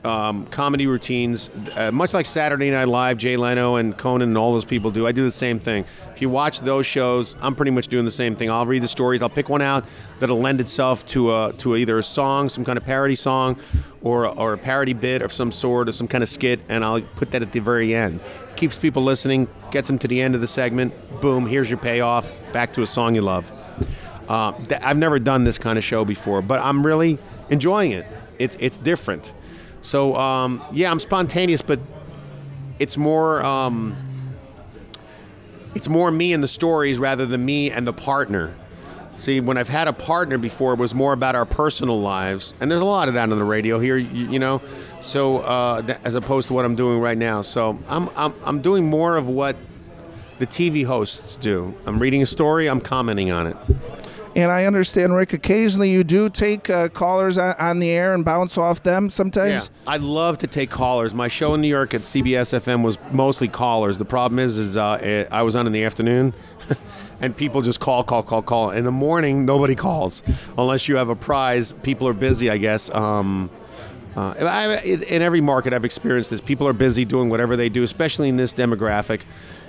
um, 0.04 0.46
comedy 0.46 0.86
routines, 0.86 1.48
uh, 1.76 1.90
much 1.90 2.12
like 2.12 2.26
Saturday 2.26 2.70
Night 2.70 2.88
Live, 2.88 3.16
Jay 3.16 3.36
Leno 3.36 3.76
and 3.76 3.96
Conan 3.96 4.28
and 4.28 4.38
all 4.38 4.52
those 4.52 4.64
people 4.64 4.90
do. 4.90 5.06
I 5.06 5.12
do 5.12 5.24
the 5.24 5.32
same 5.32 5.58
thing. 5.58 5.84
If 6.14 6.20
you 6.20 6.28
watch 6.28 6.60
those 6.60 6.86
shows, 6.86 7.34
I'm 7.40 7.54
pretty 7.54 7.70
much 7.70 7.88
doing 7.88 8.04
the 8.04 8.10
same 8.10 8.36
thing. 8.36 8.50
I'll 8.50 8.66
read 8.66 8.82
the 8.82 8.88
stories. 8.88 9.22
I'll 9.22 9.30
pick 9.30 9.48
one 9.48 9.62
out 9.62 9.84
that'll 10.20 10.38
lend 10.38 10.60
itself 10.60 11.06
to 11.06 11.34
a, 11.34 11.52
to 11.54 11.76
either 11.76 11.98
a 11.98 12.02
song, 12.02 12.50
some 12.50 12.64
kind 12.64 12.76
of 12.76 12.84
parody 12.84 13.14
song, 13.14 13.58
or 14.02 14.26
or 14.26 14.52
a 14.52 14.58
parody 14.58 14.92
bit 14.92 15.22
of 15.22 15.32
some 15.32 15.50
sort, 15.50 15.88
or 15.88 15.92
some 15.92 16.06
kind 16.08 16.22
of 16.22 16.28
skit, 16.28 16.60
and 16.68 16.84
I'll 16.84 17.00
put 17.00 17.30
that 17.30 17.40
at 17.40 17.52
the 17.52 17.60
very 17.60 17.94
end. 17.94 18.20
Keeps 18.56 18.76
people 18.76 19.02
listening, 19.02 19.48
gets 19.70 19.88
them 19.88 19.98
to 19.98 20.08
the 20.08 20.20
end 20.20 20.34
of 20.34 20.40
the 20.40 20.46
segment. 20.46 20.92
Boom! 21.22 21.46
Here's 21.46 21.70
your 21.70 21.78
payoff. 21.78 22.30
Back 22.52 22.74
to 22.74 22.82
a 22.82 22.86
song 22.86 23.14
you 23.14 23.22
love. 23.22 23.50
Uh, 24.28 24.52
th- 24.52 24.80
I've 24.82 24.96
never 24.96 25.18
done 25.18 25.44
this 25.44 25.58
kind 25.58 25.78
of 25.78 25.84
show 25.84 26.04
before, 26.04 26.42
but 26.42 26.60
I'm 26.60 26.84
really 26.84 27.18
enjoying 27.50 27.92
it. 27.92 28.06
It's 28.38 28.56
it's 28.58 28.76
different. 28.76 29.32
So 29.82 30.16
um, 30.16 30.62
yeah, 30.72 30.90
I'm 30.90 31.00
spontaneous, 31.00 31.62
but 31.62 31.78
it's 32.78 32.96
more 32.96 33.44
um, 33.44 33.94
it's 35.74 35.88
more 35.88 36.10
me 36.10 36.32
and 36.32 36.42
the 36.42 36.48
stories 36.48 36.98
rather 36.98 37.26
than 37.26 37.44
me 37.44 37.70
and 37.70 37.86
the 37.86 37.92
partner. 37.92 38.54
See, 39.16 39.38
when 39.40 39.56
I've 39.56 39.68
had 39.68 39.86
a 39.86 39.92
partner 39.92 40.38
before, 40.38 40.72
it 40.72 40.80
was 40.80 40.92
more 40.92 41.12
about 41.12 41.36
our 41.36 41.46
personal 41.46 42.00
lives, 42.00 42.52
and 42.60 42.68
there's 42.68 42.80
a 42.80 42.84
lot 42.86 43.06
of 43.06 43.14
that 43.14 43.30
on 43.30 43.38
the 43.38 43.44
radio 43.44 43.78
here, 43.78 43.96
you, 43.96 44.28
you 44.28 44.38
know. 44.40 44.60
So 45.00 45.38
uh, 45.38 45.82
th- 45.82 45.98
as 46.02 46.16
opposed 46.16 46.48
to 46.48 46.54
what 46.54 46.64
I'm 46.64 46.74
doing 46.74 46.98
right 46.98 47.16
now, 47.16 47.42
so 47.42 47.78
I'm, 47.88 48.08
I'm 48.16 48.34
I'm 48.44 48.60
doing 48.60 48.86
more 48.90 49.16
of 49.16 49.28
what 49.28 49.54
the 50.40 50.46
TV 50.48 50.84
hosts 50.84 51.36
do. 51.36 51.74
I'm 51.86 52.00
reading 52.00 52.22
a 52.22 52.26
story, 52.26 52.68
I'm 52.68 52.80
commenting 52.80 53.30
on 53.30 53.46
it. 53.46 53.56
And 54.36 54.50
I 54.50 54.64
understand, 54.64 55.14
Rick, 55.14 55.32
occasionally 55.32 55.90
you 55.90 56.02
do 56.02 56.28
take 56.28 56.68
uh, 56.68 56.88
callers 56.88 57.38
on, 57.38 57.54
on 57.58 57.78
the 57.78 57.90
air 57.90 58.14
and 58.14 58.24
bounce 58.24 58.58
off 58.58 58.82
them 58.82 59.08
sometimes. 59.08 59.70
Yeah, 59.72 59.92
I 59.92 59.98
love 59.98 60.38
to 60.38 60.48
take 60.48 60.70
callers. 60.70 61.14
My 61.14 61.28
show 61.28 61.54
in 61.54 61.60
New 61.60 61.68
York 61.68 61.94
at 61.94 62.02
CBS 62.02 62.58
FM 62.60 62.82
was 62.82 62.98
mostly 63.12 63.46
callers. 63.46 63.98
The 63.98 64.04
problem 64.04 64.40
is, 64.40 64.58
is 64.58 64.76
uh, 64.76 64.98
eh, 65.00 65.26
I 65.30 65.42
was 65.42 65.54
on 65.54 65.66
in 65.66 65.72
the 65.72 65.84
afternoon, 65.84 66.34
and 67.20 67.36
people 67.36 67.62
just 67.62 67.78
call, 67.78 68.02
call, 68.02 68.24
call, 68.24 68.42
call. 68.42 68.70
In 68.70 68.84
the 68.84 68.92
morning, 68.92 69.44
nobody 69.44 69.76
calls 69.76 70.24
unless 70.58 70.88
you 70.88 70.96
have 70.96 71.10
a 71.10 71.16
prize. 71.16 71.72
People 71.84 72.08
are 72.08 72.12
busy, 72.12 72.50
I 72.50 72.58
guess. 72.58 72.90
Um, 72.90 73.50
uh, 74.16 74.34
I, 74.38 74.80
in 74.82 75.22
every 75.22 75.40
market, 75.40 75.72
I've 75.72 75.84
experienced 75.84 76.30
this. 76.30 76.40
People 76.40 76.68
are 76.68 76.72
busy 76.72 77.04
doing 77.04 77.28
whatever 77.28 77.56
they 77.56 77.68
do, 77.68 77.82
especially 77.82 78.28
in 78.28 78.36
this 78.36 78.52
demographic. 78.52 79.22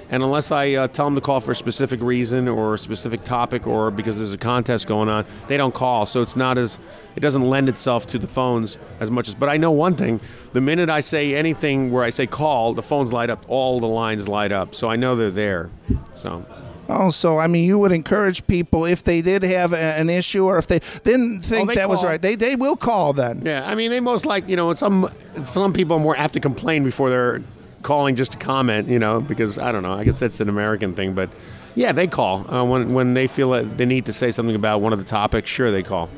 And 0.09 0.21
unless 0.21 0.51
I 0.51 0.73
uh, 0.73 0.87
tell 0.87 1.05
them 1.05 1.15
to 1.15 1.21
call 1.21 1.41
for 1.41 1.51
a 1.51 1.55
specific 1.55 1.99
reason 2.01 2.47
or 2.47 2.75
a 2.75 2.77
specific 2.77 3.23
topic 3.23 3.65
or 3.65 3.89
because 3.91 4.17
there's 4.17 4.33
a 4.33 4.37
contest 4.37 4.85
going 4.87 5.09
on, 5.09 5.25
they 5.47 5.57
don't 5.57 5.73
call. 5.73 6.05
So 6.05 6.21
it's 6.21 6.35
not 6.35 6.57
as, 6.57 6.77
it 7.15 7.21
doesn't 7.21 7.41
lend 7.41 7.69
itself 7.69 8.05
to 8.07 8.19
the 8.19 8.27
phones 8.27 8.77
as 8.99 9.09
much 9.09 9.27
as. 9.27 9.35
But 9.35 9.49
I 9.49 9.57
know 9.57 9.71
one 9.71 9.95
thing: 9.95 10.19
the 10.53 10.61
minute 10.61 10.89
I 10.89 10.99
say 10.99 11.35
anything 11.35 11.91
where 11.91 12.03
I 12.03 12.09
say 12.09 12.27
call, 12.27 12.73
the 12.73 12.83
phones 12.83 13.11
light 13.11 13.29
up. 13.29 13.45
All 13.47 13.79
the 13.79 13.87
lines 13.87 14.27
light 14.27 14.51
up. 14.51 14.75
So 14.75 14.89
I 14.89 14.95
know 14.95 15.15
they're 15.15 15.31
there. 15.31 15.69
So. 16.13 16.45
Also, 16.87 17.39
I 17.39 17.47
mean, 17.47 17.63
you 17.63 17.79
would 17.79 17.91
encourage 17.91 18.45
people 18.45 18.85
if 18.85 19.03
they 19.03 19.23
did 19.23 19.41
have 19.41 19.73
a, 19.73 19.77
an 19.77 20.07
issue 20.07 20.45
or 20.45 20.59
if 20.59 20.67
they 20.67 20.81
didn't 21.03 21.41
think 21.41 21.63
Oh, 21.63 21.65
they 21.65 21.73
that 21.73 21.89
was 21.89 22.03
right, 22.03 22.21
they 22.21 22.35
they 22.35 22.55
will 22.55 22.75
call 22.75 23.11
then. 23.11 23.41
Yeah, 23.43 23.67
I 23.67 23.73
mean, 23.73 23.89
they 23.89 23.99
most 23.99 24.23
like 24.27 24.47
you 24.47 24.55
know 24.55 24.71
some 24.75 25.09
some 25.43 25.73
people 25.73 25.97
are 25.97 25.99
more 25.99 26.15
apt 26.15 26.35
to 26.35 26.39
complain 26.39 26.83
before 26.83 27.09
they're 27.09 27.41
calling 27.85 28.15
just 28.15 28.33
to 28.33 28.37
comment, 28.37 28.89
you 28.89 28.99
know, 28.99 29.21
because 29.21 29.57
I 29.57 29.71
don't 29.71 29.83
know. 29.83 29.93
I 29.93 30.03
guess 30.03 30.19
that's 30.19 30.41
an 30.41 30.49
American 30.49 30.93
thing, 30.93 31.13
but 31.13 31.29
yeah, 31.75 31.91
they 31.91 32.07
call 32.07 32.51
uh, 32.53 32.65
when 32.65 32.93
when 32.93 33.13
they 33.13 33.27
feel 33.27 33.51
that 33.51 33.77
they 33.77 33.85
need 33.85 34.05
to 34.07 34.13
say 34.13 34.31
something 34.31 34.55
about 34.55 34.81
one 34.81 34.91
of 34.91 34.99
the 34.99 35.05
topics. 35.05 35.49
Sure, 35.49 35.71
they 35.71 35.83
call. 35.83 36.09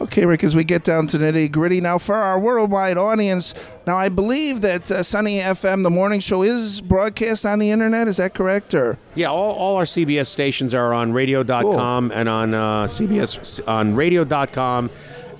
Okay, 0.00 0.24
Rick, 0.24 0.44
as 0.44 0.56
we 0.56 0.64
get 0.64 0.82
down 0.82 1.06
to 1.08 1.18
nitty 1.18 1.52
gritty 1.52 1.78
now 1.78 1.98
for 1.98 2.14
our 2.14 2.40
worldwide 2.40 2.96
audience, 2.96 3.52
now 3.86 3.98
I 3.98 4.08
believe 4.08 4.62
that 4.62 4.90
uh, 4.90 5.02
Sunny 5.02 5.40
FM, 5.40 5.82
the 5.82 5.90
morning 5.90 6.20
show, 6.20 6.42
is 6.42 6.80
broadcast 6.80 7.44
on 7.44 7.58
the 7.58 7.70
internet. 7.70 8.08
Is 8.08 8.16
that 8.16 8.32
correct? 8.32 8.72
Or 8.72 8.96
Yeah, 9.14 9.26
all, 9.26 9.52
all 9.52 9.76
our 9.76 9.84
CBS 9.84 10.28
stations 10.28 10.72
are 10.72 10.94
on 10.94 11.12
radio.com 11.12 12.12
and 12.14 12.30
on 12.30 12.54
uh, 12.54 12.84
CBS 12.84 13.60
on 13.68 13.94
radio.com. 13.94 14.88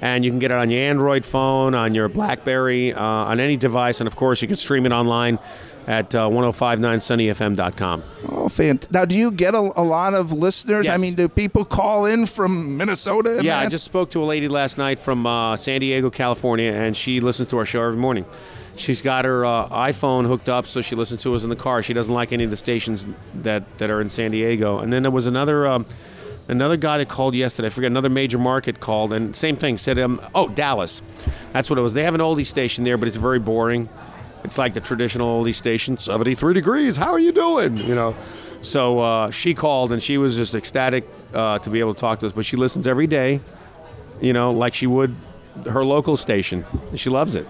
And 0.03 0.25
you 0.25 0.31
can 0.31 0.39
get 0.39 0.51
it 0.51 0.57
on 0.57 0.69
your 0.71 0.81
Android 0.81 1.25
phone, 1.25 1.75
on 1.75 1.95
your 1.95 2.09
Blackberry, 2.09 2.93
uh, 2.93 3.03
on 3.03 3.41
any 3.41 3.57
device. 3.57 4.01
And 4.01 4.07
of 4.07 4.17
course, 4.17 4.41
you 4.43 4.49
can 4.49 4.57
stream 4.57 4.85
it 4.85 4.93
online 4.93 5.39
at 5.91 6.15
uh, 6.15 6.29
1059sunnyfm.com. 6.29 8.03
oh, 8.29 8.47
fant- 8.47 8.89
now 8.93 9.05
do 9.05 9.17
you 9.17 9.33
get 9.33 9.57
a, 9.57 9.59
a 9.59 9.83
lot 9.83 10.15
of 10.15 10.33
listeners? 10.33 10.87
I 10.87 10.99
mean, 10.99 11.15
do 11.15 11.29
people 11.29 11.65
call 11.65 12.07
in 12.07 12.27
from 12.27 12.77
Minnesota? 12.77 13.39
and 13.39 13.45
Yeah, 13.45 13.59
I 13.59 13.67
just 13.67 13.87
spoke 13.87 14.11
to 14.11 14.23
a 14.23 14.25
lady 14.25 14.47
last 14.47 14.79
night 14.79 15.01
from 15.01 15.27
uh, 15.27 15.57
San 15.57 15.81
Diego, 15.81 16.09
California, 16.09 16.71
and 16.71 16.97
she 16.97 17.19
listens 17.19 17.51
to 17.51 17.59
our 17.59 17.67
show 17.67 17.83
every 17.83 17.97
morning. 17.99 18.25
She's 18.77 19.03
got 19.03 19.25
her 19.25 19.45
uh, 19.45 19.69
iPhone 19.69 20.29
hooked 20.29 20.49
up, 20.49 20.67
so 20.67 20.81
she 20.81 20.95
listens 20.95 21.23
to 21.25 21.35
us 21.35 21.43
in 21.43 21.51
the 21.51 21.57
car. 21.57 21.83
She 21.83 21.93
doesn't 21.93 22.15
like 22.15 22.33
any 22.33 22.45
of 22.45 22.51
the 22.53 22.57
stations 22.57 23.05
that, 23.35 23.65
that 23.79 23.91
are 23.91 24.01
in 24.01 24.09
San 24.09 24.31
Diego. 24.31 24.79
And 24.79 24.93
then 24.93 25.03
there 25.03 25.11
was 25.11 25.27
another 25.27 25.67
um, 25.67 25.87
another 26.47 26.77
guy 26.77 26.99
that 26.99 27.09
called 27.09 27.35
yesterday. 27.35 27.67
I 27.67 27.71
forget 27.71 27.91
another 27.91 28.09
major 28.09 28.39
market 28.39 28.79
called, 28.79 29.13
and 29.13 29.35
same 29.35 29.57
thing 29.57 29.77
said, 29.77 29.99
um, 29.99 30.21
"Oh, 30.37 30.49
Dallas." 30.49 31.03
That's 31.53 31.69
what 31.69 31.81
it 31.81 31.83
was. 31.83 31.95
They 31.95 32.05
have 32.05 32.15
an 32.15 32.21
oldie 32.21 32.47
station 32.47 32.85
there, 32.85 32.97
but 32.97 33.09
it's 33.09 33.17
very 33.17 33.41
boring. 33.41 33.89
It's 34.45 34.59
like 34.59 34.75
the 34.75 34.81
traditional 34.81 35.43
oldie 35.43 35.55
station, 35.55 35.97
73 35.97 36.55
degrees. 36.55 36.97
How 36.97 37.13
are 37.13 37.21
you 37.21 37.33
doing? 37.33 37.77
You 37.77 37.95
know. 37.95 38.17
So 38.63 38.99
uh, 38.99 39.31
she 39.31 39.55
called, 39.55 39.93
and 39.93 40.03
she 40.03 40.19
was 40.19 40.37
just 40.37 40.55
ecstatic 40.55 41.09
uh, 41.33 41.59
to 41.61 41.71
be 41.71 41.81
able 41.81 41.95
to 41.95 42.01
talk 42.01 42.19
to 42.21 42.27
us. 42.27 42.33
But 42.33 42.45
she 42.45 42.57
listens 42.57 42.87
every 42.87 43.07
day 43.07 43.41
you 44.21 44.33
know, 44.33 44.53
like 44.53 44.75
she 44.75 44.87
would 44.87 45.15
her 45.69 45.85
local 45.85 46.17
station. 46.17 46.65
She 46.95 47.11
loves 47.11 47.35
it. 47.35 47.47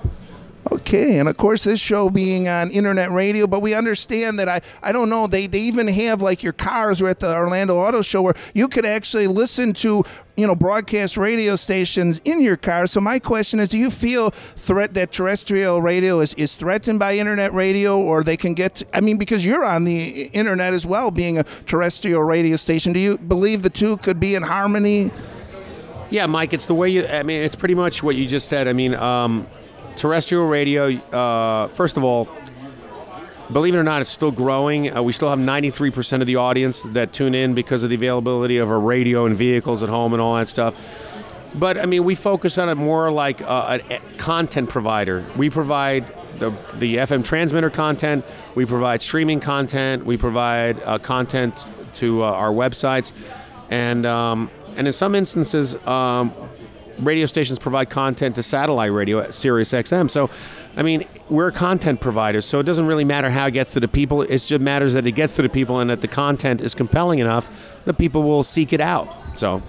Okay, 0.72 1.18
and 1.18 1.28
of 1.28 1.36
course, 1.36 1.64
this 1.64 1.80
show 1.80 2.08
being 2.10 2.48
on 2.48 2.70
internet 2.70 3.10
radio, 3.10 3.48
but 3.48 3.60
we 3.60 3.74
understand 3.74 4.38
that 4.38 4.48
I, 4.48 4.60
I 4.82 4.92
don't 4.92 5.10
know, 5.10 5.26
they, 5.26 5.48
they 5.48 5.58
even 5.58 5.88
have 5.88 6.22
like 6.22 6.44
your 6.44 6.52
cars 6.52 7.00
or 7.00 7.08
at 7.08 7.18
the 7.18 7.34
Orlando 7.34 7.76
Auto 7.78 8.02
Show 8.02 8.22
where 8.22 8.34
you 8.54 8.68
could 8.68 8.86
actually 8.86 9.26
listen 9.26 9.72
to, 9.74 10.04
you 10.36 10.46
know, 10.46 10.54
broadcast 10.54 11.16
radio 11.16 11.56
stations 11.56 12.20
in 12.24 12.40
your 12.40 12.56
car. 12.56 12.86
So 12.86 13.00
my 13.00 13.18
question 13.18 13.58
is, 13.58 13.68
do 13.68 13.78
you 13.78 13.90
feel 13.90 14.30
threat 14.30 14.94
that 14.94 15.10
terrestrial 15.10 15.82
radio 15.82 16.20
is, 16.20 16.34
is 16.34 16.54
threatened 16.54 17.00
by 17.00 17.16
internet 17.16 17.52
radio 17.52 18.00
or 18.00 18.22
they 18.22 18.36
can 18.36 18.54
get, 18.54 18.80
I 18.94 19.00
mean, 19.00 19.18
because 19.18 19.44
you're 19.44 19.64
on 19.64 19.82
the 19.82 20.26
internet 20.26 20.72
as 20.72 20.86
well, 20.86 21.10
being 21.10 21.36
a 21.36 21.42
terrestrial 21.66 22.22
radio 22.22 22.54
station, 22.54 22.92
do 22.92 23.00
you 23.00 23.18
believe 23.18 23.62
the 23.62 23.70
two 23.70 23.96
could 23.96 24.20
be 24.20 24.36
in 24.36 24.44
harmony? 24.44 25.10
Yeah, 26.10 26.26
Mike, 26.26 26.52
it's 26.52 26.66
the 26.66 26.74
way 26.74 26.90
you. 26.90 27.06
I 27.06 27.22
mean, 27.22 27.42
it's 27.42 27.54
pretty 27.54 27.76
much 27.76 28.02
what 28.02 28.16
you 28.16 28.26
just 28.26 28.48
said. 28.48 28.66
I 28.66 28.72
mean, 28.72 28.94
um, 28.94 29.46
terrestrial 30.00 30.46
radio. 30.46 30.88
Uh, 30.88 31.68
first 31.68 31.98
of 31.98 32.04
all, 32.04 32.26
believe 33.52 33.74
it 33.74 33.78
or 33.78 33.82
not, 33.82 34.00
it's 34.00 34.08
still 34.08 34.30
growing. 34.30 34.96
Uh, 34.96 35.02
we 35.02 35.12
still 35.12 35.28
have 35.28 35.38
93% 35.38 36.22
of 36.22 36.26
the 36.26 36.36
audience 36.36 36.82
that 36.82 37.12
tune 37.12 37.34
in 37.34 37.54
because 37.54 37.84
of 37.84 37.90
the 37.90 37.96
availability 37.96 38.56
of 38.56 38.70
a 38.70 38.78
radio 38.78 39.26
and 39.26 39.36
vehicles 39.36 39.82
at 39.82 39.90
home 39.90 40.14
and 40.14 40.22
all 40.22 40.34
that 40.36 40.48
stuff. 40.48 40.74
But 41.54 41.78
I 41.78 41.84
mean, 41.84 42.04
we 42.04 42.14
focus 42.14 42.56
on 42.56 42.70
it 42.70 42.76
more 42.76 43.12
like 43.12 43.42
uh, 43.42 43.78
a, 43.90 43.96
a 43.96 43.98
content 44.16 44.70
provider. 44.70 45.22
We 45.36 45.50
provide 45.50 46.06
the 46.38 46.50
the 46.78 46.96
FM 46.96 47.22
transmitter 47.24 47.70
content. 47.70 48.24
We 48.54 48.64
provide 48.64 49.02
streaming 49.02 49.40
content. 49.40 50.06
We 50.06 50.16
provide 50.16 50.80
uh, 50.84 50.98
content 50.98 51.68
to 51.94 52.22
uh, 52.22 52.30
our 52.30 52.50
websites, 52.50 53.12
and 53.68 54.06
um, 54.06 54.48
and 54.76 54.86
in 54.86 54.92
some 54.92 55.16
instances, 55.16 55.74
um, 55.88 56.32
radio 57.00 57.26
stations 57.26 57.58
provide 57.58 57.90
content 57.90 58.36
to 58.36 58.42
satellite 58.42 58.92
radio 58.92 59.20
at 59.20 59.34
Sirius 59.34 59.72
XM. 59.72 60.10
So, 60.10 60.30
I 60.76 60.82
mean, 60.82 61.04
we're 61.28 61.48
a 61.48 61.52
content 61.52 62.00
provider, 62.00 62.40
so 62.40 62.60
it 62.60 62.64
doesn't 62.64 62.86
really 62.86 63.04
matter 63.04 63.30
how 63.30 63.46
it 63.46 63.52
gets 63.52 63.72
to 63.74 63.80
the 63.80 63.88
people. 63.88 64.22
It 64.22 64.38
just 64.38 64.60
matters 64.60 64.94
that 64.94 65.06
it 65.06 65.12
gets 65.12 65.36
to 65.36 65.42
the 65.42 65.48
people 65.48 65.80
and 65.80 65.90
that 65.90 66.00
the 66.00 66.08
content 66.08 66.60
is 66.60 66.74
compelling 66.74 67.18
enough 67.18 67.84
that 67.84 67.98
people 67.98 68.22
will 68.22 68.42
seek 68.42 68.72
it 68.72 68.80
out. 68.80 69.08
So. 69.34 69.62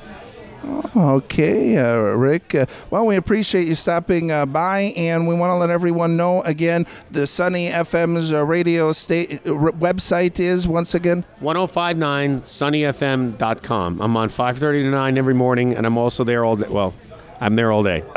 Okay, 0.96 1.76
uh, 1.78 1.96
Rick. 1.96 2.54
Uh, 2.54 2.68
well, 2.92 3.08
we 3.08 3.16
appreciate 3.16 3.68
you 3.68 3.74
stopping 3.74 4.30
uh, 4.30 4.46
by, 4.46 4.94
and 4.96 5.28
we 5.28 5.34
want 5.34 5.50
to 5.52 5.56
let 5.56 5.72
everyone 5.72 6.18
know 6.18 6.44
again 6.44 6.86
the 7.10 7.26
Sunny 7.26 7.70
FM's 7.70 8.32
uh, 8.32 8.46
radio 8.46 8.92
state 8.92 9.42
uh, 9.48 9.56
r- 9.56 9.72
website 9.72 10.40
is 10.40 10.68
once 10.68 10.94
again. 10.94 11.26
1059sunnyfm.com. 11.42 14.02
I'm 14.02 14.16
on 14.18 14.30
5:30 14.30 14.60
to 14.84 14.92
9 14.92 15.18
every 15.18 15.34
morning 15.34 15.76
and 15.76 15.88
I'm 15.88 15.98
also 15.98 16.24
there 16.24 16.46
all 16.46 16.58
day. 16.58 16.68
Well, 16.70 16.94
I'm 17.42 17.56
there 17.58 17.72
all 17.72 17.84
day. 17.84 18.04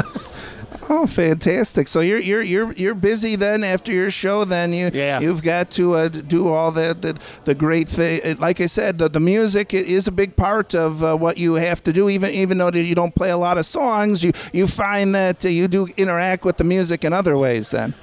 Oh, 0.91 1.07
fantastic! 1.07 1.89
So 1.89 2.01
you're 2.01 2.18
you're 2.18 2.43
you're 2.43 2.70
you're 2.72 2.95
busy 2.95 3.37
then 3.37 3.64
after 3.64 3.91
your 3.91 4.11
show. 4.11 4.45
Then 4.45 4.75
you 4.75 4.91
Yeah. 4.93 5.18
you've 5.18 5.43
got 5.43 5.70
to 5.72 5.95
uh, 5.95 6.09
do 6.09 6.49
all 6.53 6.70
the, 6.70 6.95
the 7.01 7.18
the 7.45 7.55
great 7.55 7.89
thing. 7.89 8.37
Like 8.37 8.61
I 8.61 8.66
said, 8.66 8.99
the, 8.99 9.09
the 9.09 9.18
music 9.18 9.72
is 9.72 10.07
a 10.07 10.12
big 10.12 10.37
part 10.37 10.75
of 10.75 11.03
uh, 11.03 11.16
what 11.16 11.39
you 11.39 11.55
have 11.55 11.83
to 11.85 11.93
do. 11.93 12.11
Even 12.11 12.35
even 12.35 12.59
though 12.59 12.68
you 12.68 12.95
don't 12.95 13.14
play 13.14 13.31
a 13.31 13.39
lot 13.39 13.57
of 13.57 13.64
songs, 13.64 14.22
you 14.22 14.33
you 14.53 14.66
find 14.66 15.14
that 15.14 15.43
uh, 15.43 15.49
you 15.49 15.68
do 15.68 15.89
interact 15.97 16.45
with 16.45 16.59
the 16.59 16.64
music 16.64 17.03
in 17.03 17.14
other 17.14 17.39
ways. 17.39 17.70
Then. 17.70 17.95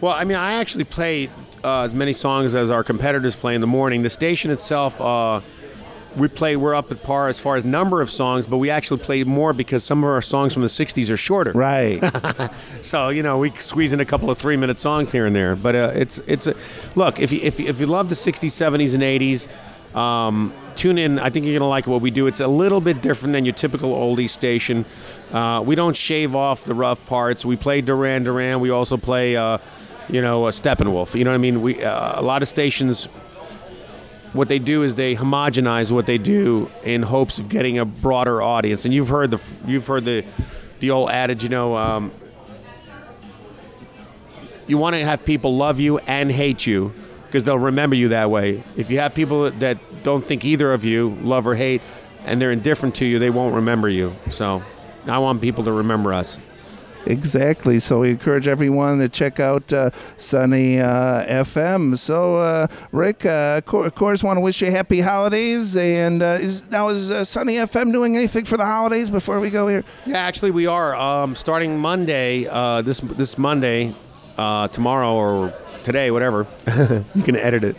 Well, 0.00 0.12
I 0.12 0.24
mean, 0.24 0.38
I 0.38 0.54
actually 0.54 0.84
play 0.84 1.28
uh, 1.62 1.82
as 1.82 1.92
many 1.92 2.14
songs 2.14 2.54
as 2.54 2.70
our 2.70 2.82
competitors 2.82 3.36
play 3.36 3.54
in 3.54 3.60
the 3.60 3.66
morning. 3.66 4.02
The 4.02 4.08
station 4.08 4.50
itself, 4.50 4.98
uh, 4.98 5.42
we 6.16 6.28
play. 6.28 6.56
We're 6.56 6.74
up 6.74 6.90
at 6.90 7.02
par 7.02 7.28
as 7.28 7.38
far 7.38 7.56
as 7.56 7.64
number 7.64 8.00
of 8.00 8.10
songs, 8.10 8.46
but 8.46 8.58
we 8.58 8.70
actually 8.70 9.00
play 9.00 9.24
more 9.24 9.52
because 9.52 9.84
some 9.84 10.02
of 10.04 10.10
our 10.10 10.22
songs 10.22 10.52
from 10.52 10.62
the 10.62 10.68
'60s 10.68 11.10
are 11.10 11.16
shorter. 11.16 11.52
Right. 11.52 12.00
So 12.82 13.10
you 13.10 13.22
know, 13.22 13.38
we 13.38 13.50
squeeze 13.50 13.92
in 13.92 14.00
a 14.00 14.04
couple 14.04 14.30
of 14.30 14.38
three-minute 14.38 14.78
songs 14.78 15.12
here 15.12 15.26
and 15.26 15.36
there. 15.36 15.54
But 15.54 15.74
uh, 15.74 15.92
it's 15.94 16.18
it's 16.26 16.46
a, 16.46 16.54
look 16.94 17.20
if 17.20 17.30
you, 17.30 17.40
if 17.42 17.60
you, 17.60 17.66
if 17.66 17.78
you 17.78 17.86
love 17.86 18.08
the 18.08 18.14
'60s, 18.14 18.50
'70s, 18.50 18.94
and 18.94 19.02
'80s. 19.02 19.48
Um, 19.94 20.52
tune 20.76 20.98
in. 20.98 21.18
I 21.18 21.30
think 21.30 21.44
you're 21.46 21.58
going 21.58 21.60
to 21.60 21.66
like 21.66 21.86
what 21.86 22.00
we 22.00 22.10
do. 22.10 22.26
It's 22.26 22.40
a 22.40 22.48
little 22.48 22.80
bit 22.80 23.02
different 23.02 23.32
than 23.32 23.44
your 23.44 23.54
typical 23.54 23.92
oldie 23.92 24.30
station. 24.30 24.84
Uh, 25.32 25.62
we 25.66 25.74
don't 25.74 25.96
shave 25.96 26.34
off 26.34 26.64
the 26.64 26.74
rough 26.74 27.04
parts. 27.06 27.44
We 27.44 27.56
play 27.56 27.80
Duran 27.80 28.24
Duran. 28.24 28.60
We 28.60 28.70
also 28.70 28.96
play, 28.96 29.36
uh, 29.36 29.58
you 30.08 30.22
know, 30.22 30.44
uh, 30.44 30.52
Steppenwolf. 30.52 31.14
You 31.14 31.24
know 31.24 31.30
what 31.30 31.36
I 31.36 31.38
mean? 31.38 31.60
We 31.60 31.82
uh, 31.82 32.20
a 32.20 32.22
lot 32.22 32.42
of 32.42 32.48
stations. 32.48 33.08
What 34.32 34.48
they 34.48 34.58
do 34.58 34.84
is 34.84 34.94
they 34.94 35.16
homogenize 35.16 35.90
what 35.90 36.06
they 36.06 36.18
do 36.18 36.70
in 36.84 37.02
hopes 37.02 37.38
of 37.38 37.48
getting 37.48 37.78
a 37.78 37.84
broader 37.84 38.40
audience. 38.40 38.84
And 38.84 38.94
you've 38.94 39.08
heard 39.08 39.32
the 39.32 39.42
you've 39.66 39.86
heard 39.86 40.04
the 40.04 40.24
the 40.78 40.90
old 40.90 41.10
adage, 41.10 41.42
you 41.42 41.48
know. 41.48 41.76
Um, 41.76 42.12
you 44.66 44.78
want 44.78 44.94
to 44.94 45.04
have 45.04 45.24
people 45.24 45.56
love 45.56 45.80
you 45.80 45.98
and 45.98 46.30
hate 46.30 46.64
you 46.64 46.94
because 47.26 47.42
they'll 47.42 47.58
remember 47.58 47.96
you 47.96 48.08
that 48.08 48.30
way. 48.30 48.62
If 48.76 48.88
you 48.88 49.00
have 49.00 49.14
people 49.14 49.50
that 49.50 49.78
don't 50.04 50.24
think 50.24 50.44
either 50.44 50.72
of 50.72 50.84
you 50.84 51.10
love 51.22 51.46
or 51.46 51.56
hate 51.56 51.82
and 52.24 52.40
they're 52.40 52.52
indifferent 52.52 52.94
to 52.96 53.04
you, 53.04 53.18
they 53.18 53.30
won't 53.30 53.56
remember 53.56 53.88
you. 53.88 54.14
So 54.30 54.62
I 55.06 55.18
want 55.18 55.40
people 55.40 55.64
to 55.64 55.72
remember 55.72 56.12
us. 56.12 56.38
Exactly. 57.06 57.78
So 57.78 58.00
we 58.00 58.10
encourage 58.10 58.46
everyone 58.46 58.98
to 58.98 59.08
check 59.08 59.40
out 59.40 59.72
uh, 59.72 59.90
Sunny 60.16 60.80
uh, 60.80 61.24
FM. 61.44 61.98
So, 61.98 62.36
uh, 62.36 62.66
Rick, 62.92 63.24
uh, 63.24 63.62
of 63.66 63.94
course, 63.94 64.22
want 64.22 64.36
to 64.36 64.40
wish 64.40 64.60
you 64.60 64.70
happy 64.70 65.00
holidays. 65.00 65.76
And 65.76 66.22
uh, 66.22 66.38
is 66.40 66.68
now 66.70 66.88
is 66.88 67.10
uh, 67.10 67.24
Sunny 67.24 67.54
FM 67.54 67.92
doing 67.92 68.16
anything 68.16 68.44
for 68.44 68.56
the 68.56 68.66
holidays 68.66 69.10
before 69.10 69.40
we 69.40 69.50
go 69.50 69.68
here? 69.68 69.84
Yeah, 70.06 70.18
actually, 70.18 70.50
we 70.50 70.66
are 70.66 70.94
um, 70.94 71.34
starting 71.34 71.78
Monday. 71.78 72.44
This 72.82 73.00
this 73.00 73.38
Monday, 73.38 73.94
tomorrow 74.36 75.14
or 75.14 75.54
today, 75.84 76.10
whatever. 76.10 76.46
you 77.14 77.22
can 77.22 77.36
edit 77.36 77.64
it. 77.64 77.76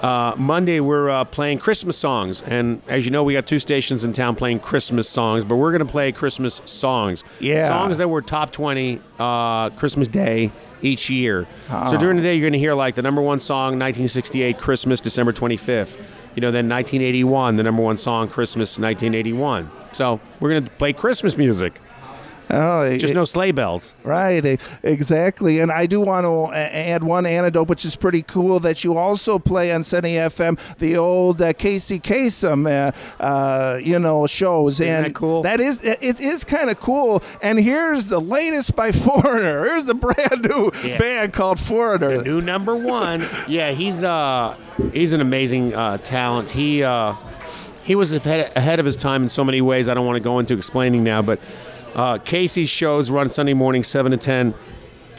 Uh, 0.00 0.34
Monday, 0.38 0.80
we're 0.80 1.10
uh, 1.10 1.24
playing 1.24 1.58
Christmas 1.58 1.96
songs, 1.96 2.40
and 2.42 2.80
as 2.88 3.04
you 3.04 3.10
know, 3.10 3.22
we 3.22 3.34
got 3.34 3.46
two 3.46 3.58
stations 3.58 4.02
in 4.02 4.12
town 4.14 4.34
playing 4.34 4.60
Christmas 4.60 5.08
songs. 5.08 5.44
But 5.44 5.56
we're 5.56 5.72
going 5.72 5.84
to 5.86 5.90
play 5.90 6.10
Christmas 6.10 6.62
songs, 6.64 7.22
Yeah. 7.38 7.68
songs 7.68 7.98
that 7.98 8.08
were 8.08 8.22
top 8.22 8.50
twenty 8.50 9.00
uh, 9.18 9.68
Christmas 9.70 10.08
Day 10.08 10.50
each 10.82 11.10
year. 11.10 11.46
So 11.68 11.98
during 11.98 12.16
the 12.16 12.22
day, 12.22 12.34
you're 12.36 12.44
going 12.44 12.54
to 12.54 12.58
hear 12.58 12.72
like 12.74 12.94
the 12.94 13.02
number 13.02 13.20
one 13.20 13.38
song, 13.40 13.72
1968, 13.78 14.56
Christmas, 14.56 14.98
December 15.02 15.30
25th. 15.34 15.98
You 16.34 16.40
know, 16.40 16.50
then 16.50 16.70
1981, 16.70 17.56
the 17.56 17.62
number 17.62 17.82
one 17.82 17.98
song, 17.98 18.28
Christmas, 18.28 18.78
1981. 18.78 19.70
So 19.92 20.18
we're 20.38 20.48
going 20.50 20.64
to 20.64 20.70
play 20.70 20.94
Christmas 20.94 21.36
music. 21.36 21.78
Oh, 22.52 22.96
Just 22.96 23.12
it- 23.12 23.16
no 23.16 23.24
sleigh 23.24 23.52
bells. 23.52 23.94
Right, 24.02 24.58
exactly. 24.82 25.60
And 25.60 25.70
I 25.70 25.86
do 25.86 26.00
want 26.00 26.24
to 26.26 26.54
add 26.56 27.04
one 27.04 27.26
anecdote, 27.26 27.68
which 27.68 27.84
is 27.84 27.96
pretty 27.96 28.22
cool, 28.22 28.60
that 28.60 28.82
you 28.84 28.96
also 28.96 29.38
play 29.38 29.72
on 29.72 29.82
Sunny 29.82 30.14
FM 30.14 30.58
the 30.78 30.96
old 30.96 31.40
uh, 31.40 31.52
Casey 31.52 32.00
Kasem, 32.00 32.66
uh, 32.66 33.22
uh, 33.22 33.76
you 33.82 33.98
know, 33.98 34.26
shows. 34.26 34.80
and 34.80 35.06
that 35.06 35.14
cool? 35.14 35.42
That 35.42 35.60
is, 35.60 35.82
it 35.84 36.20
is 36.20 36.44
kind 36.44 36.70
of 36.70 36.80
cool. 36.80 37.22
And 37.42 37.58
here's 37.58 38.06
the 38.06 38.20
latest 38.20 38.74
by 38.74 38.92
Foreigner. 39.00 39.64
Here's 39.66 39.84
the 39.84 39.94
brand 39.94 40.42
new 40.42 40.70
Yeah. 40.84 40.98
band 40.98 41.32
called 41.32 41.60
Foreigner. 41.60 42.22
New 42.22 42.40
number 42.40 42.74
one. 42.76 43.24
Yeah, 43.48 43.70
he's 43.72 44.02
uh 44.02 44.56
he's 44.92 45.12
an 45.12 45.20
amazing 45.20 45.74
uh, 45.74 45.98
talent. 45.98 46.50
He 46.50 46.82
uh, 46.82 47.14
he 47.84 47.94
was 47.94 48.12
ahead 48.12 48.78
of 48.80 48.86
his 48.86 48.96
time 48.96 49.22
in 49.22 49.28
so 49.28 49.44
many 49.44 49.60
ways. 49.60 49.88
I 49.88 49.94
don't 49.94 50.06
want 50.06 50.16
to 50.16 50.22
go 50.22 50.38
into 50.38 50.54
explaining 50.56 51.02
now, 51.04 51.22
but 51.22 51.40
uh, 51.94 52.18
Casey's 52.18 52.70
shows 52.70 53.10
run 53.10 53.30
Sunday 53.30 53.54
morning 53.54 53.84
seven 53.84 54.12
to 54.12 54.18
ten, 54.18 54.54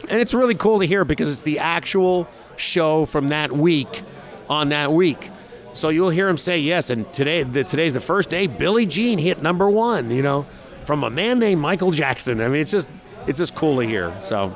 and 0.08 0.20
it's 0.20 0.34
really 0.34 0.54
cool 0.54 0.80
to 0.80 0.86
hear 0.86 1.04
because 1.04 1.30
it's 1.30 1.42
the 1.42 1.58
actual 1.58 2.28
show 2.56 3.04
from 3.04 3.28
that 3.28 3.52
week 3.52 4.02
on 4.48 4.70
that 4.70 4.92
week. 4.92 5.30
So 5.72 5.88
you'll 5.88 6.10
hear 6.10 6.28
him 6.28 6.36
say 6.36 6.58
yes, 6.58 6.90
and 6.90 7.10
today 7.12 7.42
the, 7.42 7.64
today's 7.64 7.94
the 7.94 8.00
first 8.00 8.30
day 8.30 8.46
Billie 8.46 8.86
Jean 8.86 9.18
hit 9.18 9.42
number 9.42 9.68
one. 9.68 10.10
You 10.10 10.22
know, 10.22 10.42
from 10.84 11.04
a 11.04 11.10
man 11.10 11.38
named 11.38 11.60
Michael 11.60 11.90
Jackson. 11.90 12.40
I 12.40 12.48
mean, 12.48 12.60
it's 12.60 12.70
just 12.70 12.88
it's 13.26 13.38
just 13.38 13.54
cool 13.54 13.80
to 13.80 13.86
hear. 13.86 14.14
So. 14.20 14.54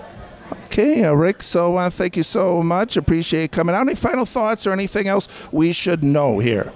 Okay, 0.67 1.05
uh, 1.05 1.12
Rick, 1.12 1.43
so 1.43 1.77
uh, 1.77 1.91
thank 1.91 2.17
you 2.17 2.23
so 2.23 2.62
much. 2.62 2.97
Appreciate 2.97 3.51
coming 3.51 3.75
out. 3.75 3.81
Any 3.81 3.95
final 3.95 4.27
thoughts 4.27 4.67
or 4.67 4.73
anything 4.73 5.09
else 5.09 5.27
we 5.51 5.73
should 5.73 6.05
know 6.05 6.39
here? 6.39 6.73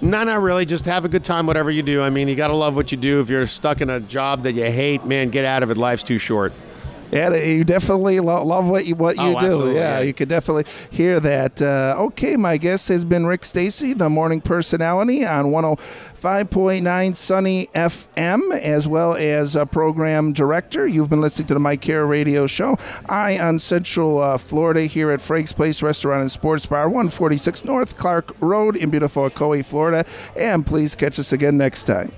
No, 0.00 0.22
not 0.22 0.40
really. 0.40 0.64
Just 0.64 0.84
have 0.84 1.04
a 1.04 1.08
good 1.08 1.24
time, 1.24 1.46
whatever 1.46 1.70
you 1.70 1.82
do. 1.82 2.02
I 2.02 2.10
mean, 2.10 2.28
you 2.28 2.36
got 2.36 2.48
to 2.48 2.54
love 2.54 2.76
what 2.76 2.92
you 2.92 2.98
do. 2.98 3.20
If 3.20 3.28
you're 3.28 3.46
stuck 3.46 3.80
in 3.80 3.90
a 3.90 3.98
job 3.98 4.44
that 4.44 4.52
you 4.52 4.64
hate, 4.64 5.04
man, 5.04 5.30
get 5.30 5.44
out 5.44 5.62
of 5.62 5.70
it. 5.70 5.76
Life's 5.76 6.04
too 6.04 6.18
short. 6.18 6.52
Yeah, 7.10 7.34
you 7.34 7.64
definitely 7.64 8.20
lo- 8.20 8.44
love 8.44 8.68
what 8.68 8.86
you 8.86 8.94
what 8.94 9.16
you 9.16 9.36
Oh, 9.36 9.40
do. 9.40 9.72
Yeah, 9.72 9.98
yeah. 9.98 10.00
you 10.00 10.12
could 10.14 10.28
definitely 10.28 10.64
hear 10.90 11.18
that. 11.20 11.60
Uh, 11.62 11.94
okay, 11.98 12.36
my 12.36 12.56
guest 12.56 12.88
has 12.88 13.04
been 13.04 13.26
Rick 13.26 13.44
Stacy, 13.44 13.94
the 13.94 14.08
morning 14.08 14.40
personality 14.40 15.24
on 15.24 15.46
105.9 15.46 17.16
Sunny 17.16 17.68
FM, 17.74 18.52
as 18.60 18.86
well 18.86 19.14
as 19.14 19.56
a 19.56 19.64
program 19.66 20.32
director. 20.32 20.86
You've 20.86 21.10
been 21.10 21.20
listening 21.20 21.48
to 21.48 21.54
the 21.54 21.60
Mike 21.60 21.80
Kara 21.80 22.04
Radio 22.04 22.46
Show. 22.46 22.76
Eye 23.08 23.38
on 23.38 23.58
Central 23.58 24.18
uh, 24.20 24.38
Florida 24.38 24.82
here 24.82 25.10
at 25.10 25.20
Frank's 25.20 25.52
Place 25.52 25.82
Restaurant 25.82 26.20
and 26.20 26.30
Sports 26.30 26.66
Bar, 26.66 26.88
146 26.88 27.64
North 27.64 27.96
Clark 27.96 28.34
Road 28.40 28.76
in 28.76 28.90
beautiful 28.90 29.28
Ocoee, 29.30 29.64
Florida. 29.64 30.04
And 30.36 30.66
please 30.66 30.94
catch 30.94 31.18
us 31.18 31.32
again 31.32 31.56
next 31.56 31.84
time. 31.84 32.12